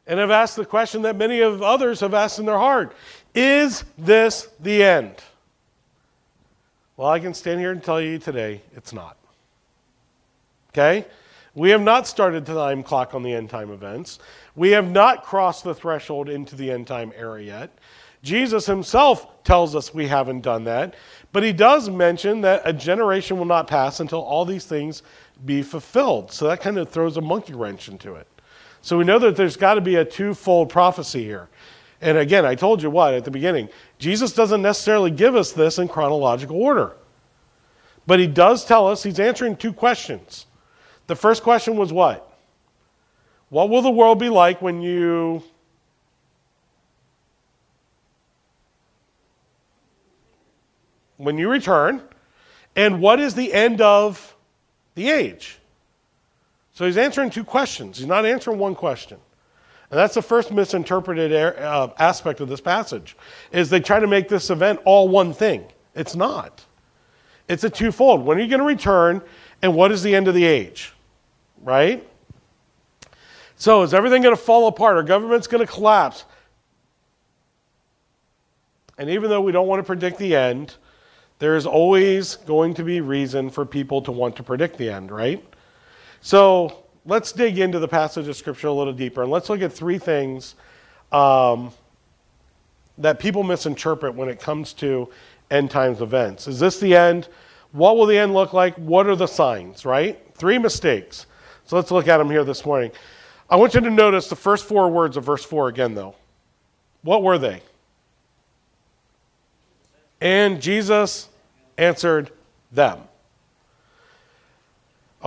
and 0.08 0.20
have 0.20 0.32
asked 0.32 0.56
the 0.56 0.66
question 0.66 1.02
that 1.04 1.18
many 1.18 1.42
of 1.42 1.62
others 1.62 2.00
have 2.00 2.14
asked 2.14 2.40
in 2.40 2.46
their 2.46 2.58
heart 2.58 2.96
Is 3.36 3.84
this 3.98 4.50
the 4.60 4.84
end? 4.84 5.16
Well, 6.96 7.10
I 7.10 7.20
can 7.20 7.34
stand 7.34 7.60
here 7.60 7.72
and 7.72 7.84
tell 7.84 8.02
you 8.02 8.18
today 8.18 8.62
it's 8.76 8.94
not. 8.94 9.18
Okay? 10.70 11.06
We 11.54 11.70
have 11.72 11.82
not 11.82 12.08
started 12.08 12.46
the 12.46 12.54
time 12.54 12.84
clock 12.84 13.14
on 13.14 13.24
the 13.24 13.34
end 13.34 13.50
time 13.50 13.72
events. 13.72 14.20
We 14.56 14.72
have 14.72 14.90
not 14.90 15.24
crossed 15.24 15.64
the 15.64 15.76
threshold 15.76 16.30
into 16.30 16.56
the 16.56 16.72
end 16.72 16.88
time 16.88 17.12
era 17.16 17.42
yet. 17.42 17.72
Jesus 18.24 18.66
himself 18.66 19.44
tells 19.44 19.76
us 19.76 19.94
we 19.94 20.08
haven't 20.08 20.42
done 20.42 20.64
that, 20.66 20.96
but 21.32 21.44
he 21.44 21.54
does 21.54 21.90
mention 21.90 22.42
that 22.42 22.62
a 22.66 22.74
generation 22.74 23.38
will 23.38 23.46
not 23.46 23.68
pass 23.68 24.00
until 24.00 24.22
all 24.22 24.44
these 24.44 24.66
things 24.66 25.04
be 25.46 25.62
fulfilled. 25.62 26.32
So 26.32 26.48
that 26.48 26.62
kind 26.62 26.78
of 26.78 26.90
throws 26.90 27.18
a 27.18 27.22
monkey 27.22 27.54
wrench 27.54 27.90
into 27.90 28.16
it. 28.16 28.28
So 28.88 28.98
we 28.98 29.04
know 29.04 29.20
that 29.20 29.36
there's 29.36 29.58
got 29.58 29.74
to 29.74 29.82
be 29.82 29.96
a 29.96 30.06
twofold 30.06 30.70
prophecy 30.70 31.22
here. 31.22 31.50
And 32.00 32.18
again, 32.18 32.46
I 32.46 32.56
told 32.56 32.82
you 32.82 32.90
what 32.90 33.14
at 33.14 33.26
the 33.26 33.32
beginning. 33.32 33.68
Jesus 34.00 34.32
doesn't 34.32 34.62
necessarily 34.62 35.12
give 35.12 35.36
us 35.36 35.52
this 35.52 35.78
in 35.78 35.90
chronological 35.90 36.56
order. 36.56 36.96
But 38.06 38.20
he 38.20 38.28
does 38.28 38.64
tell 38.64 38.88
us 38.88 39.04
he's 39.04 39.20
answering 39.20 39.58
two 39.58 39.74
questions. 39.74 40.46
The 41.08 41.18
first 41.18 41.44
question 41.44 41.76
was 41.76 41.92
what? 41.92 42.32
What 43.50 43.70
will 43.70 43.82
the 43.82 43.92
world 43.92 44.20
be 44.20 44.30
like 44.30 44.62
when 44.62 44.82
you 44.82 45.44
when 51.18 51.38
you 51.38 51.50
return? 51.50 52.02
And 52.78 53.02
what 53.02 53.20
is 53.20 53.36
the 53.36 53.54
end 53.54 53.82
of 53.82 54.34
the 54.96 55.10
age? 55.10 55.60
So 56.78 56.86
he's 56.86 56.98
answering 56.98 57.32
two 57.32 57.44
questions. 57.44 57.98
He's 57.98 58.06
not 58.06 58.24
answering 58.24 58.60
one 58.60 58.76
question. 58.76 59.18
And 59.90 59.98
that's 59.98 60.14
the 60.14 60.22
first 60.22 60.52
misinterpreted 60.52 61.34
uh, 61.34 61.90
aspect 61.98 62.40
of 62.40 62.50
this 62.50 62.62
passage, 62.62 63.18
is 63.52 63.72
they 63.72 63.80
try 63.80 64.00
to 64.00 64.06
make 64.06 64.30
this 64.30 64.52
event 64.52 64.80
all 64.86 65.08
one 65.08 65.34
thing. 65.34 65.66
It's 65.96 66.16
not. 66.16 66.64
It's 67.48 67.64
a 67.64 67.70
twofold. 67.72 68.24
When 68.24 68.38
are 68.38 68.42
you 68.42 68.48
going 68.48 68.60
to 68.60 68.66
return, 68.66 69.24
and 69.64 69.74
what 69.74 69.92
is 69.92 70.04
the 70.04 70.14
end 70.14 70.28
of 70.28 70.36
the 70.36 70.46
age? 70.46 70.94
Right? 71.64 72.08
So 73.56 73.82
is 73.82 73.96
everything 73.96 74.22
going 74.22 74.36
to 74.36 74.42
fall 74.42 74.68
apart? 74.68 74.98
Our 74.98 75.04
government's 75.04 75.48
going 75.48 75.66
to 75.66 75.74
collapse? 75.74 76.26
And 79.00 79.10
even 79.10 79.32
though 79.32 79.42
we 79.42 79.52
don't 79.52 79.68
want 79.68 79.80
to 79.80 79.84
predict 79.84 80.20
the 80.20 80.36
end, 80.36 80.76
there 81.40 81.56
is 81.56 81.66
always 81.66 82.36
going 82.36 82.76
to 82.76 82.84
be 82.84 83.02
reason 83.02 83.50
for 83.50 83.66
people 83.66 84.00
to 84.04 84.12
want 84.12 84.36
to 84.36 84.44
predict 84.44 84.78
the 84.78 84.92
end, 84.92 85.10
right? 85.10 85.44
So 86.22 86.84
let's 87.06 87.32
dig 87.32 87.60
into 87.60 87.80
the 87.80 87.88
passage 87.88 88.28
of 88.28 88.36
Scripture 88.36 88.68
a 88.68 88.74
little 88.74 88.94
deeper 88.94 89.24
and 89.24 89.32
let's 89.32 89.50
look 89.50 89.62
at 89.62 89.72
three 89.72 89.98
things 89.98 90.56
um, 91.12 91.72
that 92.98 93.20
people 93.20 93.44
misinterpret 93.44 94.14
when 94.14 94.30
it 94.30 94.40
comes 94.40 94.74
to 94.74 95.10
end 95.52 95.72
times 95.72 96.02
events. 96.02 96.48
Is 96.48 96.60
this 96.60 96.80
the 96.80 96.96
end? 96.96 97.30
What 97.72 97.98
will 97.98 98.06
the 98.06 98.18
end 98.18 98.34
look 98.34 98.54
like? 98.54 98.76
What 98.76 99.08
are 99.08 99.16
the 99.16 99.28
signs, 99.28 99.86
right? 99.86 100.20
Three 100.36 100.58
mistakes. 100.58 101.26
So 101.66 101.76
let's 101.76 101.92
look 101.92 102.08
at 102.08 102.18
them 102.18 102.30
here 102.30 102.44
this 102.44 102.66
morning. 102.66 102.92
I 103.50 103.56
want 103.56 103.74
you 103.74 103.82
to 103.82 103.90
notice 103.90 104.28
the 104.28 104.36
first 104.36 104.66
four 104.66 104.90
words 104.90 105.16
of 105.16 105.24
verse 105.24 105.44
4 105.44 105.70
again, 105.70 105.94
though. 105.94 106.16
What 107.02 107.24
were 107.24 107.38
they? 107.38 107.62
And 110.20 110.62
Jesus 110.62 111.30
answered 111.78 112.32
them. 112.72 113.07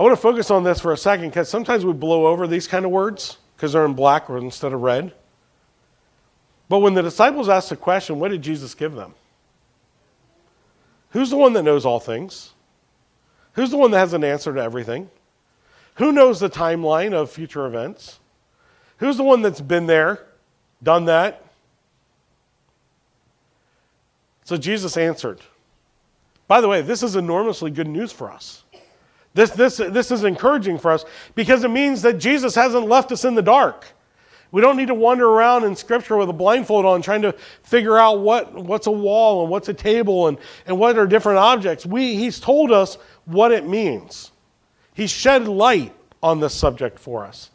I 0.01 0.03
want 0.03 0.13
to 0.15 0.21
focus 0.21 0.49
on 0.49 0.63
this 0.63 0.79
for 0.79 0.93
a 0.93 0.97
second 0.97 1.29
because 1.29 1.47
sometimes 1.47 1.85
we 1.85 1.93
blow 1.93 2.25
over 2.25 2.47
these 2.47 2.67
kind 2.67 2.85
of 2.85 2.91
words 2.91 3.37
because 3.55 3.73
they're 3.73 3.85
in 3.85 3.93
black 3.93 4.29
instead 4.29 4.73
of 4.73 4.81
red. 4.81 5.13
But 6.69 6.79
when 6.79 6.95
the 6.95 7.03
disciples 7.03 7.47
asked 7.47 7.69
the 7.69 7.75
question, 7.75 8.19
what 8.19 8.31
did 8.31 8.41
Jesus 8.41 8.73
give 8.73 8.93
them? 8.93 9.13
Who's 11.11 11.29
the 11.29 11.37
one 11.37 11.53
that 11.53 11.61
knows 11.61 11.85
all 11.85 11.99
things? 11.99 12.51
Who's 13.53 13.69
the 13.69 13.77
one 13.77 13.91
that 13.91 13.99
has 13.99 14.13
an 14.13 14.23
answer 14.23 14.51
to 14.51 14.59
everything? 14.59 15.07
Who 15.97 16.11
knows 16.11 16.39
the 16.39 16.49
timeline 16.49 17.13
of 17.13 17.29
future 17.29 17.67
events? 17.67 18.19
Who's 18.97 19.17
the 19.17 19.23
one 19.23 19.43
that's 19.43 19.61
been 19.61 19.85
there, 19.85 20.25
done 20.81 21.05
that? 21.05 21.45
So 24.45 24.57
Jesus 24.57 24.97
answered. 24.97 25.41
By 26.47 26.59
the 26.59 26.67
way, 26.67 26.81
this 26.81 27.03
is 27.03 27.15
enormously 27.15 27.69
good 27.69 27.87
news 27.87 28.11
for 28.11 28.31
us. 28.31 28.63
This, 29.33 29.51
this, 29.51 29.77
this 29.77 30.11
is 30.11 30.23
encouraging 30.23 30.77
for 30.77 30.91
us 30.91 31.05
because 31.35 31.63
it 31.63 31.69
means 31.69 32.01
that 32.01 32.17
Jesus 32.17 32.53
hasn't 32.53 32.87
left 32.87 33.11
us 33.11 33.23
in 33.23 33.35
the 33.35 33.41
dark. 33.41 33.85
We 34.51 34.61
don't 34.61 34.75
need 34.75 34.89
to 34.89 34.93
wander 34.93 35.27
around 35.27 35.63
in 35.63 35.75
Scripture 35.75 36.17
with 36.17 36.29
a 36.29 36.33
blindfold 36.33 36.85
on 36.85 37.01
trying 37.01 37.21
to 37.21 37.33
figure 37.63 37.97
out 37.97 38.19
what, 38.19 38.53
what's 38.53 38.87
a 38.87 38.91
wall 38.91 39.43
and 39.43 39.49
what's 39.49 39.69
a 39.69 39.73
table 39.73 40.27
and, 40.27 40.37
and 40.65 40.77
what 40.77 40.97
are 40.97 41.07
different 41.07 41.39
objects. 41.39 41.85
We, 41.85 42.15
he's 42.15 42.39
told 42.39 42.71
us 42.71 42.97
what 43.25 43.53
it 43.53 43.65
means. 43.65 44.31
He's 44.93 45.09
shed 45.09 45.47
light 45.47 45.95
on 46.21 46.41
this 46.41 46.53
subject 46.53 46.99
for 46.99 47.25
us. 47.25 47.51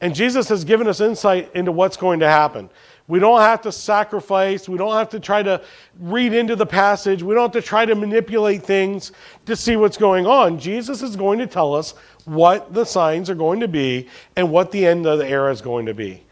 And 0.00 0.12
Jesus 0.12 0.48
has 0.48 0.64
given 0.64 0.88
us 0.88 1.00
insight 1.00 1.54
into 1.54 1.70
what's 1.70 1.96
going 1.96 2.18
to 2.20 2.28
happen. 2.28 2.68
We 3.06 3.18
don't 3.18 3.40
have 3.40 3.60
to 3.62 3.72
sacrifice. 3.72 4.68
We 4.68 4.78
don't 4.78 4.94
have 4.94 5.10
to 5.10 5.20
try 5.20 5.42
to 5.42 5.62
read 6.00 6.32
into 6.32 6.56
the 6.56 6.64
passage. 6.64 7.22
We 7.22 7.34
don't 7.34 7.42
have 7.54 7.62
to 7.62 7.66
try 7.66 7.84
to 7.84 7.94
manipulate 7.94 8.62
things 8.62 9.12
to 9.44 9.54
see 9.54 9.76
what's 9.76 9.98
going 9.98 10.26
on. 10.26 10.58
Jesus 10.58 11.02
is 11.02 11.14
going 11.14 11.38
to 11.38 11.46
tell 11.46 11.74
us 11.74 11.92
what 12.24 12.72
the 12.72 12.84
signs 12.84 13.28
are 13.28 13.34
going 13.34 13.60
to 13.60 13.68
be 13.68 14.08
and 14.36 14.50
what 14.50 14.70
the 14.70 14.86
end 14.86 15.06
of 15.06 15.18
the 15.18 15.28
era 15.28 15.52
is 15.52 15.60
going 15.60 15.84
to 15.86 15.94
be. 15.94 16.22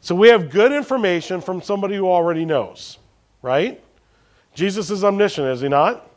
So 0.00 0.14
we 0.14 0.28
have 0.28 0.50
good 0.50 0.72
information 0.72 1.40
from 1.40 1.60
somebody 1.60 1.96
who 1.96 2.08
already 2.08 2.44
knows, 2.44 2.98
right? 3.42 3.82
Jesus 4.54 4.90
is 4.90 5.04
omniscient, 5.04 5.46
is 5.46 5.60
he 5.60 5.68
not? 5.68 6.10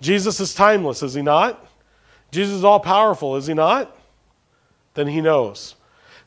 Jesus 0.00 0.40
is 0.40 0.54
timeless, 0.54 1.02
is 1.02 1.14
he 1.14 1.22
not? 1.22 1.66
Jesus 2.30 2.54
is 2.54 2.64
all 2.64 2.80
powerful, 2.80 3.36
is 3.36 3.46
he 3.46 3.54
not? 3.54 3.96
Then 4.94 5.08
he 5.08 5.20
knows. 5.20 5.74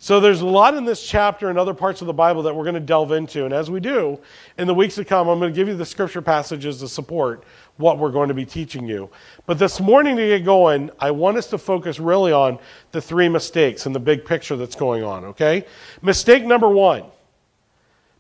So 0.04 0.20
there's 0.20 0.42
a 0.42 0.46
lot 0.46 0.76
in 0.76 0.84
this 0.84 1.02
chapter 1.02 1.50
and 1.50 1.58
other 1.58 1.74
parts 1.74 2.02
of 2.02 2.08
the 2.08 2.14
Bible 2.14 2.44
that 2.44 2.54
we're 2.54 2.66
going 2.66 2.74
to 2.74 2.82
delve 2.82 3.14
into. 3.14 3.46
And 3.46 3.54
as 3.54 3.72
we 3.72 3.80
do, 3.80 4.20
in 4.58 4.68
the 4.68 4.74
weeks 4.74 4.96
to 4.96 5.06
come, 5.06 5.30
I'm 5.30 5.40
going 5.40 5.54
to 5.54 5.56
give 5.56 5.70
you 5.70 5.78
the 5.78 5.86
scripture 5.86 6.22
passages 6.22 6.80
to 6.80 6.90
support 6.90 7.46
what 7.78 8.00
we're 8.00 8.12
going 8.12 8.28
to 8.28 8.34
be 8.34 8.44
teaching 8.44 8.86
you. 8.86 9.10
But 9.46 9.58
this 9.58 9.80
morning 9.80 10.18
to 10.18 10.28
get 10.28 10.44
going, 10.44 10.92
I 11.00 11.10
want 11.12 11.38
us 11.38 11.48
to 11.52 11.58
focus 11.58 12.02
really 12.02 12.34
on 12.34 12.60
the 12.92 13.02
three 13.02 13.30
mistakes 13.30 13.86
and 13.86 13.96
the 13.96 14.00
big 14.02 14.26
picture 14.26 14.58
that's 14.58 14.76
going 14.76 15.06
on, 15.06 15.24
okay? 15.24 15.66
Mistake 16.02 16.44
number 16.44 16.68
one 16.68 17.06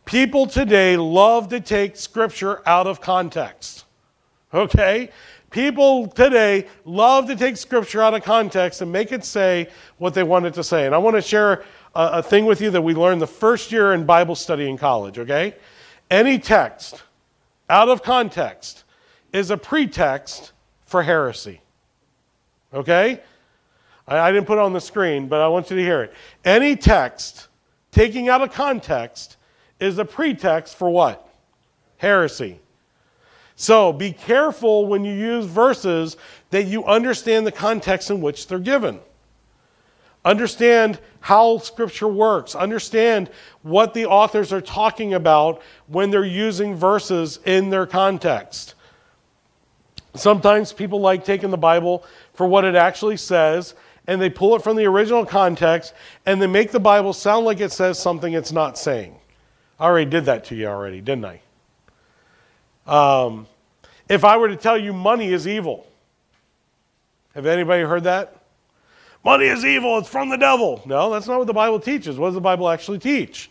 people 0.05 0.47
today 0.47 0.95
love 0.95 1.49
to 1.49 1.59
take 1.59 1.97
scripture 1.97 2.61
out 2.65 2.87
of 2.87 3.01
context, 3.01 3.83
okay? 4.53 5.09
People 5.53 6.07
today 6.07 6.65
love 6.83 7.27
to 7.27 7.35
take 7.35 7.57
scripture 7.57 8.01
out 8.01 8.15
of 8.15 8.23
context 8.23 8.81
and 8.81 8.91
make 8.91 9.11
it 9.11 9.23
say 9.23 9.69
what 9.99 10.15
they 10.15 10.23
want 10.23 10.47
it 10.47 10.55
to 10.55 10.63
say. 10.63 10.87
And 10.87 10.95
I 10.95 10.97
want 10.97 11.15
to 11.15 11.21
share 11.21 11.63
a, 11.93 12.07
a 12.13 12.23
thing 12.23 12.47
with 12.47 12.59
you 12.59 12.71
that 12.71 12.81
we 12.81 12.95
learned 12.95 13.21
the 13.21 13.27
first 13.27 13.71
year 13.71 13.93
in 13.93 14.03
Bible 14.03 14.33
study 14.33 14.67
in 14.67 14.79
college, 14.79 15.19
okay? 15.19 15.53
Any 16.09 16.39
text 16.39 17.03
out 17.69 17.87
of 17.87 18.01
context 18.01 18.83
is 19.31 19.51
a 19.51 19.57
pretext 19.57 20.53
for 20.87 21.03
heresy. 21.03 21.61
Okay? 22.73 23.21
I, 24.07 24.17
I, 24.17 24.31
didn't 24.31 24.47
put 24.47 24.57
it 24.57 24.61
on 24.61 24.73
the 24.73 24.81
screen, 24.81 25.27
but 25.27 25.39
I 25.39 25.47
want 25.49 25.69
you 25.69 25.75
to 25.75 25.83
hear 25.83 26.01
it. 26.01 26.15
Any 26.43 26.75
text 26.75 27.49
taking 27.91 28.27
out 28.27 28.41
of 28.41 28.51
context 28.51 29.37
is 29.79 29.99
a 29.99 30.05
pretext 30.05 30.75
for 30.75 30.89
what? 30.89 31.29
Heresy. 31.97 32.59
So 33.63 33.93
be 33.93 34.11
careful 34.11 34.87
when 34.87 35.05
you 35.05 35.13
use 35.13 35.45
verses 35.45 36.17
that 36.49 36.63
you 36.63 36.83
understand 36.83 37.47
the 37.47 37.51
context 37.53 38.09
in 38.09 38.19
which 38.19 38.47
they're 38.47 38.59
given. 38.59 38.99
Understand 40.25 40.99
how 41.21 41.59
Scripture 41.59 42.09
works. 42.09 42.55
Understand 42.55 43.29
what 43.61 43.93
the 43.93 44.05
authors 44.05 44.51
are 44.51 44.59
talking 44.59 45.13
about 45.13 45.61
when 45.87 46.11
they're 46.11 46.25
using 46.25 46.75
verses 46.75 47.39
in 47.45 47.69
their 47.69 47.85
context. 47.85 48.75
Sometimes 50.13 50.73
people 50.73 50.99
like 50.99 51.23
taking 51.23 51.49
the 51.49 51.57
Bible 51.57 52.03
for 52.33 52.45
what 52.45 52.65
it 52.65 52.75
actually 52.75 53.15
says 53.15 53.75
and 54.07 54.21
they 54.21 54.29
pull 54.29 54.57
it 54.57 54.61
from 54.61 54.75
the 54.75 54.83
original 54.83 55.25
context 55.25 55.93
and 56.25 56.41
they 56.41 56.47
make 56.47 56.71
the 56.71 56.81
Bible 56.81 57.13
sound 57.13 57.45
like 57.45 57.61
it 57.61 57.71
says 57.71 57.97
something 57.97 58.33
it's 58.33 58.51
not 58.51 58.77
saying. 58.77 59.15
I 59.79 59.85
already 59.85 60.11
did 60.11 60.25
that 60.25 60.43
to 60.47 60.55
you 60.55 60.67
already, 60.67 60.99
didn't 60.99 61.23
I? 61.23 61.39
Um, 62.85 63.47
if 64.09 64.23
I 64.23 64.37
were 64.37 64.49
to 64.49 64.55
tell 64.55 64.77
you 64.77 64.93
money 64.93 65.31
is 65.31 65.47
evil, 65.47 65.87
have 67.33 67.45
anybody 67.45 67.83
heard 67.83 68.03
that? 68.03 68.35
Money 69.23 69.45
is 69.45 69.63
evil, 69.63 69.97
it's 69.97 70.09
from 70.09 70.29
the 70.29 70.37
devil. 70.37 70.81
No, 70.85 71.09
that's 71.09 71.27
not 71.27 71.37
what 71.37 71.47
the 71.47 71.53
Bible 71.53 71.79
teaches. 71.79 72.17
What 72.17 72.27
does 72.27 72.35
the 72.35 72.41
Bible 72.41 72.69
actually 72.69 72.99
teach? 72.99 73.49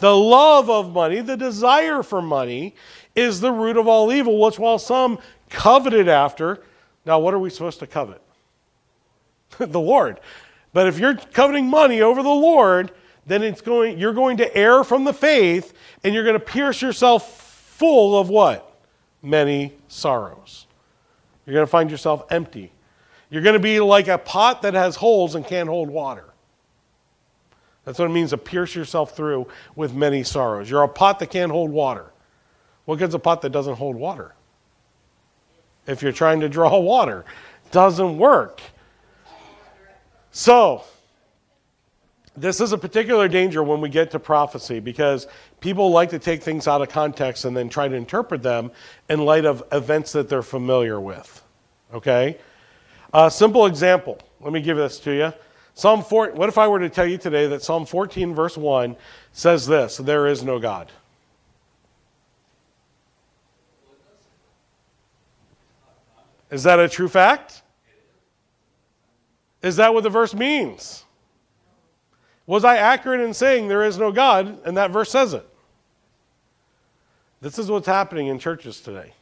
The 0.00 0.14
love 0.14 0.68
of 0.68 0.92
money, 0.92 1.20
the 1.20 1.36
desire 1.36 2.02
for 2.02 2.20
money, 2.20 2.74
is 3.14 3.40
the 3.40 3.52
root 3.52 3.76
of 3.76 3.88
all 3.88 4.12
evil, 4.12 4.40
which 4.40 4.58
while 4.58 4.78
some 4.78 5.18
coveted 5.50 6.08
after, 6.08 6.62
now 7.06 7.18
what 7.18 7.34
are 7.34 7.38
we 7.38 7.50
supposed 7.50 7.78
to 7.80 7.86
covet? 7.86 8.20
the 9.58 9.80
Lord. 9.80 10.20
But 10.72 10.86
if 10.86 10.98
you're 10.98 11.16
coveting 11.16 11.66
money 11.66 12.00
over 12.02 12.22
the 12.22 12.28
Lord, 12.28 12.92
then 13.26 13.42
it's 13.42 13.60
going, 13.60 13.98
you're 13.98 14.12
going 14.12 14.36
to 14.38 14.56
err 14.56 14.84
from 14.84 15.04
the 15.04 15.12
faith 15.12 15.74
and 16.04 16.14
you're 16.14 16.24
going 16.24 16.38
to 16.38 16.44
pierce 16.44 16.82
yourself 16.82 17.40
full 17.76 18.18
of 18.18 18.28
what? 18.28 18.67
Many 19.22 19.72
sorrows. 19.88 20.66
You're 21.44 21.54
going 21.54 21.66
to 21.66 21.70
find 21.70 21.90
yourself 21.90 22.24
empty. 22.30 22.72
You're 23.30 23.42
going 23.42 23.54
to 23.54 23.60
be 23.60 23.80
like 23.80 24.08
a 24.08 24.18
pot 24.18 24.62
that 24.62 24.74
has 24.74 24.96
holes 24.96 25.34
and 25.34 25.46
can't 25.46 25.68
hold 25.68 25.88
water. 25.88 26.24
That's 27.84 27.98
what 27.98 28.06
it 28.06 28.12
means 28.12 28.30
to 28.30 28.38
pierce 28.38 28.74
yourself 28.74 29.16
through 29.16 29.48
with 29.74 29.94
many 29.94 30.22
sorrows. 30.22 30.70
You're 30.70 30.82
a 30.82 30.88
pot 30.88 31.18
that 31.20 31.30
can't 31.30 31.50
hold 31.50 31.70
water. 31.70 32.12
What 32.84 32.98
good's 32.98 33.14
a 33.14 33.18
pot 33.18 33.42
that 33.42 33.50
doesn't 33.50 33.76
hold 33.76 33.96
water? 33.96 34.34
If 35.86 36.02
you're 36.02 36.12
trying 36.12 36.40
to 36.40 36.48
draw 36.48 36.78
water, 36.80 37.24
doesn't 37.70 38.18
work. 38.18 38.60
So, 40.30 40.84
this 42.36 42.60
is 42.60 42.72
a 42.72 42.78
particular 42.78 43.26
danger 43.26 43.62
when 43.62 43.80
we 43.80 43.88
get 43.88 44.10
to 44.12 44.18
prophecy 44.18 44.80
because 44.80 45.26
people 45.60 45.90
like 45.90 46.10
to 46.10 46.18
take 46.18 46.42
things 46.42 46.68
out 46.68 46.82
of 46.82 46.88
context 46.88 47.44
and 47.44 47.56
then 47.56 47.68
try 47.68 47.88
to 47.88 47.94
interpret 47.94 48.42
them 48.42 48.70
in 49.08 49.24
light 49.24 49.44
of 49.44 49.62
events 49.72 50.12
that 50.12 50.28
they're 50.28 50.42
familiar 50.42 51.00
with. 51.00 51.42
Okay? 51.92 52.38
A 53.12 53.30
simple 53.30 53.66
example. 53.66 54.18
Let 54.40 54.52
me 54.52 54.60
give 54.60 54.76
this 54.76 55.00
to 55.00 55.12
you. 55.12 55.32
Psalm 55.74 56.02
4, 56.02 56.32
what 56.32 56.48
if 56.48 56.58
I 56.58 56.66
were 56.66 56.80
to 56.80 56.88
tell 56.88 57.06
you 57.06 57.18
today 57.18 57.46
that 57.46 57.62
Psalm 57.62 57.86
14, 57.86 58.34
verse 58.34 58.56
1 58.56 58.96
says 59.32 59.66
this 59.66 59.96
There 59.96 60.26
is 60.26 60.42
no 60.42 60.58
God? 60.58 60.90
Is 66.50 66.62
that 66.62 66.80
a 66.80 66.88
true 66.88 67.08
fact? 67.08 67.62
Is 69.62 69.76
that 69.76 69.92
what 69.92 70.02
the 70.02 70.10
verse 70.10 70.34
means? 70.34 71.04
Was 72.48 72.64
I 72.64 72.78
accurate 72.78 73.20
in 73.20 73.34
saying 73.34 73.68
there 73.68 73.84
is 73.84 73.98
no 73.98 74.10
God 74.10 74.58
and 74.64 74.74
that 74.78 74.90
verse 74.90 75.10
says 75.10 75.34
it? 75.34 75.46
This 77.42 77.58
is 77.58 77.70
what's 77.70 77.86
happening 77.86 78.28
in 78.28 78.38
churches 78.38 78.80
today. 78.80 79.12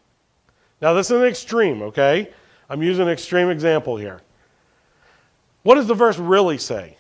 Now, 0.81 0.95
this 0.95 1.11
is 1.11 1.21
an 1.21 1.27
extreme, 1.27 1.83
okay? 1.83 2.33
I'm 2.71 2.85
using 2.85 3.07
an 3.07 3.13
extreme 3.13 3.51
example 3.51 3.97
here. 3.97 4.23
What 5.65 5.75
does 5.75 5.89
the 5.89 5.95
verse 5.95 6.19
really 6.19 6.57
say? 6.57 6.97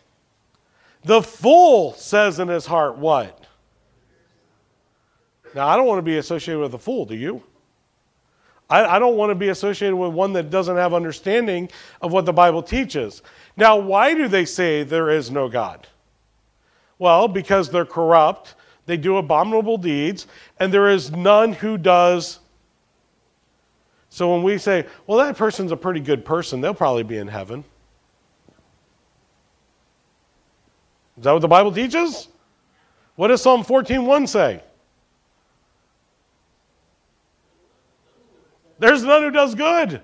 The 1.04 1.22
fool 1.22 1.94
says 1.94 2.40
in 2.40 2.48
his 2.48 2.66
heart, 2.66 2.98
What? 2.98 3.46
Now, 5.54 5.68
I 5.68 5.76
don't 5.76 5.86
want 5.86 5.98
to 5.98 6.02
be 6.02 6.18
associated 6.18 6.60
with 6.60 6.74
a 6.74 6.78
fool, 6.78 7.06
do 7.06 7.14
you? 7.14 7.40
I, 8.68 8.96
I 8.96 8.98
don't 8.98 9.16
want 9.16 9.30
to 9.30 9.36
be 9.36 9.50
associated 9.50 9.94
with 9.94 10.12
one 10.12 10.32
that 10.32 10.50
doesn't 10.50 10.76
have 10.76 10.92
understanding 10.92 11.70
of 12.02 12.12
what 12.12 12.24
the 12.24 12.32
Bible 12.32 12.64
teaches. 12.64 13.22
Now, 13.56 13.76
why 13.76 14.12
do 14.12 14.26
they 14.26 14.44
say 14.44 14.82
there 14.82 15.08
is 15.08 15.30
no 15.30 15.48
God? 15.48 15.86
Well, 16.98 17.28
because 17.28 17.70
they're 17.70 17.84
corrupt, 17.84 18.54
they 18.86 18.96
do 18.96 19.16
abominable 19.16 19.78
deeds, 19.78 20.26
and 20.58 20.72
there 20.72 20.88
is 20.88 21.10
none 21.10 21.52
who 21.52 21.76
does. 21.76 22.40
So 24.08 24.32
when 24.32 24.42
we 24.42 24.56
say, 24.56 24.86
well, 25.06 25.18
that 25.18 25.36
person's 25.36 25.72
a 25.72 25.76
pretty 25.76 26.00
good 26.00 26.24
person, 26.24 26.60
they'll 26.60 26.72
probably 26.72 27.02
be 27.02 27.18
in 27.18 27.28
heaven. 27.28 27.64
Is 31.18 31.24
that 31.24 31.32
what 31.32 31.42
the 31.42 31.48
Bible 31.48 31.72
teaches? 31.72 32.28
What 33.16 33.28
does 33.28 33.42
Psalm 33.42 33.64
14:1 33.64 34.28
say? 34.28 34.62
There's 38.78 39.02
none 39.02 39.22
who 39.22 39.30
does 39.30 39.54
good. 39.54 40.02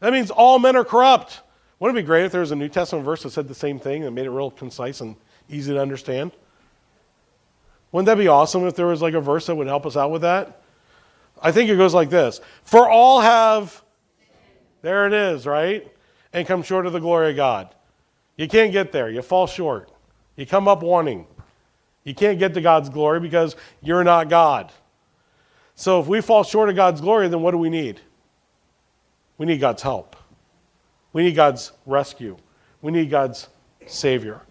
That 0.00 0.12
means 0.12 0.30
all 0.30 0.58
men 0.58 0.76
are 0.76 0.84
corrupt. 0.84 1.42
Wouldn't 1.78 1.96
it 1.96 2.02
be 2.02 2.06
great 2.06 2.24
if 2.24 2.32
there 2.32 2.40
was 2.40 2.50
a 2.50 2.56
New 2.56 2.68
Testament 2.68 3.04
verse 3.04 3.22
that 3.22 3.30
said 3.30 3.46
the 3.46 3.54
same 3.54 3.78
thing 3.78 4.04
and 4.04 4.14
made 4.14 4.26
it 4.26 4.30
real 4.30 4.50
concise 4.50 5.00
and 5.00 5.14
easy 5.48 5.72
to 5.72 5.80
understand? 5.80 6.32
Wouldn't 7.92 8.06
that 8.06 8.18
be 8.18 8.28
awesome 8.28 8.66
if 8.66 8.74
there 8.74 8.86
was 8.86 9.00
like 9.00 9.14
a 9.14 9.20
verse 9.20 9.46
that 9.46 9.54
would 9.54 9.66
help 9.66 9.86
us 9.86 9.96
out 9.96 10.10
with 10.10 10.22
that? 10.22 10.62
I 11.40 11.52
think 11.52 11.70
it 11.70 11.76
goes 11.76 11.94
like 11.94 12.10
this 12.10 12.40
For 12.64 12.88
all 12.88 13.20
have, 13.20 13.82
there 14.82 15.06
it 15.06 15.12
is, 15.12 15.46
right? 15.46 15.86
And 16.32 16.46
come 16.46 16.62
short 16.62 16.86
of 16.86 16.92
the 16.92 17.00
glory 17.00 17.30
of 17.30 17.36
God. 17.36 17.74
You 18.36 18.46
can't 18.48 18.72
get 18.72 18.92
there, 18.92 19.10
you 19.10 19.22
fall 19.22 19.46
short. 19.46 19.90
You 20.36 20.46
come 20.46 20.68
up 20.68 20.82
wanting. 20.82 21.26
You 22.04 22.14
can't 22.14 22.38
get 22.38 22.54
to 22.54 22.60
God's 22.60 22.88
glory 22.88 23.20
because 23.20 23.56
you're 23.82 24.04
not 24.04 24.28
God. 24.28 24.72
So 25.74 26.00
if 26.00 26.06
we 26.06 26.20
fall 26.20 26.44
short 26.44 26.68
of 26.68 26.76
God's 26.76 27.00
glory, 27.00 27.28
then 27.28 27.42
what 27.42 27.50
do 27.50 27.58
we 27.58 27.68
need? 27.68 28.00
We 29.36 29.46
need 29.46 29.58
God's 29.58 29.82
help. 29.82 30.16
We 31.12 31.22
need 31.22 31.34
God's 31.34 31.72
rescue. 31.86 32.36
We 32.82 32.92
need 32.92 33.10
God's 33.10 33.48
Savior. 33.86 34.42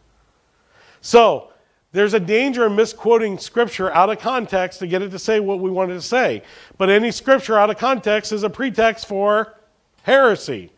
So, 1.01 1.51
there's 1.93 2.13
a 2.13 2.19
danger 2.19 2.67
in 2.67 2.75
misquoting 2.75 3.38
Scripture 3.38 3.91
out 3.93 4.10
of 4.10 4.19
context 4.19 4.79
to 4.79 4.88
get 4.88 5.01
it 5.01 5.10
to 5.10 5.19
say 5.19 5.39
what 5.39 5.60
we 5.60 5.71
wanted 5.71 5.93
to 5.93 6.01
say. 6.01 6.43
But 6.77 6.89
any 6.89 7.12
Scripture 7.12 7.57
out 7.57 7.69
of 7.69 7.77
context 7.77 8.31
is 8.31 8.43
a 8.43 8.49
pretext 8.49 9.07
for 9.07 9.55
heresy. 10.03 10.71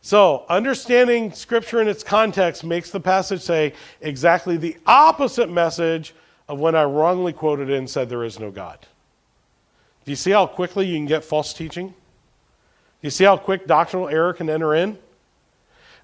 So, 0.00 0.44
understanding 0.50 1.32
Scripture 1.32 1.80
in 1.80 1.88
its 1.88 2.02
context 2.02 2.62
makes 2.62 2.90
the 2.90 3.00
passage 3.00 3.40
say 3.40 3.72
exactly 4.02 4.56
the 4.56 4.76
opposite 4.86 5.48
message 5.48 6.14
of 6.48 6.60
when 6.60 6.74
I 6.74 6.84
wrongly 6.84 7.32
quoted 7.32 7.70
it 7.70 7.78
and 7.78 7.88
said 7.88 8.08
there 8.08 8.24
is 8.24 8.38
no 8.38 8.50
God. 8.50 8.80
Do 10.04 10.12
you 10.12 10.16
see 10.16 10.32
how 10.32 10.46
quickly 10.46 10.86
you 10.86 10.96
can 10.96 11.06
get 11.06 11.24
false 11.24 11.54
teaching? 11.54 11.88
Do 11.88 11.94
you 13.00 13.10
see 13.10 13.24
how 13.24 13.38
quick 13.38 13.66
doctrinal 13.66 14.08
error 14.08 14.34
can 14.34 14.50
enter 14.50 14.74
in? 14.74 14.98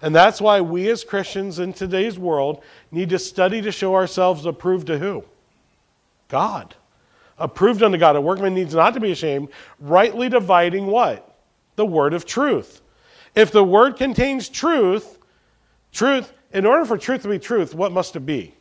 And 0.02 0.14
that's 0.14 0.40
why 0.40 0.60
we 0.60 0.88
as 0.90 1.04
Christians 1.04 1.58
in 1.58 1.72
today's 1.72 2.18
world 2.18 2.62
need 2.90 3.10
to 3.10 3.18
study 3.18 3.60
to 3.62 3.72
show 3.72 3.94
ourselves 3.94 4.46
approved 4.46 4.86
to 4.86 4.98
who? 4.98 5.24
God. 6.28 6.74
Approved 7.38 7.82
unto 7.82 7.98
God. 7.98 8.16
A 8.16 8.20
workman 8.20 8.54
needs 8.54 8.74
not 8.74 8.94
to 8.94 9.00
be 9.00 9.12
ashamed, 9.12 9.48
rightly 9.78 10.28
dividing 10.28 10.86
what? 10.86 11.38
The 11.76 11.84
word 11.84 12.14
of 12.14 12.24
truth. 12.24 12.80
If 13.34 13.52
the 13.52 13.64
word 13.64 13.96
contains 13.96 14.48
truth, 14.48 15.18
truth, 15.92 16.32
in 16.52 16.66
order 16.66 16.84
for 16.84 16.98
truth 16.98 17.22
to 17.22 17.28
be 17.28 17.38
truth, 17.38 17.74
what 17.74 17.92
must 17.92 18.16
it 18.16 18.20
be? 18.20 18.54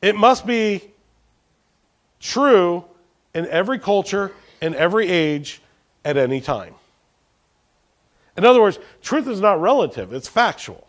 It 0.00 0.16
must 0.16 0.46
be 0.46 0.90
true 2.20 2.84
in 3.34 3.46
every 3.46 3.78
culture, 3.78 4.32
in 4.60 4.74
every 4.74 5.08
age, 5.08 5.60
at 6.04 6.16
any 6.16 6.40
time. 6.40 6.74
In 8.36 8.44
other 8.44 8.60
words, 8.60 8.78
truth 9.02 9.28
is 9.28 9.40
not 9.40 9.60
relative, 9.60 10.12
it's 10.12 10.28
factual. 10.28 10.86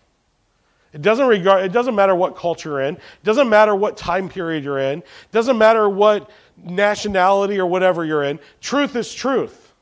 It 0.94 1.02
doesn't, 1.02 1.28
regard, 1.28 1.66
it 1.66 1.72
doesn't 1.72 1.96
matter 1.96 2.14
what 2.14 2.36
culture 2.36 2.70
you're 2.70 2.82
in, 2.82 2.96
it 2.96 3.24
doesn't 3.24 3.50
matter 3.50 3.76
what 3.76 3.98
time 3.98 4.30
period 4.30 4.64
you're 4.64 4.80
in, 4.80 5.00
it 5.00 5.32
doesn't 5.32 5.58
matter 5.58 5.90
what 5.90 6.30
nationality 6.58 7.60
or 7.60 7.66
whatever 7.66 8.06
you're 8.06 8.24
in. 8.24 8.40
Truth 8.62 8.96
is 8.96 9.14
truth. 9.14 9.74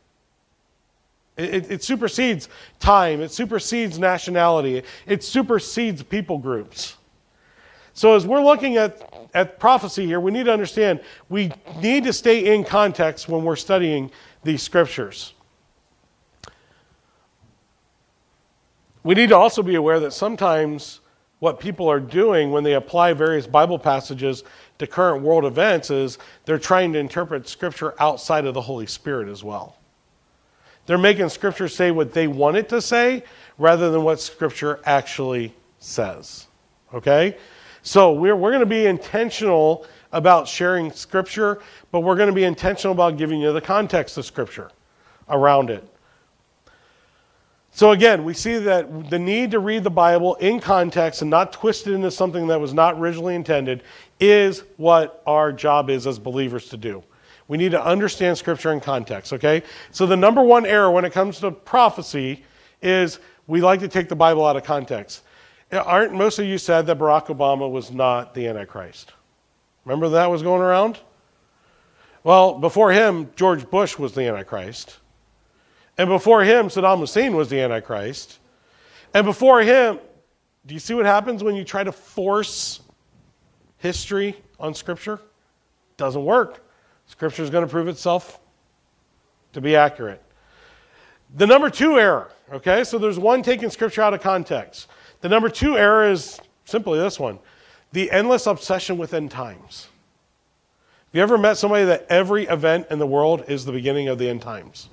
It, 1.38 1.54
it, 1.54 1.72
it 1.72 1.84
supersedes 1.84 2.50
time, 2.80 3.22
it 3.22 3.32
supersedes 3.32 4.00
nationality, 4.00 4.84
it 5.06 5.24
supersedes 5.24 6.02
people 6.02 6.38
groups. 6.38 6.96
So, 7.94 8.16
as 8.16 8.26
we're 8.26 8.42
looking 8.42 8.78
at, 8.78 9.30
at 9.34 9.60
prophecy 9.60 10.06
here, 10.06 10.22
we 10.22 10.32
need 10.32 10.46
to 10.46 10.54
understand 10.54 11.02
we 11.28 11.52
need 11.82 12.06
to 12.06 12.14
stay 12.14 12.56
in 12.56 12.64
context 12.64 13.28
when 13.28 13.44
we're 13.44 13.58
studying 13.58 14.12
these 14.44 14.64
scriptures. 14.64 15.34
We 19.04 19.16
need 19.16 19.30
to 19.30 19.38
also 19.38 19.64
be 19.64 19.76
aware 19.76 20.00
that 20.00 20.14
sometimes 20.14 21.00
what 21.40 21.60
people 21.60 21.90
are 21.90 22.00
doing 22.00 22.52
when 22.52 22.64
they 22.64 22.74
apply 22.74 23.14
various 23.14 23.48
Bible 23.48 23.80
passages 23.80 24.44
to 24.78 24.86
current 24.86 25.24
world 25.24 25.44
events 25.44 25.90
is 25.90 26.20
they're 26.46 26.60
trying 26.60 26.94
to 26.94 27.00
interpret 27.00 27.48
Scripture 27.48 27.96
outside 28.00 28.46
of 28.46 28.54
the 28.54 28.62
Holy 28.62 28.86
Spirit 28.86 29.28
as 29.28 29.44
well. 29.44 29.78
They're 30.86 31.00
making 31.00 31.30
Scripture 31.30 31.68
say 31.68 31.90
what 31.90 32.14
they 32.14 32.28
want 32.28 32.58
it 32.58 32.70
to 32.70 32.82
say 32.82 33.24
rather 33.58 33.90
than 33.90 34.04
what 34.04 34.20
Scripture 34.20 34.80
actually 34.86 35.54
says. 35.80 36.48
Okay? 36.94 37.38
So 37.82 38.14
we're, 38.14 38.36
we're 38.36 38.52
going 38.52 38.60
to 38.60 38.68
be 38.68 38.86
intentional 38.86 39.88
about 40.12 40.48
sharing 40.48 40.92
Scripture, 40.92 41.62
but 41.92 42.02
we're 42.02 42.16
going 42.16 42.30
to 42.30 42.36
be 42.36 42.44
intentional 42.44 42.94
about 42.94 43.18
giving 43.18 43.42
you 43.42 43.52
the 43.52 43.62
context 43.62 44.18
of 44.20 44.26
Scripture 44.26 44.70
around 45.30 45.72
it. 45.72 45.91
So 47.74 47.92
again, 47.92 48.26
we 48.26 48.34
see 48.34 48.58
that 48.60 49.10
the 49.10 49.18
need 49.18 49.52
to 49.52 49.60
read 49.60 49.84
the 49.84 49.90
Bible 49.90 50.36
in 50.36 50.60
context 50.60 51.22
and 51.22 51.32
not 51.32 51.54
twist 51.54 51.88
it 51.88 51.94
into 51.94 52.12
something 52.12 52.48
that 52.48 52.60
was 52.60 52.74
not 52.74 52.96
originally 52.98 53.34
intended 53.34 53.84
is 54.20 54.64
what 54.76 55.24
our 55.26 55.54
job 55.54 55.90
is 55.90 56.06
as 56.06 56.20
believers 56.20 56.68
to 56.70 56.78
do. 56.78 57.02
We 57.48 57.58
need 57.58 57.72
to 57.72 57.84
understand 57.84 58.38
Scripture 58.38 58.74
in 58.74 58.82
context, 58.82 59.34
okay? 59.34 59.64
So 59.92 60.06
the 60.06 60.18
number 60.18 60.42
one 60.42 60.66
error 60.66 60.92
when 60.92 61.06
it 61.06 61.12
comes 61.14 61.40
to 61.40 61.52
prophecy 61.52 62.44
is 62.82 63.20
we 63.48 63.62
like 63.62 63.80
to 63.80 63.88
take 63.88 64.10
the 64.10 64.16
Bible 64.16 64.46
out 64.46 64.56
of 64.56 64.64
context. 64.64 65.24
Aren't 65.72 66.14
most 66.14 66.40
of 66.40 66.46
you 66.46 66.58
said 66.58 66.86
that 66.88 67.00
Barack 67.00 67.28
Obama 67.28 67.70
was 67.70 67.92
not 67.92 68.34
the 68.34 68.48
Antichrist? 68.48 69.14
Remember 69.86 70.10
that 70.10 70.30
was 70.30 70.44
going 70.44 70.62
around? 70.62 71.00
Well, 72.24 72.60
before 72.60 72.92
him, 72.92 73.32
George 73.36 73.70
Bush 73.70 73.98
was 73.98 74.14
the 74.14 74.28
Antichrist. 74.28 74.98
And 76.02 76.10
before 76.10 76.44
him, 76.44 76.68
Saddam 76.70 76.98
Hussein 76.98 77.36
was 77.36 77.48
the 77.48 77.60
Antichrist. 77.60 78.40
And 79.14 79.24
before 79.24 79.62
him, 79.62 80.00
do 80.66 80.74
you 80.74 80.80
see 80.80 80.96
what 80.96 81.06
happens 81.06 81.44
when 81.44 81.56
you 81.56 81.64
try 81.64 81.84
to 81.84 81.92
force 81.92 82.82
history 83.78 84.36
on 84.60 84.74
Scripture? 84.74 85.20
Doesn't 85.98 86.26
work. 86.26 86.66
Scripture 87.06 87.44
is 87.44 87.52
going 87.52 87.68
to 87.68 87.70
prove 87.70 87.88
itself 87.88 88.40
to 89.54 89.62
be 89.62 89.76
accurate. 89.76 90.24
The 91.36 91.46
number 91.46 91.70
two 91.70 92.00
error, 92.00 92.32
okay? 92.52 92.84
So 92.84 92.98
there's 92.98 93.20
one 93.20 93.44
taking 93.44 93.70
Scripture 93.70 94.02
out 94.02 94.16
of 94.16 94.22
context. 94.22 94.88
The 95.20 95.30
number 95.30 95.50
two 95.50 95.78
error 95.78 96.10
is 96.10 96.42
simply 96.66 96.98
this 96.98 97.20
one 97.20 97.38
the 97.92 98.10
endless 98.10 98.48
obsession 98.48 98.98
with 98.98 99.14
end 99.14 99.30
times. 99.30 99.88
Have 101.10 101.16
you 101.16 101.22
ever 101.22 101.38
met 101.38 101.58
somebody 101.58 101.86
that 101.86 102.08
every 102.10 102.46
event 102.48 102.88
in 102.90 102.98
the 102.98 103.06
world 103.06 103.44
is 103.48 103.66
the 103.66 103.72
beginning 103.72 104.08
of 104.08 104.18
the 104.18 104.28
end 104.28 104.42
times? 104.42 104.90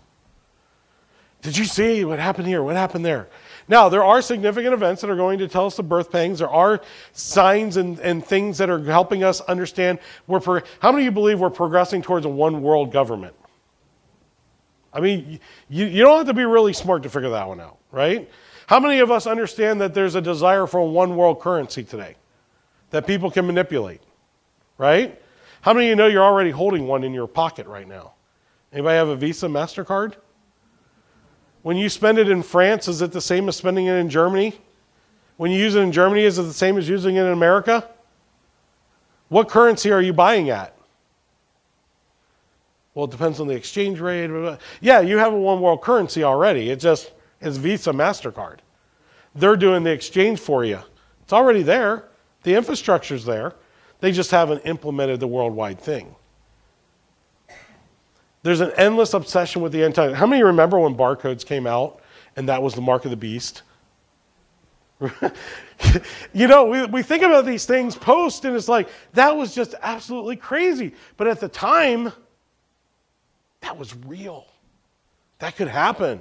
Did 1.42 1.56
you 1.56 1.64
see 1.64 2.04
what 2.04 2.18
happened 2.18 2.48
here? 2.48 2.62
What 2.62 2.74
happened 2.74 3.04
there? 3.04 3.28
Now, 3.68 3.88
there 3.88 4.02
are 4.02 4.20
significant 4.22 4.74
events 4.74 5.02
that 5.02 5.10
are 5.10 5.16
going 5.16 5.38
to 5.38 5.46
tell 5.46 5.66
us 5.66 5.76
the 5.76 5.82
birth 5.82 6.10
pangs. 6.10 6.40
There 6.40 6.48
are 6.48 6.80
signs 7.12 7.76
and, 7.76 8.00
and 8.00 8.24
things 8.24 8.58
that 8.58 8.70
are 8.70 8.82
helping 8.82 9.22
us 9.22 9.40
understand. 9.42 10.00
We're 10.26 10.40
pro- 10.40 10.62
how 10.80 10.90
many 10.90 11.06
of 11.06 11.12
you 11.12 11.14
believe 11.14 11.38
we're 11.38 11.50
progressing 11.50 12.02
towards 12.02 12.26
a 12.26 12.28
one 12.28 12.62
world 12.62 12.90
government? 12.90 13.34
I 14.92 15.00
mean, 15.00 15.38
you, 15.68 15.86
you 15.86 16.02
don't 16.02 16.18
have 16.18 16.26
to 16.26 16.34
be 16.34 16.44
really 16.44 16.72
smart 16.72 17.02
to 17.04 17.10
figure 17.10 17.30
that 17.30 17.46
one 17.46 17.60
out, 17.60 17.78
right? 17.92 18.28
How 18.66 18.80
many 18.80 18.98
of 18.98 19.10
us 19.10 19.26
understand 19.26 19.80
that 19.80 19.94
there's 19.94 20.14
a 20.14 20.20
desire 20.20 20.66
for 20.66 20.78
a 20.78 20.84
one 20.84 21.14
world 21.14 21.40
currency 21.40 21.84
today 21.84 22.16
that 22.90 23.06
people 23.06 23.30
can 23.30 23.46
manipulate, 23.46 24.00
right? 24.76 25.20
How 25.60 25.72
many 25.72 25.86
of 25.86 25.90
you 25.90 25.96
know 25.96 26.06
you're 26.06 26.24
already 26.24 26.50
holding 26.50 26.86
one 26.86 27.04
in 27.04 27.12
your 27.12 27.26
pocket 27.26 27.66
right 27.66 27.86
now? 27.86 28.14
Anybody 28.72 28.96
have 28.96 29.08
a 29.08 29.16
Visa, 29.16 29.46
MasterCard? 29.46 30.14
When 31.62 31.76
you 31.76 31.88
spend 31.88 32.18
it 32.18 32.28
in 32.28 32.42
France, 32.42 32.88
is 32.88 33.02
it 33.02 33.12
the 33.12 33.20
same 33.20 33.48
as 33.48 33.56
spending 33.56 33.86
it 33.86 33.94
in 33.94 34.08
Germany? 34.08 34.54
When 35.36 35.50
you 35.50 35.58
use 35.58 35.74
it 35.74 35.80
in 35.80 35.92
Germany, 35.92 36.22
is 36.22 36.38
it 36.38 36.42
the 36.42 36.52
same 36.52 36.78
as 36.78 36.88
using 36.88 37.16
it 37.16 37.22
in 37.22 37.32
America? 37.32 37.88
What 39.28 39.48
currency 39.48 39.90
are 39.92 40.00
you 40.00 40.12
buying 40.12 40.50
at? 40.50 40.74
Well, 42.94 43.04
it 43.04 43.10
depends 43.10 43.38
on 43.38 43.46
the 43.46 43.54
exchange 43.54 44.00
rate. 44.00 44.58
Yeah, 44.80 45.00
you 45.00 45.18
have 45.18 45.32
a 45.32 45.38
one 45.38 45.60
world 45.60 45.82
currency 45.82 46.24
already. 46.24 46.70
It 46.70 46.80
just 46.80 47.12
is 47.40 47.56
Visa, 47.56 47.92
MasterCard. 47.92 48.58
They're 49.34 49.56
doing 49.56 49.84
the 49.84 49.92
exchange 49.92 50.40
for 50.40 50.64
you. 50.64 50.80
It's 51.22 51.32
already 51.32 51.62
there. 51.62 52.08
The 52.42 52.54
infrastructure's 52.54 53.24
there. 53.24 53.54
They 54.00 54.10
just 54.10 54.30
haven't 54.30 54.62
implemented 54.64 55.20
the 55.20 55.26
worldwide 55.26 55.78
thing. 55.80 56.14
There's 58.48 58.62
an 58.62 58.72
endless 58.78 59.12
obsession 59.12 59.60
with 59.60 59.72
the 59.72 59.84
end 59.84 59.94
time. 59.94 60.14
How 60.14 60.26
many 60.26 60.42
remember 60.42 60.78
when 60.78 60.94
barcodes 60.94 61.44
came 61.44 61.66
out 61.66 62.00
and 62.34 62.48
that 62.48 62.62
was 62.62 62.72
the 62.72 62.80
mark 62.80 63.04
of 63.04 63.10
the 63.10 63.16
beast? 63.18 63.60
you 66.32 66.48
know, 66.48 66.64
we, 66.64 66.86
we 66.86 67.02
think 67.02 67.22
about 67.22 67.44
these 67.44 67.66
things 67.66 67.94
post 67.94 68.46
and 68.46 68.56
it's 68.56 68.66
like, 68.66 68.88
that 69.12 69.36
was 69.36 69.54
just 69.54 69.74
absolutely 69.82 70.34
crazy. 70.34 70.94
But 71.18 71.26
at 71.26 71.40
the 71.40 71.48
time, 71.48 72.10
that 73.60 73.76
was 73.76 73.94
real. 74.06 74.46
That 75.40 75.54
could 75.56 75.68
happen. 75.68 76.18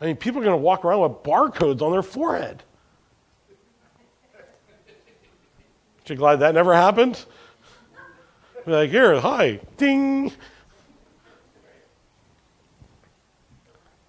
I 0.00 0.06
mean, 0.06 0.14
people 0.14 0.40
are 0.42 0.44
going 0.44 0.56
to 0.56 0.62
walk 0.62 0.84
around 0.84 1.00
with 1.00 1.24
barcodes 1.24 1.82
on 1.82 1.90
their 1.90 2.04
forehead. 2.04 2.62
Aren't 5.98 6.10
you 6.10 6.14
glad 6.14 6.36
that 6.36 6.54
never 6.54 6.72
happened? 6.72 7.24
Be 8.64 8.70
like, 8.70 8.90
here, 8.90 9.18
hi, 9.18 9.58
ding. 9.76 10.30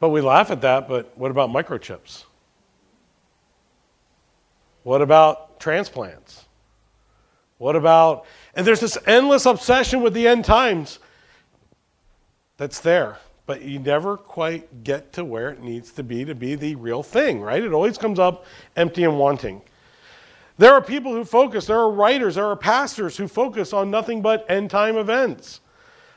But 0.04 0.10
we 0.10 0.20
laugh 0.20 0.52
at 0.52 0.60
that, 0.60 0.90
but 0.90 1.18
what 1.18 1.32
about 1.32 1.50
microchips? 1.50 2.26
What 4.84 5.02
about 5.02 5.62
transplants? 5.62 6.44
What 7.58 7.78
about, 7.78 8.26
and 8.54 8.68
there's 8.68 8.82
this 8.82 8.98
endless 9.08 9.46
obsession 9.46 10.02
with 10.02 10.14
the 10.14 10.28
end 10.28 10.44
times 10.44 11.00
that's 12.58 12.82
there, 12.82 13.18
but 13.46 13.62
you 13.62 13.80
never 13.80 14.18
quite 14.18 14.84
get 14.84 15.14
to 15.14 15.24
where 15.24 15.52
it 15.52 15.62
needs 15.62 15.94
to 15.94 16.04
be 16.04 16.26
to 16.26 16.36
be 16.36 16.56
the 16.56 16.76
real 16.76 17.02
thing, 17.02 17.40
right? 17.40 17.64
It 17.64 17.72
always 17.72 17.98
comes 17.98 18.20
up 18.20 18.46
empty 18.76 19.06
and 19.06 19.18
wanting. 19.18 19.62
There 20.58 20.74
are 20.74 20.82
people 20.82 21.14
who 21.14 21.24
focus, 21.24 21.66
there 21.66 21.80
are 21.80 21.90
writers, 21.90 22.36
there 22.36 22.48
are 22.48 22.58
pastors 22.58 23.16
who 23.16 23.30
focus 23.30 23.72
on 23.72 23.90
nothing 23.90 24.22
but 24.22 24.46
end 24.50 24.70
time 24.70 24.98
events. 24.98 25.62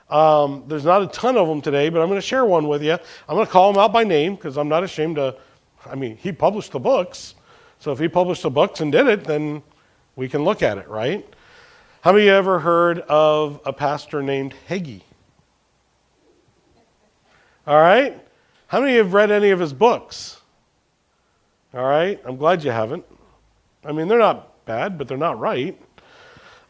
Um, 0.09 0.65
there's 0.69 0.85
not 0.85 1.03
a 1.03 1.09
ton 1.09 1.37
of 1.37 1.49
them 1.49 1.61
today, 1.61 1.89
but 1.89 2.01
I'm 2.01 2.09
going 2.09 2.21
to 2.21 2.27
share 2.27 2.45
one 2.45 2.69
with 2.69 2.83
you. 2.83 2.93
I'm 2.93 3.35
going 3.35 3.47
to 3.47 3.53
call 3.53 3.71
him 3.71 3.79
out 3.79 3.93
by 3.93 4.05
name 4.05 4.37
because 4.37 4.57
I'm 4.57 4.69
not 4.69 4.85
ashamed 4.85 5.17
to. 5.17 5.37
I 5.85 5.95
mean, 5.95 6.17
he 6.17 6.33
published 6.33 6.73
the 6.73 6.79
books. 6.79 7.35
So 7.79 7.93
if 7.93 7.99
he 7.99 8.09
published 8.09 8.43
the 8.43 8.51
books 8.51 8.81
and 8.81 8.91
did 8.91 9.07
it, 9.09 9.25
then 9.25 9.63
we 10.15 10.29
can 10.29 10.45
look 10.45 10.63
at 10.63 10.79
it, 10.79 10.89
right? 10.89 11.27
How 12.01 12.13
many 12.13 12.25
of 12.25 12.27
you 12.27 12.35
ever 12.35 12.59
heard 12.61 13.01
of 13.01 13.61
a 13.67 13.73
pastor 13.73 14.23
named 14.23 14.55
Hagee? 14.69 15.03
All 17.67 17.81
right? 17.81 18.21
How 18.69 18.81
many 18.81 18.97
have 18.97 19.13
read 19.13 19.31
any 19.31 19.51
of 19.51 19.59
his 19.59 19.73
books? 19.73 20.41
All 21.75 21.85
right? 21.85 22.21
I'm 22.25 22.37
glad 22.37 22.63
you 22.63 22.71
haven't. 22.71 23.05
I 23.85 23.93
mean, 23.93 24.07
they're 24.09 24.19
not 24.19 24.65
bad, 24.67 24.99
but 24.99 25.09
they're 25.09 25.19
not 25.19 25.39
right. 25.39 25.81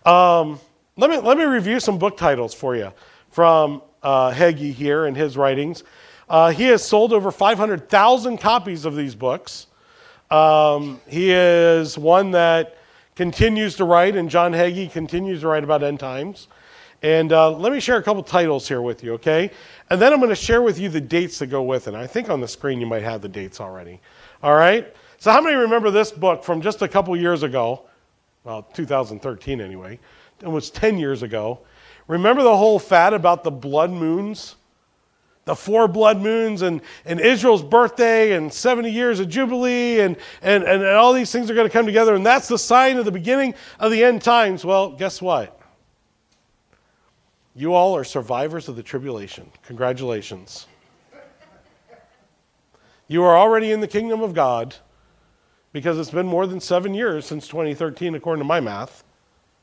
Um, 0.06 0.58
let, 0.96 1.10
me, 1.10 1.18
let 1.18 1.36
me 1.36 1.44
review 1.44 1.80
some 1.80 1.98
book 1.98 2.16
titles 2.16 2.54
for 2.54 2.76
you 2.76 2.92
from 3.36 3.82
uh, 4.02 4.32
Hagee 4.32 4.72
here 4.72 5.04
in 5.04 5.14
his 5.14 5.36
writings. 5.36 5.84
Uh, 6.26 6.52
he 6.52 6.62
has 6.68 6.82
sold 6.82 7.12
over 7.12 7.30
500,000 7.30 8.38
copies 8.38 8.86
of 8.86 8.96
these 8.96 9.14
books. 9.14 9.66
Um, 10.30 11.02
he 11.06 11.32
is 11.32 11.98
one 11.98 12.30
that 12.30 12.78
continues 13.14 13.76
to 13.76 13.84
write, 13.84 14.16
and 14.16 14.30
John 14.30 14.52
Hagee 14.52 14.90
continues 14.90 15.42
to 15.42 15.48
write 15.48 15.64
about 15.64 15.82
end 15.82 16.00
times. 16.00 16.48
And 17.02 17.30
uh, 17.30 17.50
let 17.50 17.74
me 17.74 17.78
share 17.78 17.98
a 17.98 18.02
couple 18.02 18.22
titles 18.22 18.66
here 18.66 18.80
with 18.80 19.04
you, 19.04 19.12
okay? 19.12 19.50
And 19.90 20.00
then 20.00 20.14
I'm 20.14 20.18
going 20.18 20.30
to 20.30 20.34
share 20.34 20.62
with 20.62 20.78
you 20.78 20.88
the 20.88 20.98
dates 20.98 21.38
that 21.40 21.48
go 21.48 21.62
with 21.62 21.88
it. 21.88 21.94
I 21.94 22.06
think 22.06 22.30
on 22.30 22.40
the 22.40 22.48
screen 22.48 22.80
you 22.80 22.86
might 22.86 23.02
have 23.02 23.20
the 23.20 23.28
dates 23.28 23.60
already. 23.60 24.00
All 24.42 24.54
right? 24.54 24.96
So, 25.18 25.30
how 25.30 25.42
many 25.42 25.56
remember 25.56 25.90
this 25.90 26.10
book 26.10 26.42
from 26.42 26.62
just 26.62 26.80
a 26.80 26.88
couple 26.88 27.14
years 27.14 27.42
ago? 27.42 27.82
Well, 28.44 28.62
2013 28.72 29.60
anyway. 29.60 29.98
It 30.40 30.48
was 30.48 30.70
10 30.70 30.96
years 30.96 31.22
ago. 31.22 31.60
Remember 32.08 32.42
the 32.42 32.56
whole 32.56 32.78
fad 32.78 33.14
about 33.14 33.44
the 33.44 33.50
blood 33.50 33.90
moons? 33.90 34.56
The 35.44 35.54
four 35.54 35.86
blood 35.86 36.20
moons 36.20 36.62
and, 36.62 36.80
and 37.04 37.20
Israel's 37.20 37.62
birthday 37.62 38.32
and 38.32 38.52
70 38.52 38.90
years 38.90 39.20
of 39.20 39.28
Jubilee 39.28 40.00
and, 40.00 40.16
and, 40.42 40.64
and 40.64 40.84
all 40.84 41.12
these 41.12 41.30
things 41.30 41.48
are 41.50 41.54
going 41.54 41.68
to 41.68 41.72
come 41.72 41.86
together, 41.86 42.16
and 42.16 42.26
that's 42.26 42.48
the 42.48 42.58
sign 42.58 42.96
of 42.96 43.04
the 43.04 43.12
beginning 43.12 43.54
of 43.78 43.92
the 43.92 44.02
end 44.02 44.22
times. 44.22 44.64
Well, 44.64 44.90
guess 44.90 45.22
what? 45.22 45.60
You 47.54 47.74
all 47.74 47.96
are 47.96 48.04
survivors 48.04 48.68
of 48.68 48.76
the 48.76 48.82
tribulation. 48.82 49.50
Congratulations. 49.62 50.66
You 53.08 53.22
are 53.22 53.36
already 53.36 53.70
in 53.70 53.80
the 53.80 53.88
kingdom 53.88 54.20
of 54.20 54.34
God 54.34 54.74
because 55.72 55.98
it's 55.98 56.10
been 56.10 56.26
more 56.26 56.46
than 56.46 56.60
seven 56.60 56.92
years 56.92 57.24
since 57.24 57.46
2013, 57.46 58.16
according 58.16 58.40
to 58.40 58.46
my 58.46 58.58
math, 58.58 59.04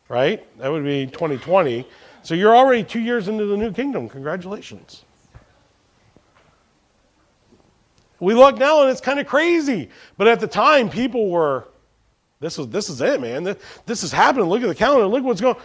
right? 0.08 0.46
That 0.60 0.72
would 0.72 0.86
be 0.86 1.08
2020. 1.08 1.86
So 2.24 2.36
you're 2.36 2.56
already 2.56 2.84
two 2.84 3.02
years 3.02 3.28
into 3.28 3.46
the 3.46 3.58
new 3.58 3.72
kingdom. 3.72 4.08
Congratulations. 4.08 5.04
We 8.20 8.34
look 8.34 8.58
now 8.58 8.82
and 8.82 8.90
it's 8.90 9.02
kind 9.02 9.20
of 9.20 9.28
crazy. 9.28 9.90
But 10.18 10.30
at 10.30 10.40
the 10.40 10.48
time, 10.48 10.90
people 10.90 11.30
were, 11.30 11.68
this 12.40 12.58
is, 12.58 12.70
this 12.70 12.90
is 12.90 13.02
it, 13.02 13.20
man. 13.20 13.44
This, 13.86 14.04
is 14.04 14.14
happening. 14.14 14.46
Look 14.46 14.64
at 14.64 14.68
the 14.68 14.76
calendar. 14.76 15.06
Look 15.08 15.26
what's 15.26 15.42
going 15.42 15.58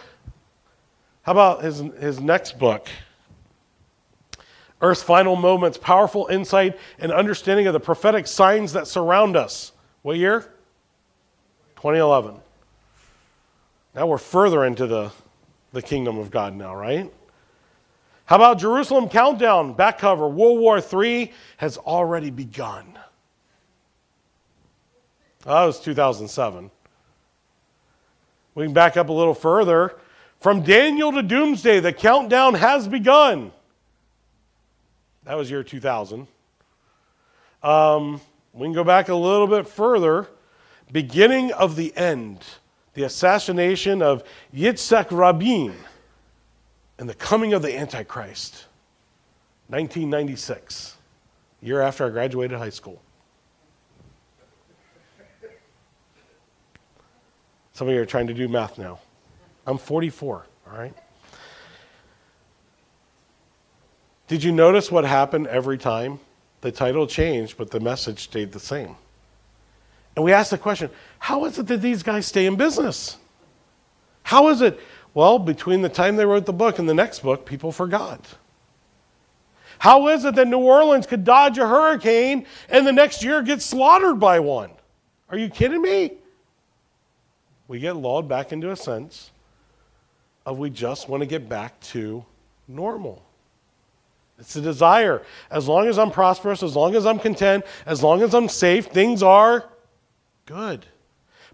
How 1.21 1.31
about 1.31 1.63
his, 1.63 1.79
his 1.99 2.19
next 2.19 2.59
book? 2.59 2.89
Earth's 4.81 5.03
Final 5.03 5.37
Moments 5.37 5.77
Powerful 5.77 6.27
Insight 6.27 6.77
and 6.99 7.13
Understanding 7.13 7.67
of 7.67 7.73
the 7.73 7.79
Prophetic 7.79 8.27
Signs 8.27 8.73
That 8.73 8.87
Surround 8.87 9.37
Us. 9.37 9.71
What 10.01 10.17
year? 10.17 10.41
2011. 11.77 12.35
Now 13.95 14.07
we're 14.07 14.17
further 14.17 14.65
into 14.65 14.85
the 14.85 15.11
the 15.71 15.81
kingdom 15.81 16.17
of 16.17 16.31
God 16.31 16.55
now, 16.55 16.75
right? 16.75 17.11
How 18.25 18.35
about 18.35 18.59
Jerusalem 18.59 19.09
Countdown, 19.09 19.73
back 19.73 19.97
cover? 19.97 20.27
World 20.27 20.59
War 20.59 20.79
III 20.79 21.31
has 21.57 21.77
already 21.77 22.29
begun. 22.29 22.85
that 25.45 25.63
was 25.63 25.79
2007. 25.79 26.69
We 28.55 28.65
can 28.65 28.73
back 28.73 28.97
up 28.97 29.09
a 29.09 29.13
little 29.13 29.33
further. 29.33 29.95
From 30.39 30.61
Daniel 30.61 31.11
to 31.11 31.23
Doomsday, 31.23 31.79
the 31.79 31.91
countdown 31.91 32.53
has 32.53 32.87
begun. 32.87 33.51
That 35.23 35.35
was 35.35 35.49
year 35.49 35.63
2000. 35.63 36.27
Um, 37.61 38.21
we 38.53 38.65
can 38.65 38.73
go 38.73 38.83
back 38.83 39.09
a 39.09 39.15
little 39.15 39.47
bit 39.47 39.67
further. 39.67 40.27
Beginning 40.91 41.51
of 41.51 41.75
the 41.75 41.95
end 41.95 42.43
the 42.99 43.05
assassination 43.05 44.01
of 44.01 44.25
Yitzhak 44.53 45.07
Rabin 45.09 45.73
and 46.97 47.07
the 47.07 47.13
coming 47.13 47.53
of 47.53 47.61
the 47.61 47.77
Antichrist. 47.77 48.65
1996, 49.69 50.97
year 51.61 51.79
after 51.79 52.05
I 52.05 52.09
graduated 52.09 52.57
high 52.57 52.71
school. 52.71 53.01
Some 57.71 57.87
of 57.87 57.93
you 57.93 58.01
are 58.01 58.05
trying 58.05 58.27
to 58.27 58.33
do 58.33 58.49
math 58.49 58.77
now. 58.77 58.99
I'm 59.65 59.77
44, 59.77 60.45
all 60.67 60.77
right? 60.77 60.93
Did 64.27 64.43
you 64.43 64.51
notice 64.51 64.91
what 64.91 65.05
happened 65.05 65.47
every 65.47 65.77
time? 65.77 66.19
The 66.59 66.71
title 66.73 67.07
changed, 67.07 67.57
but 67.57 67.71
the 67.71 67.79
message 67.79 68.23
stayed 68.23 68.51
the 68.51 68.59
same. 68.59 68.97
And 70.19 70.25
we 70.25 70.33
ask 70.33 70.49
the 70.49 70.57
question 70.57 70.89
how 71.17 71.45
is 71.45 71.59
it 71.59 71.67
that 71.67 71.81
these 71.81 72.03
guys 72.03 72.25
stay 72.25 72.45
in 72.45 72.57
business? 72.57 73.15
How 74.21 74.49
is 74.49 74.61
it? 74.61 74.77
Well, 75.13 75.39
between 75.39 75.81
the 75.81 75.87
time 75.87 76.17
they 76.17 76.25
wrote 76.25 76.45
the 76.45 76.51
book 76.51 76.77
and 76.77 76.89
the 76.89 76.93
next 76.93 77.19
book, 77.19 77.45
people 77.45 77.71
forgot. 77.71 78.19
How 79.77 80.09
is 80.09 80.25
it 80.25 80.35
that 80.35 80.49
New 80.49 80.59
Orleans 80.59 81.07
could 81.07 81.23
dodge 81.23 81.57
a 81.57 81.65
hurricane 81.65 82.45
and 82.67 82.85
the 82.85 82.91
next 82.91 83.23
year 83.23 83.41
get 83.41 83.61
slaughtered 83.61 84.19
by 84.19 84.41
one? 84.41 84.71
Are 85.29 85.37
you 85.37 85.47
kidding 85.47 85.81
me? 85.81 86.15
We 87.69 87.79
get 87.79 87.95
lulled 87.95 88.27
back 88.27 88.51
into 88.51 88.71
a 88.71 88.75
sense 88.75 89.31
of 90.45 90.57
we 90.57 90.69
just 90.69 91.07
want 91.07 91.21
to 91.21 91.27
get 91.27 91.47
back 91.47 91.79
to 91.93 92.25
normal. 92.67 93.23
It's 94.37 94.57
a 94.57 94.61
desire. 94.61 95.21
As 95.49 95.69
long 95.69 95.87
as 95.87 95.97
I'm 95.97 96.11
prosperous, 96.11 96.61
as 96.61 96.75
long 96.75 96.93
as 96.95 97.05
I'm 97.05 97.19
content, 97.19 97.63
as 97.85 98.03
long 98.03 98.21
as 98.21 98.35
I'm 98.35 98.49
safe, 98.49 98.87
things 98.87 99.23
are 99.23 99.63
good. 100.49 100.85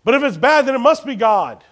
But 0.03 0.15
if 0.15 0.23
it's 0.23 0.37
bad, 0.37 0.65
then 0.65 0.75
it 0.75 0.79
must 0.79 1.05
be 1.05 1.15
God 1.15 1.63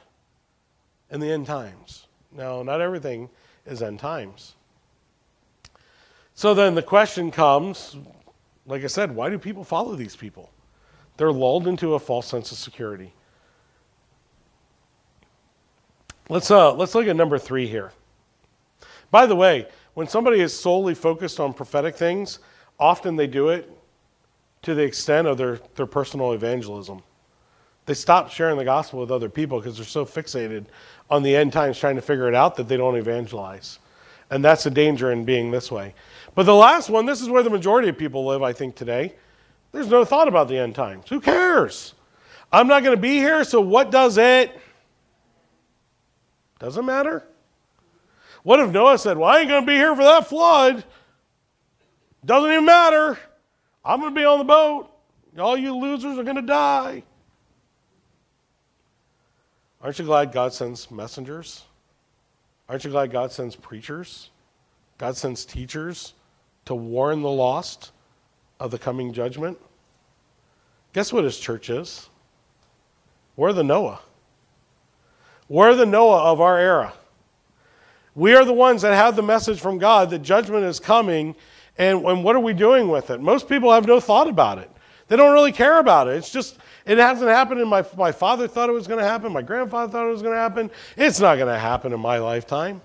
in 1.09 1.21
the 1.21 1.31
end 1.31 1.47
times. 1.47 2.07
No, 2.31 2.63
not 2.63 2.81
everything 2.81 3.29
is 3.65 3.81
end 3.81 3.99
times. 3.99 4.55
So 6.35 6.53
then 6.53 6.75
the 6.75 6.81
question 6.81 7.31
comes 7.31 7.95
like 8.65 8.83
I 8.83 8.87
said, 8.87 9.13
why 9.13 9.29
do 9.29 9.37
people 9.37 9.63
follow 9.63 9.95
these 9.95 10.15
people? 10.15 10.49
They're 11.17 11.31
lulled 11.31 11.67
into 11.67 11.95
a 11.95 11.99
false 11.99 12.27
sense 12.27 12.51
of 12.51 12.57
security. 12.57 13.13
Let's, 16.29 16.49
uh, 16.49 16.73
let's 16.73 16.95
look 16.95 17.07
at 17.07 17.15
number 17.15 17.37
three 17.37 17.67
here. 17.67 17.91
By 19.11 19.25
the 19.25 19.35
way, 19.35 19.67
when 19.93 20.07
somebody 20.07 20.39
is 20.39 20.57
solely 20.57 20.95
focused 20.95 21.39
on 21.39 21.53
prophetic 21.53 21.95
things, 21.95 22.39
often 22.79 23.15
they 23.15 23.27
do 23.27 23.49
it 23.49 23.69
to 24.63 24.73
the 24.73 24.81
extent 24.81 25.27
of 25.27 25.37
their, 25.37 25.59
their 25.75 25.85
personal 25.85 26.31
evangelism. 26.31 27.03
They 27.85 27.93
stop 27.93 28.29
sharing 28.29 28.57
the 28.57 28.63
gospel 28.63 28.99
with 28.99 29.11
other 29.11 29.29
people 29.29 29.59
because 29.59 29.77
they're 29.77 29.85
so 29.85 30.05
fixated 30.05 30.65
on 31.09 31.21
the 31.21 31.35
end 31.35 31.51
times 31.51 31.77
trying 31.77 31.95
to 31.95 32.01
figure 32.01 32.27
it 32.27 32.35
out 32.35 32.55
that 32.55 32.67
they 32.67 32.77
don't 32.77 32.95
evangelize. 32.95 33.79
And 34.29 34.43
that's 34.43 34.65
a 34.65 34.71
danger 34.71 35.11
in 35.11 35.25
being 35.25 35.51
this 35.51 35.69
way. 35.69 35.93
But 36.33 36.43
the 36.43 36.55
last 36.55 36.89
one, 36.89 37.05
this 37.05 37.21
is 37.21 37.29
where 37.29 37.43
the 37.43 37.49
majority 37.49 37.89
of 37.89 37.97
people 37.97 38.25
live, 38.25 38.41
I 38.41 38.53
think, 38.53 38.75
today. 38.75 39.13
There's 39.71 39.89
no 39.89 40.05
thought 40.05 40.27
about 40.27 40.47
the 40.47 40.57
end 40.57 40.75
times. 40.75 41.09
Who 41.09 41.19
cares? 41.19 41.93
I'm 42.51 42.67
not 42.67 42.83
going 42.83 42.95
to 42.95 43.01
be 43.01 43.17
here, 43.17 43.43
so 43.43 43.59
what 43.59 43.91
does 43.91 44.17
it? 44.17 44.57
Doesn't 46.59 46.85
matter. 46.85 47.23
What 48.43 48.59
if 48.59 48.71
Noah 48.71 48.97
said, 48.97 49.17
Well, 49.17 49.29
I 49.29 49.39
ain't 49.39 49.49
going 49.49 49.63
to 49.63 49.67
be 49.67 49.75
here 49.75 49.95
for 49.95 50.03
that 50.03 50.27
flood? 50.27 50.83
Doesn't 52.25 52.51
even 52.51 52.65
matter. 52.65 53.17
I'm 53.83 53.99
going 53.99 54.13
to 54.13 54.19
be 54.19 54.25
on 54.25 54.37
the 54.37 54.45
boat. 54.45 54.89
All 55.37 55.57
you 55.57 55.75
losers 55.75 56.17
are 56.17 56.23
going 56.23 56.37
to 56.37 56.41
die. 56.41 57.03
Aren't 59.83 59.99
you 59.99 60.05
glad 60.05 60.31
God 60.31 60.53
sends 60.53 60.89
messengers? 60.89 61.65
Aren't 62.69 62.85
you 62.85 62.89
glad 62.89 63.11
God 63.11 63.33
sends 63.33 63.53
preachers? 63.53 64.29
God 64.97 65.17
sends 65.17 65.43
teachers 65.43 66.13
to 66.65 66.73
warn 66.73 67.21
the 67.21 67.29
lost 67.29 67.91
of 68.61 68.71
the 68.71 68.79
coming 68.79 69.11
judgment? 69.11 69.59
Guess 70.93 71.11
what 71.11 71.25
his 71.25 71.37
church 71.37 71.69
is? 71.69 72.07
We're 73.35 73.51
the 73.51 73.63
Noah. 73.63 73.99
We're 75.49 75.75
the 75.75 75.85
Noah 75.85 76.31
of 76.31 76.39
our 76.39 76.57
era. 76.57 76.93
We 78.15 78.35
are 78.35 78.45
the 78.45 78.53
ones 78.53 78.83
that 78.83 78.93
have 78.93 79.17
the 79.17 79.23
message 79.23 79.59
from 79.59 79.79
God 79.79 80.11
that 80.11 80.19
judgment 80.19 80.63
is 80.63 80.79
coming, 80.79 81.35
and, 81.77 82.05
and 82.05 82.23
what 82.23 82.37
are 82.37 82.39
we 82.39 82.53
doing 82.53 82.87
with 82.87 83.09
it? 83.09 83.19
Most 83.19 83.49
people 83.49 83.73
have 83.73 83.85
no 83.85 83.99
thought 83.99 84.29
about 84.29 84.59
it. 84.59 84.71
They 85.09 85.17
don't 85.17 85.33
really 85.33 85.51
care 85.51 85.79
about 85.79 86.07
it. 86.07 86.15
It's 86.15 86.31
just, 86.31 86.57
it 86.85 86.97
hasn't 86.97 87.29
happened, 87.29 87.61
and 87.61 87.69
my, 87.69 87.85
my 87.97 88.11
father 88.11 88.47
thought 88.47 88.69
it 88.69 88.73
was 88.73 88.87
going 88.87 88.99
to 88.99 89.05
happen. 89.05 89.31
My 89.31 89.41
grandfather 89.41 89.91
thought 89.91 90.05
it 90.05 90.11
was 90.11 90.21
going 90.21 90.33
to 90.33 90.39
happen. 90.39 90.69
It's 90.97 91.19
not 91.19 91.35
going 91.37 91.53
to 91.53 91.59
happen 91.59 91.93
in 91.93 91.99
my 91.99 92.17
lifetime. 92.17 92.81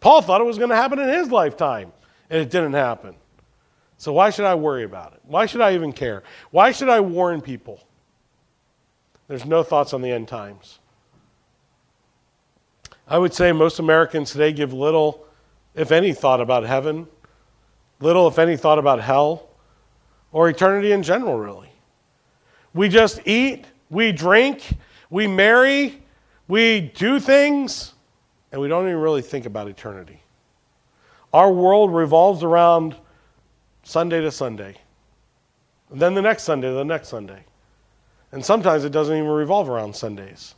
Paul 0.00 0.22
thought 0.22 0.40
it 0.40 0.44
was 0.44 0.58
going 0.58 0.70
to 0.70 0.76
happen 0.76 0.98
in 0.98 1.08
his 1.08 1.30
lifetime, 1.30 1.92
and 2.30 2.40
it 2.40 2.50
didn't 2.50 2.72
happen. 2.72 3.14
So 3.98 4.12
why 4.12 4.30
should 4.30 4.44
I 4.44 4.54
worry 4.54 4.84
about 4.84 5.12
it? 5.12 5.20
Why 5.24 5.46
should 5.46 5.60
I 5.60 5.74
even 5.74 5.92
care? 5.92 6.22
Why 6.50 6.72
should 6.72 6.88
I 6.88 7.00
warn 7.00 7.40
people? 7.40 7.80
There's 9.26 9.44
no 9.44 9.62
thoughts 9.62 9.92
on 9.92 10.02
the 10.02 10.10
end 10.10 10.28
times. 10.28 10.78
I 13.06 13.18
would 13.18 13.34
say 13.34 13.52
most 13.52 13.78
Americans 13.78 14.32
today 14.32 14.52
give 14.52 14.72
little, 14.72 15.26
if 15.74 15.92
any, 15.92 16.12
thought 16.12 16.40
about 16.40 16.64
heaven, 16.64 17.06
little, 18.00 18.28
if 18.28 18.38
any, 18.38 18.56
thought 18.56 18.78
about 18.78 19.00
hell, 19.00 19.48
or 20.30 20.48
eternity 20.48 20.92
in 20.92 21.02
general, 21.02 21.38
really. 21.38 21.70
We 22.78 22.88
just 22.88 23.26
eat, 23.26 23.64
we 23.90 24.12
drink, 24.12 24.62
we 25.10 25.26
marry, 25.26 26.00
we 26.46 26.92
do 26.94 27.18
things, 27.18 27.94
and 28.52 28.60
we 28.60 28.68
don't 28.68 28.84
even 28.84 29.00
really 29.00 29.20
think 29.20 29.46
about 29.46 29.66
eternity. 29.66 30.22
Our 31.32 31.50
world 31.50 31.92
revolves 31.92 32.44
around 32.44 32.94
Sunday 33.82 34.20
to 34.20 34.30
Sunday, 34.30 34.76
and 35.90 36.00
then 36.00 36.14
the 36.14 36.22
next 36.22 36.44
Sunday 36.44 36.72
the 36.72 36.84
next 36.84 37.08
Sunday. 37.08 37.42
And 38.30 38.44
sometimes 38.44 38.84
it 38.84 38.92
doesn't 38.92 39.16
even 39.16 39.28
revolve 39.28 39.68
around 39.68 39.96
Sundays. 39.96 40.54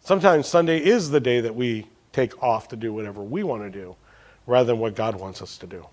Sometimes 0.00 0.48
Sunday 0.48 0.84
is 0.84 1.10
the 1.10 1.20
day 1.20 1.40
that 1.40 1.54
we 1.54 1.86
take 2.10 2.42
off 2.42 2.66
to 2.70 2.76
do 2.76 2.92
whatever 2.92 3.22
we 3.22 3.44
want 3.44 3.62
to 3.62 3.70
do 3.70 3.94
rather 4.48 4.72
than 4.72 4.80
what 4.80 4.96
God 4.96 5.14
wants 5.14 5.40
us 5.40 5.58
to 5.58 5.68
do. 5.68 5.86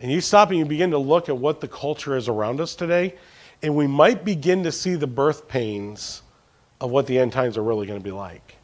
And 0.00 0.10
you 0.10 0.22
stop 0.22 0.48
and 0.48 0.58
you 0.58 0.64
begin 0.64 0.90
to 0.92 0.98
look 0.98 1.28
at 1.28 1.36
what 1.36 1.60
the 1.60 1.68
culture 1.68 2.16
is 2.16 2.28
around 2.28 2.58
us 2.58 2.74
today, 2.74 3.16
and 3.62 3.74
we 3.74 3.86
might 3.86 4.24
begin 4.24 4.62
to 4.64 4.72
see 4.72 4.94
the 4.94 5.06
birth 5.06 5.48
pains 5.48 6.22
of 6.80 6.90
what 6.90 7.06
the 7.06 7.18
end 7.18 7.32
times 7.32 7.56
are 7.56 7.62
really 7.62 7.86
going 7.86 7.98
to 7.98 8.04
be 8.04 8.12
like. 8.12 8.56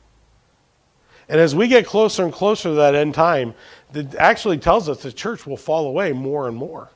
And 1.28 1.40
as 1.40 1.55
we 1.55 1.68
get 1.68 1.86
closer 1.86 2.24
and 2.24 2.32
closer 2.32 2.70
to 2.70 2.74
that 2.74 2.95
end 2.95 3.14
time, 3.14 3.55
it 3.95 4.14
actually 4.16 4.59
tells 4.59 4.88
us 4.88 5.03
the 5.03 5.12
church 5.12 5.47
will 5.47 5.57
fall 5.57 5.86
away 5.86 6.12
more 6.12 6.49
and 6.49 6.57
more. 6.57 6.90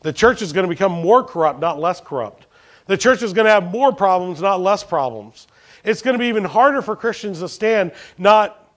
The 0.00 0.12
church 0.12 0.40
is 0.40 0.52
going 0.52 0.64
to 0.64 0.68
become 0.68 0.92
more 0.92 1.22
corrupt, 1.22 1.60
not 1.60 1.78
less 1.78 2.00
corrupt. 2.00 2.46
The 2.86 2.96
church 2.96 3.22
is 3.22 3.32
going 3.32 3.44
to 3.44 3.50
have 3.50 3.70
more 3.70 3.92
problems, 3.92 4.40
not 4.40 4.60
less 4.60 4.82
problems. 4.82 5.46
It's 5.84 6.02
going 6.02 6.14
to 6.14 6.18
be 6.18 6.26
even 6.26 6.44
harder 6.44 6.80
for 6.82 6.96
Christians 6.96 7.40
to 7.40 7.48
stand, 7.48 7.92
not 8.16 8.72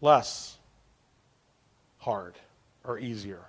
less 0.00 0.56
hard 1.98 2.34
or 2.84 2.98
easier. 2.98 3.47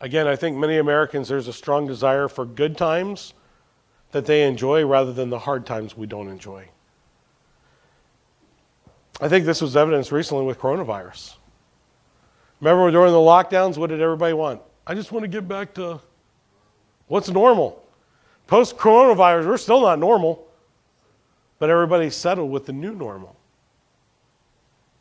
Again, 0.00 0.26
I 0.26 0.36
think 0.36 0.56
many 0.56 0.78
Americans, 0.78 1.28
there's 1.28 1.48
a 1.48 1.52
strong 1.52 1.86
desire 1.86 2.28
for 2.28 2.44
good 2.44 2.76
times 2.76 3.34
that 4.12 4.26
they 4.26 4.46
enjoy 4.46 4.86
rather 4.86 5.12
than 5.12 5.28
the 5.28 5.38
hard 5.38 5.66
times 5.66 5.96
we 5.96 6.06
don't 6.06 6.28
enjoy. 6.28 6.68
I 9.20 9.28
think 9.28 9.44
this 9.44 9.60
was 9.60 9.76
evidenced 9.76 10.12
recently 10.12 10.44
with 10.44 10.60
coronavirus. 10.60 11.34
Remember 12.60 12.90
during 12.90 13.12
the 13.12 13.18
lockdowns, 13.18 13.76
what 13.76 13.90
did 13.90 14.00
everybody 14.00 14.32
want? 14.32 14.62
I 14.86 14.94
just 14.94 15.12
want 15.12 15.24
to 15.24 15.28
get 15.28 15.48
back 15.48 15.74
to 15.74 16.00
what's 17.08 17.28
normal. 17.28 17.84
Post 18.46 18.76
coronavirus, 18.76 19.46
we're 19.46 19.56
still 19.58 19.80
not 19.80 19.98
normal, 19.98 20.46
but 21.58 21.70
everybody's 21.70 22.14
settled 22.14 22.50
with 22.50 22.66
the 22.66 22.72
new 22.72 22.94
normal. 22.94 23.36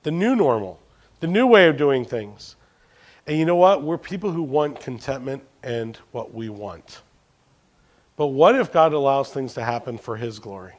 The 0.04 0.12
new 0.12 0.36
normal, 0.36 0.80
the 1.20 1.28
new 1.28 1.46
way 1.46 1.68
of 1.68 1.78
doing 1.78 2.04
things. 2.04 2.56
And 3.28 3.38
you 3.38 3.46
know 3.46 3.58
what? 3.58 3.84
We're 3.84 3.98
people 3.98 4.32
who 4.32 4.42
want 4.42 4.80
contentment 4.80 5.44
and 5.62 5.98
what 6.12 6.34
we 6.34 6.48
want. 6.48 7.02
But 8.16 8.28
what 8.28 8.56
if 8.56 8.72
God 8.72 8.94
allows 8.94 9.32
things 9.32 9.54
to 9.56 9.64
happen 9.64 9.98
for 9.98 10.16
His 10.16 10.40
glory? 10.40 10.74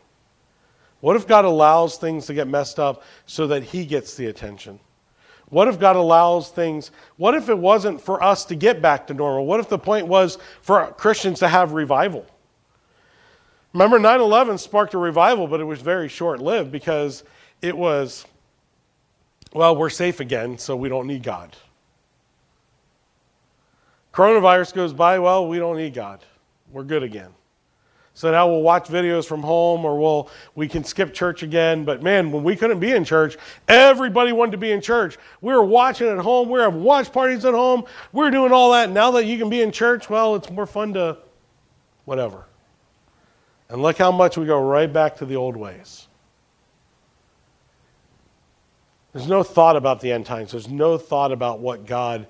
What 1.00 1.14
if 1.14 1.28
God 1.28 1.44
allows 1.44 1.98
things 1.98 2.26
to 2.26 2.34
get 2.34 2.48
messed 2.48 2.80
up 2.80 3.02
so 3.26 3.46
that 3.48 3.62
He 3.62 3.84
gets 3.84 4.16
the 4.16 4.26
attention? 4.26 4.80
What 5.50 5.68
if 5.68 5.78
God 5.78 5.96
allows 5.96 6.50
things? 6.50 6.90
What 7.16 7.34
if 7.34 7.48
it 7.48 7.56
wasn't 7.56 8.00
for 8.00 8.22
us 8.22 8.46
to 8.46 8.54
get 8.54 8.82
back 8.82 9.06
to 9.06 9.14
normal? 9.14 9.46
What 9.46 9.60
if 9.60 9.68
the 9.68 9.78
point 9.78 10.06
was 10.06 10.38
for 10.62 10.90
Christians 10.92 11.38
to 11.40 11.48
have 11.48 11.72
revival? 11.72 12.26
Remember, 13.72 13.98
9 13.98 14.20
11 14.20 14.58
sparked 14.58 14.94
a 14.94 14.98
revival, 14.98 15.46
but 15.46 15.60
it 15.60 15.64
was 15.64 15.80
very 15.80 16.08
short 16.08 16.40
lived 16.40 16.72
because 16.72 17.22
it 17.62 17.76
was, 17.76 18.26
well, 19.52 19.76
we're 19.76 19.90
safe 19.90 20.20
again, 20.20 20.58
so 20.58 20.74
we 20.74 20.88
don't 20.88 21.06
need 21.06 21.22
God. 21.22 21.54
Coronavirus 24.18 24.74
goes 24.74 24.92
by, 24.92 25.20
well, 25.20 25.46
we 25.46 25.60
don't 25.60 25.76
need 25.76 25.94
God. 25.94 26.24
We're 26.72 26.82
good 26.82 27.04
again. 27.04 27.30
So 28.14 28.32
now 28.32 28.48
we'll 28.48 28.62
watch 28.62 28.88
videos 28.88 29.24
from 29.24 29.40
home 29.40 29.84
or 29.84 29.96
we'll, 29.96 30.28
we 30.56 30.66
can 30.66 30.82
skip 30.82 31.14
church 31.14 31.44
again. 31.44 31.84
But 31.84 32.02
man, 32.02 32.32
when 32.32 32.42
we 32.42 32.56
couldn't 32.56 32.80
be 32.80 32.90
in 32.90 33.04
church, 33.04 33.36
everybody 33.68 34.32
wanted 34.32 34.50
to 34.50 34.58
be 34.58 34.72
in 34.72 34.80
church. 34.80 35.18
We 35.40 35.54
were 35.54 35.62
watching 35.62 36.08
at 36.08 36.18
home. 36.18 36.48
We 36.48 36.54
were 36.54 36.64
having 36.64 36.82
watch 36.82 37.12
parties 37.12 37.44
at 37.44 37.54
home. 37.54 37.84
We 38.12 38.24
were 38.24 38.32
doing 38.32 38.50
all 38.50 38.72
that. 38.72 38.90
Now 38.90 39.12
that 39.12 39.24
you 39.24 39.38
can 39.38 39.48
be 39.48 39.62
in 39.62 39.70
church, 39.70 40.10
well, 40.10 40.34
it's 40.34 40.50
more 40.50 40.66
fun 40.66 40.94
to 40.94 41.18
whatever. 42.04 42.46
And 43.68 43.82
look 43.82 43.98
how 43.98 44.10
much 44.10 44.36
we 44.36 44.46
go 44.46 44.60
right 44.60 44.92
back 44.92 45.14
to 45.18 45.26
the 45.26 45.36
old 45.36 45.56
ways. 45.56 46.08
There's 49.12 49.28
no 49.28 49.44
thought 49.44 49.76
about 49.76 50.00
the 50.00 50.10
end 50.10 50.26
times. 50.26 50.50
There's 50.50 50.68
no 50.68 50.98
thought 50.98 51.30
about 51.30 51.60
what 51.60 51.86
God, 51.86 52.26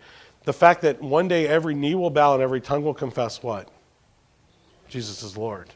the 0.48 0.52
fact 0.54 0.80
that 0.80 1.02
one 1.02 1.28
day 1.28 1.46
every 1.46 1.74
knee 1.74 1.94
will 1.94 2.08
bow 2.08 2.32
and 2.32 2.42
every 2.42 2.62
tongue 2.62 2.82
will 2.82 2.94
confess 2.94 3.42
what? 3.42 3.68
Jesus 4.88 5.22
is 5.22 5.36
Lord. 5.36 5.68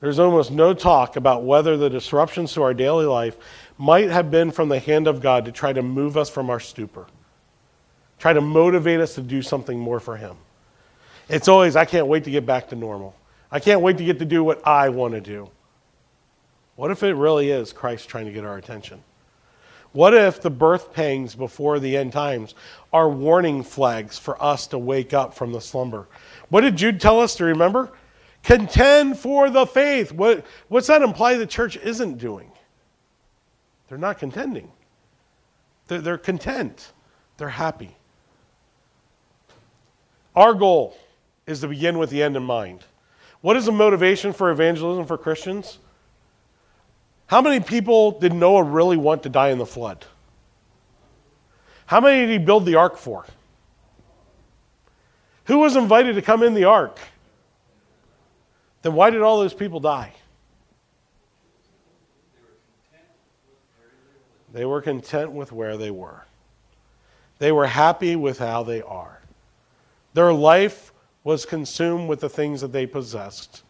there's 0.00 0.18
almost 0.18 0.50
no 0.50 0.72
talk 0.72 1.16
about 1.16 1.44
whether 1.44 1.76
the 1.76 1.90
disruptions 1.90 2.54
to 2.54 2.62
our 2.62 2.72
daily 2.72 3.04
life 3.04 3.36
might 3.76 4.08
have 4.08 4.30
been 4.30 4.50
from 4.50 4.70
the 4.70 4.78
hand 4.78 5.06
of 5.06 5.20
God 5.20 5.44
to 5.44 5.52
try 5.52 5.74
to 5.74 5.82
move 5.82 6.16
us 6.16 6.30
from 6.30 6.48
our 6.48 6.58
stupor, 6.58 7.06
try 8.18 8.32
to 8.32 8.40
motivate 8.40 9.00
us 9.00 9.14
to 9.16 9.20
do 9.20 9.42
something 9.42 9.78
more 9.78 10.00
for 10.00 10.16
Him. 10.16 10.38
It's 11.28 11.48
always, 11.48 11.76
I 11.76 11.84
can't 11.84 12.06
wait 12.06 12.24
to 12.24 12.30
get 12.30 12.46
back 12.46 12.70
to 12.70 12.76
normal. 12.76 13.14
I 13.50 13.60
can't 13.60 13.82
wait 13.82 13.98
to 13.98 14.04
get 14.06 14.18
to 14.20 14.24
do 14.24 14.42
what 14.42 14.66
I 14.66 14.88
want 14.88 15.12
to 15.12 15.20
do. 15.20 15.50
What 16.76 16.90
if 16.90 17.02
it 17.02 17.12
really 17.12 17.50
is 17.50 17.74
Christ 17.74 18.08
trying 18.08 18.24
to 18.24 18.32
get 18.32 18.42
our 18.42 18.56
attention? 18.56 19.04
What 19.92 20.14
if 20.14 20.40
the 20.40 20.50
birth 20.50 20.92
pangs 20.92 21.34
before 21.34 21.78
the 21.78 21.96
end 21.96 22.12
times 22.12 22.54
are 22.92 23.08
warning 23.08 23.62
flags 23.62 24.18
for 24.18 24.42
us 24.42 24.66
to 24.68 24.78
wake 24.78 25.12
up 25.12 25.34
from 25.34 25.52
the 25.52 25.60
slumber? 25.60 26.08
What 26.48 26.62
did 26.62 26.76
Jude 26.76 27.00
tell 27.00 27.20
us 27.20 27.36
to 27.36 27.44
remember? 27.44 27.92
Contend 28.42 29.18
for 29.18 29.50
the 29.50 29.66
faith. 29.66 30.10
What, 30.10 30.44
what's 30.68 30.86
that 30.86 31.02
imply 31.02 31.36
the 31.36 31.46
church 31.46 31.76
isn't 31.76 32.18
doing? 32.18 32.50
They're 33.88 33.98
not 33.98 34.18
contending, 34.18 34.72
they're, 35.86 36.00
they're 36.00 36.18
content, 36.18 36.92
they're 37.36 37.48
happy. 37.50 37.94
Our 40.34 40.54
goal 40.54 40.96
is 41.46 41.60
to 41.60 41.68
begin 41.68 41.98
with 41.98 42.08
the 42.08 42.22
end 42.22 42.36
in 42.36 42.42
mind. 42.42 42.84
What 43.42 43.56
is 43.56 43.66
the 43.66 43.72
motivation 43.72 44.32
for 44.32 44.50
evangelism 44.50 45.04
for 45.04 45.18
Christians? 45.18 45.78
How 47.32 47.40
many 47.40 47.60
people 47.60 48.10
did 48.10 48.34
Noah 48.34 48.62
really 48.62 48.98
want 48.98 49.22
to 49.22 49.30
die 49.30 49.48
in 49.48 49.56
the 49.56 49.64
flood? 49.64 50.04
How 51.86 51.98
many 51.98 52.26
did 52.26 52.28
he 52.28 52.36
build 52.36 52.66
the 52.66 52.74
ark 52.74 52.98
for? 52.98 53.24
Who 55.44 55.56
was 55.56 55.74
invited 55.74 56.16
to 56.16 56.20
come 56.20 56.42
in 56.42 56.52
the 56.52 56.64
ark? 56.64 56.98
Then 58.82 58.92
why 58.92 59.08
did 59.08 59.22
all 59.22 59.40
those 59.40 59.54
people 59.54 59.80
die? 59.80 60.12
They 64.52 64.66
were 64.66 64.82
content 64.82 65.32
with 65.32 65.52
where 65.52 65.78
they 65.78 65.90
were. 65.90 66.26
They 67.38 67.50
were 67.50 67.66
happy 67.66 68.14
with 68.14 68.38
how 68.40 68.62
they 68.62 68.82
are. 68.82 69.22
Their 70.12 70.34
life 70.34 70.92
was 71.24 71.46
consumed 71.46 72.10
with 72.10 72.20
the 72.20 72.28
things 72.28 72.60
that 72.60 72.72
they 72.72 72.84
possessed, 72.84 73.62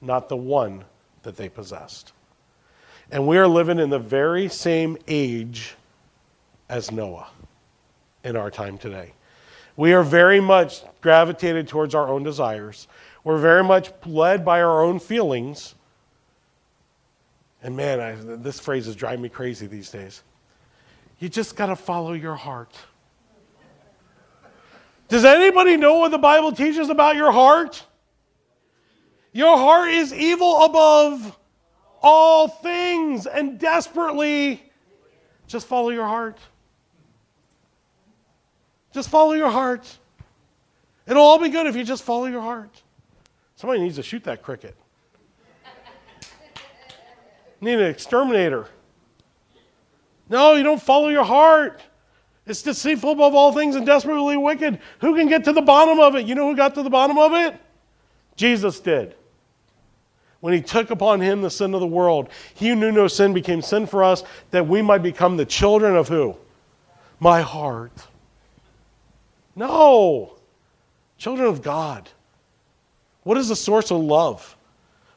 not 0.00 0.30
the 0.30 0.38
one 0.38 0.86
that 1.22 1.36
they 1.36 1.50
possessed. 1.50 2.14
And 3.12 3.26
we 3.26 3.38
are 3.38 3.48
living 3.48 3.78
in 3.78 3.90
the 3.90 3.98
very 3.98 4.48
same 4.48 4.96
age 5.08 5.74
as 6.68 6.92
Noah 6.92 7.28
in 8.22 8.36
our 8.36 8.50
time 8.50 8.78
today. 8.78 9.12
We 9.76 9.92
are 9.94 10.02
very 10.02 10.40
much 10.40 10.82
gravitated 11.00 11.66
towards 11.66 11.94
our 11.94 12.08
own 12.08 12.22
desires. 12.22 12.86
We're 13.24 13.38
very 13.38 13.64
much 13.64 13.92
led 14.06 14.44
by 14.44 14.62
our 14.62 14.84
own 14.84 15.00
feelings. 15.00 15.74
And 17.62 17.76
man, 17.76 18.00
I, 18.00 18.14
this 18.36 18.60
phrase 18.60 18.86
is 18.86 18.94
driving 18.94 19.22
me 19.22 19.28
crazy 19.28 19.66
these 19.66 19.90
days. 19.90 20.22
You 21.18 21.28
just 21.28 21.56
got 21.56 21.66
to 21.66 21.76
follow 21.76 22.12
your 22.12 22.36
heart. 22.36 22.76
Does 25.08 25.24
anybody 25.24 25.76
know 25.76 25.98
what 25.98 26.12
the 26.12 26.18
Bible 26.18 26.52
teaches 26.52 26.88
about 26.88 27.16
your 27.16 27.32
heart? 27.32 27.84
Your 29.32 29.56
heart 29.56 29.90
is 29.90 30.14
evil 30.14 30.64
above 30.64 31.36
all 32.02 32.48
things 32.48 33.26
and 33.26 33.58
desperately 33.58 34.62
just 35.46 35.66
follow 35.66 35.90
your 35.90 36.06
heart. 36.06 36.38
Just 38.92 39.08
follow 39.08 39.32
your 39.32 39.50
heart. 39.50 39.98
It'll 41.06 41.22
all 41.22 41.38
be 41.38 41.48
good 41.48 41.66
if 41.66 41.76
you 41.76 41.84
just 41.84 42.02
follow 42.02 42.26
your 42.26 42.40
heart. 42.40 42.70
Somebody 43.56 43.80
needs 43.80 43.96
to 43.96 44.02
shoot 44.02 44.24
that 44.24 44.42
cricket. 44.42 44.76
Need 47.60 47.78
an 47.78 47.90
exterminator. 47.90 48.66
No, 50.28 50.54
you 50.54 50.62
don't 50.62 50.80
follow 50.80 51.08
your 51.08 51.24
heart. 51.24 51.82
It's 52.46 52.62
deceitful 52.62 53.12
above 53.12 53.34
all 53.34 53.52
things 53.52 53.76
and 53.76 53.84
desperately 53.84 54.36
wicked. 54.36 54.80
Who 55.00 55.14
can 55.14 55.28
get 55.28 55.44
to 55.44 55.52
the 55.52 55.60
bottom 55.60 56.00
of 56.00 56.14
it? 56.16 56.26
You 56.26 56.34
know 56.34 56.48
who 56.48 56.56
got 56.56 56.74
to 56.76 56.82
the 56.82 56.90
bottom 56.90 57.18
of 57.18 57.32
it? 57.34 57.60
Jesus 58.36 58.80
did 58.80 59.14
when 60.40 60.54
he 60.54 60.60
took 60.60 60.90
upon 60.90 61.20
him 61.20 61.42
the 61.42 61.50
sin 61.50 61.74
of 61.74 61.80
the 61.80 61.86
world. 61.86 62.30
He 62.54 62.68
who 62.68 62.74
knew 62.74 62.92
no 62.92 63.08
sin 63.08 63.32
became 63.32 63.62
sin 63.62 63.86
for 63.86 64.02
us 64.02 64.24
that 64.50 64.66
we 64.66 64.82
might 64.82 65.02
become 65.02 65.36
the 65.36 65.44
children 65.44 65.96
of 65.96 66.08
who? 66.08 66.36
My 67.18 67.40
heart. 67.42 67.92
No. 69.54 70.36
Children 71.18 71.48
of 71.48 71.62
God. 71.62 72.08
What 73.24 73.36
is 73.36 73.48
the 73.48 73.56
source 73.56 73.90
of 73.90 73.98
love? 73.98 74.56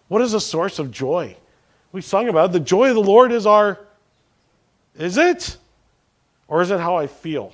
What 0.10 0.22
is 0.22 0.34
the 0.34 0.42
source 0.42 0.80
of 0.80 0.92
joy? 0.92 1.36
We 1.94 2.02
sung 2.02 2.28
about 2.28 2.50
it. 2.50 2.54
The 2.54 2.60
joy 2.60 2.90
of 2.90 2.96
the 2.96 3.02
Lord 3.02 3.32
is 3.32 3.46
our. 3.46 3.80
Is 4.96 5.18
it? 5.18 5.58
Or 6.48 6.62
is 6.62 6.72
it 6.72 6.80
how 6.80 6.98
I 6.98 7.08
feel? 7.08 7.54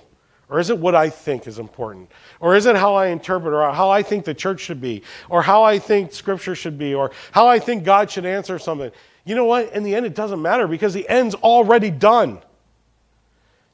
Or 0.49 0.59
is 0.59 0.71
it 0.71 0.77
what 0.79 0.95
I 0.95 1.09
think 1.09 1.45
is 1.45 1.59
important? 1.59 2.11
Or 2.39 2.55
is 2.55 2.65
it 2.65 2.75
how 2.75 2.95
I 2.95 3.07
interpret, 3.07 3.53
or 3.53 3.71
how 3.71 3.91
I 3.91 4.01
think 4.01 4.25
the 4.25 4.33
church 4.33 4.61
should 4.61 4.81
be, 4.81 5.03
or 5.29 5.43
how 5.43 5.63
I 5.63 5.77
think 5.77 6.11
scripture 6.11 6.55
should 6.55 6.77
be, 6.77 6.95
or 6.95 7.11
how 7.31 7.47
I 7.47 7.59
think 7.59 7.83
God 7.83 8.09
should 8.09 8.25
answer 8.25 8.57
something? 8.57 8.91
You 9.25 9.35
know 9.35 9.45
what? 9.45 9.71
In 9.73 9.83
the 9.83 9.95
end, 9.95 10.07
it 10.07 10.15
doesn't 10.15 10.41
matter 10.41 10.67
because 10.67 10.93
the 10.93 11.07
end's 11.07 11.35
already 11.35 11.91
done. 11.91 12.39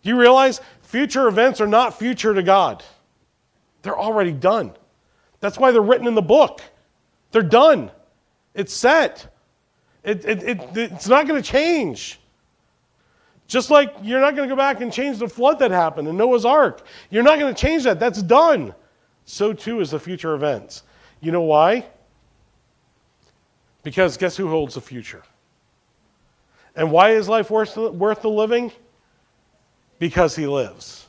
Do 0.03 0.09
you 0.09 0.19
realize 0.19 0.59
future 0.81 1.27
events 1.27 1.61
are 1.61 1.67
not 1.67 1.97
future 1.97 2.33
to 2.33 2.43
God? 2.43 2.83
They're 3.81 3.97
already 3.97 4.33
done. 4.33 4.73
That's 5.39 5.57
why 5.57 5.71
they're 5.71 5.81
written 5.81 6.07
in 6.07 6.15
the 6.15 6.21
book. 6.21 6.61
They're 7.31 7.41
done. 7.41 7.89
It's 8.53 8.73
set. 8.73 9.33
It, 10.03 10.25
it, 10.25 10.43
it, 10.43 10.59
it's 10.75 11.07
not 11.07 11.25
going 11.27 11.41
to 11.41 11.49
change. 11.49 12.19
Just 13.47 13.69
like 13.69 13.93
you're 14.01 14.19
not 14.19 14.35
going 14.35 14.49
to 14.49 14.53
go 14.53 14.57
back 14.57 14.81
and 14.81 14.91
change 14.91 15.19
the 15.19 15.27
flood 15.27 15.59
that 15.59 15.71
happened 15.71 16.07
in 16.07 16.17
Noah's 16.17 16.45
Ark. 16.45 16.85
You're 17.09 17.23
not 17.23 17.39
going 17.39 17.53
to 17.53 17.59
change 17.59 17.83
that. 17.83 17.99
That's 17.99 18.21
done. 18.21 18.73
So 19.25 19.53
too 19.53 19.81
is 19.81 19.91
the 19.91 19.99
future 19.99 20.33
events. 20.33 20.83
You 21.21 21.31
know 21.31 21.41
why? 21.41 21.85
Because 23.83 24.17
guess 24.17 24.35
who 24.35 24.47
holds 24.47 24.75
the 24.75 24.81
future? 24.81 25.23
And 26.75 26.91
why 26.91 27.11
is 27.11 27.29
life 27.29 27.49
worth, 27.49 27.77
worth 27.77 28.21
the 28.21 28.29
living? 28.29 28.71
Because 29.99 30.35
he 30.35 30.47
lives. 30.47 31.07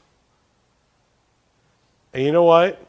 And 2.12 2.22
you 2.22 2.32
know 2.32 2.44
what? 2.44 2.82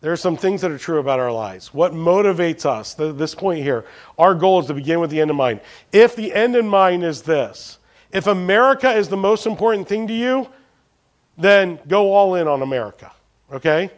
There 0.00 0.10
are 0.10 0.16
some 0.16 0.36
things 0.36 0.60
that 0.62 0.70
are 0.72 0.78
true 0.78 0.98
about 0.98 1.20
our 1.20 1.30
lives. 1.30 1.72
What 1.72 1.92
motivates 1.92 2.66
us, 2.66 2.94
this 2.94 3.34
point 3.34 3.62
here, 3.62 3.84
our 4.18 4.34
goal 4.34 4.58
is 4.58 4.66
to 4.66 4.74
begin 4.74 4.98
with 4.98 5.10
the 5.10 5.20
end 5.20 5.30
in 5.30 5.36
mind. 5.36 5.60
If 5.92 6.16
the 6.16 6.34
end 6.34 6.56
in 6.56 6.66
mind 6.66 7.04
is 7.04 7.22
this, 7.22 7.78
if 8.12 8.26
America 8.26 8.90
is 8.90 9.08
the 9.08 9.16
most 9.16 9.46
important 9.46 9.88
thing 9.88 10.06
to 10.06 10.12
you, 10.14 10.48
then 11.38 11.78
go 11.88 12.12
all 12.12 12.34
in 12.34 12.46
on 12.46 12.62
America. 12.62 13.10
Okay? 13.50 13.90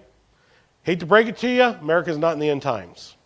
Hate 0.85 1.01
to 1.01 1.07
break 1.07 1.27
it 1.27 1.37
to 1.39 1.49
you, 1.49 1.62
America's 1.62 2.19
not 2.19 2.33
in 2.35 2.39
the 2.39 2.49
end 2.49 2.62
times. 2.62 3.17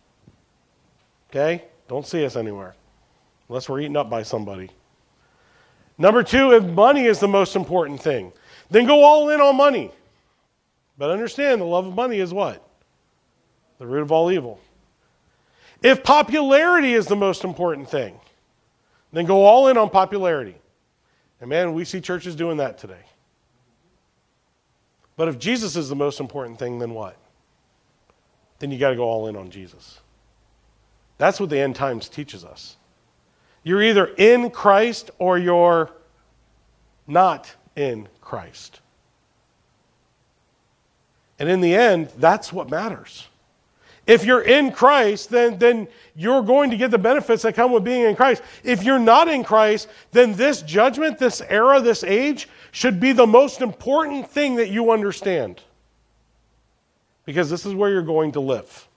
Okay? 1.29 1.63
Don't 1.87 2.05
see 2.05 2.25
us 2.25 2.35
anywhere 2.35 2.75
unless 3.47 3.67
we're 3.67 3.81
eaten 3.81 3.97
up 3.97 4.09
by 4.09 4.23
somebody. 4.23 4.69
Number 5.97 6.23
two, 6.23 6.53
if 6.53 6.63
money 6.63 7.05
is 7.05 7.19
the 7.19 7.27
most 7.27 7.55
important 7.55 8.01
thing, 8.01 8.31
then 8.69 8.85
go 8.85 9.03
all 9.03 9.29
in 9.29 9.41
on 9.41 9.57
money. 9.57 9.91
But 10.97 11.11
understand 11.11 11.61
the 11.61 11.65
love 11.65 11.87
of 11.87 11.93
money 11.95 12.19
is 12.19 12.33
what? 12.33 12.65
The 13.79 13.87
root 13.87 14.01
of 14.01 14.11
all 14.11 14.31
evil. 14.31 14.59
If 15.81 16.03
popularity 16.03 16.93
is 16.93 17.07
the 17.07 17.15
most 17.15 17.43
important 17.43 17.89
thing, 17.89 18.19
then 19.11 19.25
go 19.25 19.43
all 19.43 19.67
in 19.67 19.77
on 19.77 19.89
popularity. 19.89 20.55
And 21.41 21.49
man, 21.49 21.73
we 21.73 21.85
see 21.85 22.01
churches 22.01 22.35
doing 22.35 22.57
that 22.57 22.77
today. 22.77 23.05
But 25.15 25.27
if 25.27 25.39
Jesus 25.39 25.75
is 25.75 25.89
the 25.89 25.95
most 25.95 26.19
important 26.19 26.59
thing, 26.59 26.79
then 26.79 26.93
what? 26.93 27.17
Then 28.59 28.71
you 28.71 28.77
got 28.77 28.91
to 28.91 28.95
go 28.95 29.03
all 29.03 29.27
in 29.27 29.35
on 29.35 29.49
Jesus. 29.51 29.99
That's 31.17 31.39
what 31.39 31.49
the 31.49 31.59
end 31.59 31.75
times 31.75 32.07
teaches 32.09 32.45
us. 32.45 32.77
You're 33.63 33.83
either 33.83 34.05
in 34.17 34.49
Christ 34.49 35.11
or 35.19 35.37
you're 35.37 35.91
not 37.07 37.53
in 37.75 38.07
Christ. 38.21 38.79
And 41.37 41.49
in 41.49 41.61
the 41.61 41.73
end, 41.73 42.09
that's 42.17 42.51
what 42.51 42.69
matters. 42.69 43.27
If 44.09 44.25
you're 44.25 44.41
in 44.41 44.71
Christ, 44.71 45.29
then, 45.29 45.59
then 45.59 45.87
you're 46.15 46.41
going 46.41 46.71
to 46.71 46.77
get 46.77 46.89
the 46.89 46.97
benefits 46.97 47.43
that 47.43 47.53
come 47.53 47.71
with 47.71 47.83
being 47.83 48.05
in 48.05 48.15
Christ. 48.15 48.41
If 48.63 48.83
you're 48.83 48.97
not 48.97 49.27
in 49.27 49.43
Christ, 49.43 49.87
then 50.11 50.33
this 50.33 50.63
judgment, 50.63 51.19
this 51.19 51.43
era, 51.47 51.79
this 51.79 52.03
age 52.03 52.49
should 52.71 52.99
be 52.99 53.11
the 53.11 53.27
most 53.27 53.61
important 53.61 54.27
thing 54.27 54.55
that 54.55 54.71
you 54.71 54.89
understand. 54.89 55.61
Because 57.25 57.51
this 57.51 57.67
is 57.67 57.75
where 57.75 57.91
you're 57.91 58.01
going 58.01 58.31
to 58.31 58.39
live. 58.39 58.87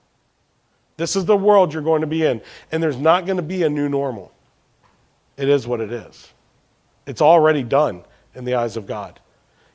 This 0.97 1.15
is 1.15 1.25
the 1.25 1.37
world 1.37 1.71
you're 1.71 1.83
going 1.83 2.01
to 2.01 2.07
be 2.07 2.25
in. 2.25 2.41
And 2.71 2.81
there's 2.81 2.97
not 2.97 3.27
going 3.27 3.37
to 3.37 3.43
be 3.43 3.61
a 3.61 3.69
new 3.69 3.89
normal. 3.89 4.31
It 5.37 5.47
is 5.47 5.67
what 5.67 5.79
it 5.79 5.91
is. 5.91 6.33
It's 7.05 7.21
already 7.21 7.61
done 7.61 8.03
in 8.33 8.45
the 8.45 8.55
eyes 8.55 8.77
of 8.77 8.87
God. 8.87 9.19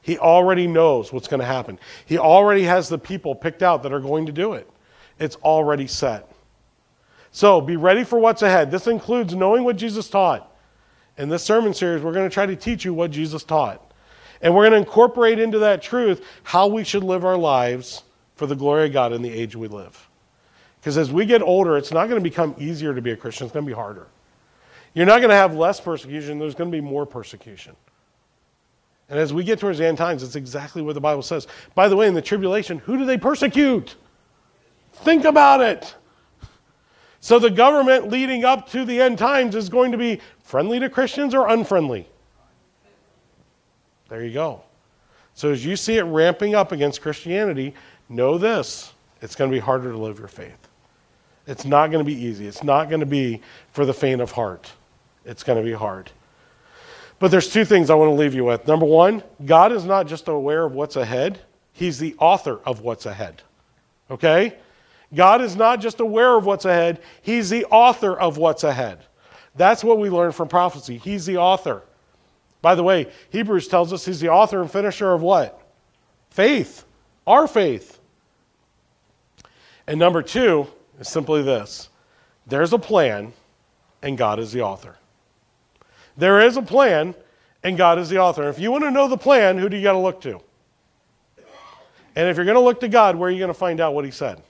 He 0.03 0.19
already 0.19 0.67
knows 0.67 1.13
what's 1.13 1.29
going 1.29 1.39
to 1.39 1.47
happen. 1.47 1.79
He 2.07 2.19
already 2.19 2.65
has 2.65 2.89
the 2.89 2.99
people 2.99 3.37
picked 3.37 3.63
out 3.63 3.85
that 3.85 3.93
are 3.93 4.01
going 4.01 4.27
to 4.27 4.33
do 4.33 4.55
it. 4.55 4.69
It's 5.19 5.37
already 5.37 5.87
set. 5.87 6.31
So 7.31 7.61
be 7.61 7.77
ready 7.77 8.05
for 8.05 8.19
what's 8.19 8.43
ahead. 8.43 8.71
This 8.71 8.87
includes 8.87 9.35
knowing 9.35 9.65
what 9.65 9.77
Jesus 9.77 10.09
taught. 10.09 10.51
In 11.19 11.29
this 11.29 11.43
sermon 11.43 11.75
series, 11.75 12.03
we're 12.03 12.13
going 12.13 12.29
to 12.29 12.33
try 12.33 12.47
to 12.47 12.57
teach 12.57 12.85
you 12.85 12.95
what 12.95 13.11
Jesus 13.11 13.43
taught. 13.45 13.93
And 14.41 14.55
we're 14.55 14.69
going 14.69 14.81
to 14.81 14.89
incorporate 14.89 15.39
into 15.39 15.59
that 15.61 15.83
truth 15.83 16.25
how 16.45 16.69
we 16.69 16.85
should 16.85 17.03
live 17.03 17.25
our 17.25 17.37
lives 17.37 18.05
for 18.37 18.47
the 18.47 18.55
glory 18.55 18.87
of 18.87 18.93
God 18.93 19.13
in 19.13 19.21
the 19.21 19.31
age 19.31 19.57
we 19.57 19.67
live. 19.67 20.09
Because 20.81 20.97
as 20.97 21.11
we 21.11 21.27
get 21.27 21.43
older, 21.43 21.77
it's 21.77 21.91
not 21.91 22.09
going 22.09 22.23
to 22.23 22.29
become 22.29 22.55
easier 22.57 22.95
to 22.95 23.03
be 23.03 23.11
a 23.11 23.17
Christian, 23.17 23.47
it's 23.47 23.53
going 23.53 23.67
to 23.67 23.71
be 23.71 23.75
harder. 23.75 24.07
You're 24.95 25.07
not 25.07 25.19
going 25.19 25.31
to 25.31 25.37
have 25.37 25.55
less 25.55 25.81
persecution, 25.81 26.39
there's 26.39 26.55
going 26.55 26.71
to 26.71 26.77
be 26.77 26.81
more 26.81 27.05
persecution. 27.05 27.75
And 29.09 29.19
as 29.19 29.33
we 29.33 29.43
get 29.43 29.59
towards 29.59 29.79
the 29.79 29.87
end 29.87 29.99
times, 29.99 30.23
it's 30.23 30.37
exactly 30.37 30.83
what 30.83 30.95
the 30.95 31.01
Bible 31.01 31.23
says. 31.23 31.47
By 31.75 31.89
the 31.89 31.97
way, 31.97 32.07
in 32.07 32.15
the 32.15 32.23
tribulation, 32.23 32.79
who 32.79 32.97
do 32.97 33.05
they 33.05 33.19
persecute? 33.19 33.97
Think 35.03 35.25
about 35.25 35.61
it. 35.61 35.95
So 37.21 37.39
the 37.39 37.51
government 37.51 38.09
leading 38.09 38.45
up 38.45 38.69
to 38.71 38.85
the 38.85 39.01
end 39.01 39.19
times 39.19 39.55
is 39.55 39.69
going 39.69 39.93
to 39.93 39.99
be 39.99 40.21
friendly 40.43 40.79
to 40.81 40.89
Christians 40.89 41.35
or 41.35 41.49
unfriendly? 41.49 42.09
There 44.09 44.25
you 44.25 44.33
go. 44.33 44.63
So 45.35 45.53
as 45.53 45.65
you 45.65 45.77
see 45.77 45.99
it 45.99 46.03
ramping 46.03 46.55
up 46.55 46.73
against 46.73 47.03
Christianity, 47.03 47.75
know 48.09 48.39
this 48.39 48.93
it's 49.21 49.35
going 49.35 49.51
to 49.51 49.55
be 49.55 49.61
harder 49.61 49.93
to 49.93 49.99
live 49.99 50.19
your 50.19 50.29
faith. 50.29 50.69
It's 51.47 51.65
not 51.65 51.91
going 51.91 52.05
to 52.05 52.11
be 52.11 52.17
easy. 52.19 52.47
It's 52.47 52.63
not 52.63 52.89
going 52.89 53.01
to 53.01 53.07
be 53.07 53.41
for 53.73 53.85
the 53.85 53.95
faint 53.95 54.21
of 54.21 54.31
heart. 54.31 54.71
It's 55.25 55.43
going 55.43 55.59
to 55.59 55.65
be 55.65 55.75
hard. 55.75 56.11
But 57.19 57.31
there's 57.31 57.51
two 57.53 57.65
things 57.65 57.91
I 57.91 57.95
want 57.95 58.11
to 58.11 58.15
leave 58.15 58.35
you 58.35 58.45
with. 58.45 58.67
Number 58.67 58.87
one, 58.87 59.23
God 59.45 59.73
is 59.73 59.85
not 59.85 60.07
just 60.07 60.29
aware 60.29 60.65
of 60.65 60.73
what's 60.73 60.97
ahead, 60.97 61.41
He's 61.73 61.99
the 61.99 62.15
author 62.19 62.61
of 62.65 62.81
what's 62.81 63.07
ahead. 63.07 63.43
Okay? 64.11 64.57
God 65.15 65.41
is 65.41 65.57
not 65.57 65.81
just 65.81 66.01
aware 66.01 66.37
of 66.37 66.45
what's 66.45 66.65
ahead, 66.65 67.01
He's 67.23 67.51
the 67.51 67.65
author 67.67 68.19
of 68.19 68.37
what's 68.37 68.65
ahead. 68.65 69.01
That's 69.57 69.83
what 69.83 69.99
we 69.99 70.11
learn 70.11 70.33
from 70.33 70.49
prophecy. 70.49 70.99
He's 70.99 71.27
the 71.27 71.39
author. 71.39 71.83
By 72.61 72.75
the 72.75 72.83
way, 72.83 73.11
Hebrews 73.31 73.69
tells 73.69 73.93
us 73.93 74.05
He's 74.05 74.21
the 74.21 74.29
author 74.29 74.61
and 74.61 74.71
finisher 74.71 75.13
of 75.13 75.23
what? 75.23 75.61
Faith. 76.31 76.85
Our 77.27 77.47
faith. 77.47 77.99
And 79.87 79.99
number 79.99 80.23
two 80.23 80.67
is 81.01 81.09
simply 81.09 81.43
this 81.43 81.89
there's 82.47 82.73
a 82.73 82.79
plan, 82.79 83.33
and 84.03 84.17
God 84.17 84.39
is 84.39 84.53
the 84.53 84.63
author. 84.63 84.97
There 86.17 86.41
is 86.41 86.57
a 86.57 86.63
plan, 86.63 87.15
and 87.63 87.77
God 87.77 87.99
is 87.99 88.09
the 88.09 88.19
author. 88.19 88.49
If 88.49 88.59
you 88.59 88.71
want 88.71 88.85
to 88.85 88.91
know 88.91 89.09
the 89.09 89.17
plan, 89.17 89.59
who 89.59 89.69
do 89.69 89.77
you 89.77 89.83
got 89.83 89.93
to 89.93 89.99
look 89.99 90.21
to? 90.23 90.41
And 92.17 92.29
if 92.29 92.37
you're 92.37 92.45
going 92.45 92.57
to 92.57 92.61
look 92.61 92.81
to 92.81 92.89
God, 92.89 93.17
where 93.17 93.29
are 93.29 93.31
you 93.31 93.39
going 93.39 93.49
to 93.49 93.55
find 93.55 93.81
out 93.81 93.95
what 93.95 94.05
He 94.05 94.11
said? 94.11 94.43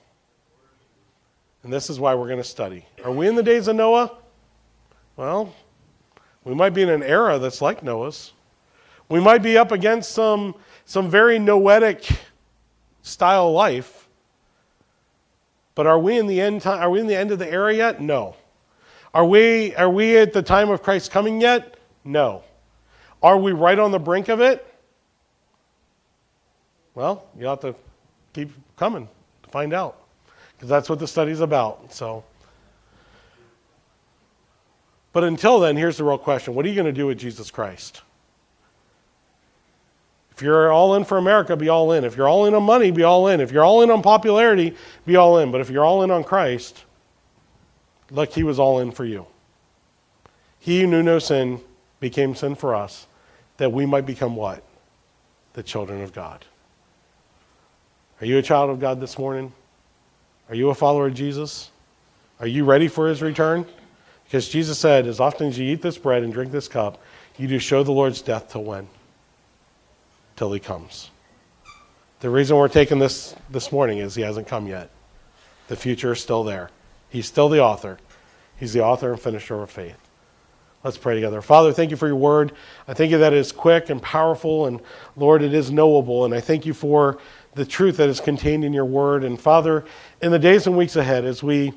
And 1.62 1.72
this 1.72 1.90
is 1.90 1.98
why 1.98 2.14
we're 2.14 2.26
going 2.26 2.38
to 2.38 2.44
study. 2.44 2.84
Are 3.04 3.10
we 3.10 3.28
in 3.28 3.34
the 3.34 3.42
days 3.42 3.68
of 3.68 3.76
Noah? 3.76 4.12
Well, 5.16 5.52
we 6.44 6.54
might 6.54 6.70
be 6.70 6.82
in 6.82 6.88
an 6.88 7.02
era 7.02 7.38
that's 7.38 7.60
like 7.60 7.82
Noah's. 7.82 8.32
We 9.08 9.20
might 9.20 9.42
be 9.42 9.58
up 9.58 9.72
against 9.72 10.12
some, 10.12 10.54
some 10.84 11.10
very 11.10 11.38
noetic 11.38 12.06
style 13.02 13.52
life. 13.52 14.08
But 15.74 15.86
are 15.86 15.98
we 15.98 16.18
in 16.18 16.26
the 16.26 16.40
end 16.40 16.62
time, 16.62 16.80
are 16.80 16.90
we 16.90 17.00
in 17.00 17.06
the 17.06 17.16
end 17.16 17.30
of 17.30 17.38
the 17.38 17.50
era 17.50 17.74
yet? 17.74 18.00
No. 18.00 18.36
Are 19.14 19.24
we, 19.24 19.74
are 19.76 19.90
we 19.90 20.16
at 20.18 20.32
the 20.32 20.42
time 20.42 20.70
of 20.70 20.82
Christ's 20.82 21.08
coming 21.08 21.40
yet? 21.40 21.76
No. 22.04 22.44
Are 23.22 23.38
we 23.38 23.52
right 23.52 23.78
on 23.78 23.90
the 23.90 23.98
brink 23.98 24.28
of 24.28 24.40
it? 24.40 24.64
Well, 26.94 27.26
you 27.38 27.46
have 27.46 27.60
to 27.60 27.74
keep 28.32 28.50
coming 28.76 29.08
to 29.42 29.50
find 29.50 29.72
out 29.72 30.07
because 30.58 30.68
that's 30.68 30.90
what 30.90 30.98
the 30.98 31.06
study's 31.06 31.38
about. 31.38 31.94
So, 31.94 32.24
but 35.12 35.22
until 35.22 35.60
then, 35.60 35.76
here's 35.76 35.96
the 35.96 36.04
real 36.04 36.18
question: 36.18 36.54
What 36.54 36.66
are 36.66 36.68
you 36.68 36.74
going 36.74 36.86
to 36.86 36.92
do 36.92 37.06
with 37.06 37.18
Jesus 37.18 37.50
Christ? 37.50 38.02
If 40.32 40.42
you're 40.42 40.72
all 40.72 40.96
in 40.96 41.04
for 41.04 41.18
America, 41.18 41.56
be 41.56 41.68
all 41.68 41.92
in. 41.92 42.04
If 42.04 42.16
you're 42.16 42.28
all 42.28 42.46
in 42.46 42.54
on 42.54 42.62
money, 42.62 42.90
be 42.90 43.02
all 43.02 43.28
in. 43.28 43.40
If 43.40 43.50
you're 43.50 43.64
all 43.64 43.82
in 43.82 43.90
on 43.90 44.02
popularity, 44.02 44.74
be 45.06 45.16
all 45.16 45.38
in. 45.38 45.50
But 45.50 45.60
if 45.60 45.70
you're 45.70 45.84
all 45.84 46.02
in 46.02 46.10
on 46.10 46.22
Christ, 46.22 46.84
look, 48.10 48.32
He 48.32 48.42
was 48.42 48.58
all 48.58 48.80
in 48.80 48.90
for 48.90 49.04
you. 49.04 49.26
He 50.58 50.80
who 50.80 50.86
knew 50.86 51.02
no 51.02 51.18
sin 51.18 51.60
became 52.00 52.34
sin 52.34 52.54
for 52.54 52.74
us, 52.74 53.06
that 53.56 53.72
we 53.72 53.86
might 53.86 54.06
become 54.06 54.36
what? 54.36 54.62
The 55.54 55.62
children 55.62 56.02
of 56.02 56.12
God. 56.12 56.44
Are 58.20 58.26
you 58.26 58.38
a 58.38 58.42
child 58.42 58.70
of 58.70 58.80
God 58.80 59.00
this 59.00 59.18
morning? 59.18 59.52
Are 60.48 60.54
you 60.54 60.70
a 60.70 60.74
follower 60.74 61.08
of 61.08 61.14
Jesus? 61.14 61.70
Are 62.40 62.46
you 62.46 62.64
ready 62.64 62.88
for 62.88 63.08
his 63.08 63.20
return? 63.22 63.66
Because 64.24 64.48
Jesus 64.48 64.78
said, 64.78 65.06
As 65.06 65.20
often 65.20 65.48
as 65.48 65.58
you 65.58 65.66
eat 65.70 65.82
this 65.82 65.98
bread 65.98 66.22
and 66.22 66.32
drink 66.32 66.52
this 66.52 66.68
cup, 66.68 67.02
you 67.36 67.48
do 67.48 67.58
show 67.58 67.82
the 67.82 67.92
Lord's 67.92 68.22
death 68.22 68.50
till 68.50 68.64
when? 68.64 68.88
Till 70.36 70.52
he 70.52 70.60
comes. 70.60 71.10
The 72.20 72.30
reason 72.30 72.56
we're 72.56 72.68
taking 72.68 72.98
this 72.98 73.34
this 73.50 73.70
morning 73.70 73.98
is 73.98 74.14
he 74.14 74.22
hasn't 74.22 74.48
come 74.48 74.66
yet. 74.66 74.90
The 75.68 75.76
future 75.76 76.12
is 76.12 76.20
still 76.20 76.44
there. 76.44 76.70
He's 77.10 77.26
still 77.26 77.48
the 77.48 77.62
author. 77.62 77.98
He's 78.56 78.72
the 78.72 78.82
author 78.82 79.12
and 79.12 79.20
finisher 79.20 79.62
of 79.62 79.70
faith. 79.70 79.96
Let's 80.84 80.98
pray 80.98 81.14
together. 81.14 81.42
Father, 81.42 81.72
thank 81.72 81.90
you 81.90 81.96
for 81.96 82.06
your 82.06 82.16
word. 82.16 82.52
I 82.86 82.94
thank 82.94 83.10
you 83.10 83.18
that 83.18 83.32
it 83.32 83.38
is 83.38 83.50
quick 83.50 83.90
and 83.90 84.00
powerful, 84.00 84.66
and 84.66 84.80
Lord, 85.16 85.42
it 85.42 85.52
is 85.52 85.70
knowable. 85.72 86.24
And 86.24 86.32
I 86.32 86.40
thank 86.40 86.66
you 86.66 86.72
for 86.72 87.18
the 87.54 87.64
truth 87.64 87.96
that 87.96 88.08
is 88.08 88.20
contained 88.20 88.64
in 88.64 88.72
your 88.72 88.84
word. 88.84 89.24
And 89.24 89.40
Father, 89.40 89.84
in 90.20 90.32
the 90.32 90.38
days 90.38 90.66
and 90.66 90.76
weeks 90.76 90.96
ahead, 90.96 91.24
as 91.24 91.42
we 91.42 91.72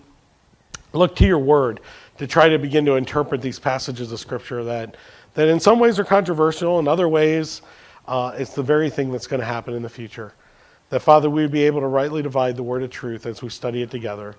look 0.94 1.16
to 1.18 1.26
your 1.26 1.40
word 1.40 1.80
to 2.18 2.28
try 2.28 2.50
to 2.50 2.58
begin 2.58 2.86
to 2.86 2.96
interpret 2.96 3.42
these 3.42 3.60
passages 3.60 4.12
of 4.12 4.20
Scripture 4.20 4.64
that, 4.64 4.98
that 5.36 5.48
in 5.48 5.60
some 5.60 5.80
ways 5.80 6.00
are 6.00 6.04
controversial, 6.04 6.80
in 6.80 6.88
other 6.88 7.08
ways, 7.08 7.62
uh, 8.08 8.34
it's 8.36 8.54
the 8.54 8.64
very 8.64 8.90
thing 8.90 9.12
that's 9.12 9.28
going 9.28 9.40
to 9.40 9.46
happen 9.46 9.74
in 9.74 9.82
the 9.82 9.90
future. 9.90 10.34
That, 10.90 11.02
Father, 11.02 11.30
we 11.30 11.44
would 11.44 11.52
be 11.52 11.64
able 11.64 11.82
to 11.82 11.88
rightly 11.88 12.22
divide 12.22 12.56
the 12.56 12.64
word 12.64 12.84
of 12.84 12.90
truth 12.90 13.26
as 13.26 13.42
we 13.42 13.50
study 13.50 13.82
it 13.82 13.92
together. 13.92 14.36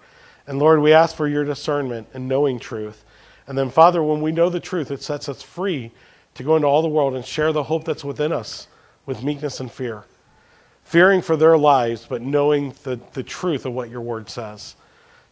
And 0.46 0.59
Lord, 0.59 0.80
we 0.80 0.92
ask 0.92 1.16
for 1.16 1.28
your 1.28 1.44
discernment 1.44 2.09
and 2.12 2.28
knowing 2.28 2.59
truth. 2.59 3.05
And 3.46 3.57
then, 3.57 3.70
Father, 3.70 4.03
when 4.03 4.20
we 4.20 4.32
know 4.32 4.50
the 4.50 4.61
truth, 4.61 4.90
it 4.90 5.03
sets 5.03 5.28
us 5.28 5.42
free 5.42 5.92
to 6.34 6.42
go 6.42 6.57
into 6.57 6.66
all 6.66 6.82
the 6.82 6.88
world 6.88 7.14
and 7.14 7.24
share 7.24 7.53
the 7.53 7.62
hope 7.62 7.84
that's 7.84 8.05
within 8.05 8.32
us 8.32 8.66
with 9.07 9.22
meekness 9.22 9.61
and 9.61 9.70
fear 9.70 10.05
fearing 10.83 11.22
for 11.22 11.37
their 11.37 11.57
lives, 11.57 12.07
but 12.09 12.22
knowing 12.22 12.74
the, 12.83 13.01
the 13.12 13.22
truth 13.22 13.66
of 13.66 13.72
what 13.72 13.91
your 13.91 14.01
word 14.01 14.28
says. 14.28 14.76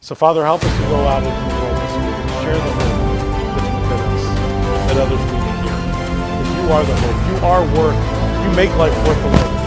So, 0.01 0.15
Father, 0.15 0.45
help 0.45 0.65
us 0.65 0.77
to 0.77 0.83
go 0.89 0.97
out 1.07 1.23
into 1.23 1.35
the 1.35 1.61
world 1.61 1.77
this 1.77 1.95
week 1.97 2.17
and 2.17 2.31
share 2.43 2.55
the 2.55 2.73
hope 2.73 2.91
that's 3.57 3.73
within 3.85 4.01
us 4.09 4.25
that 4.89 4.97
others 4.97 5.21
need 5.21 5.45
to 5.45 5.55
hear. 5.63 5.77
Because 6.31 6.49
you 6.57 6.73
are 6.73 6.85
the 6.85 6.97
hope. 6.97 7.19
You 7.31 7.37
are 7.47 7.63
worth, 7.77 8.45
you 8.45 8.57
make 8.57 8.75
life 8.77 8.97
worth 9.07 9.23
the 9.23 9.29
living. 9.29 9.60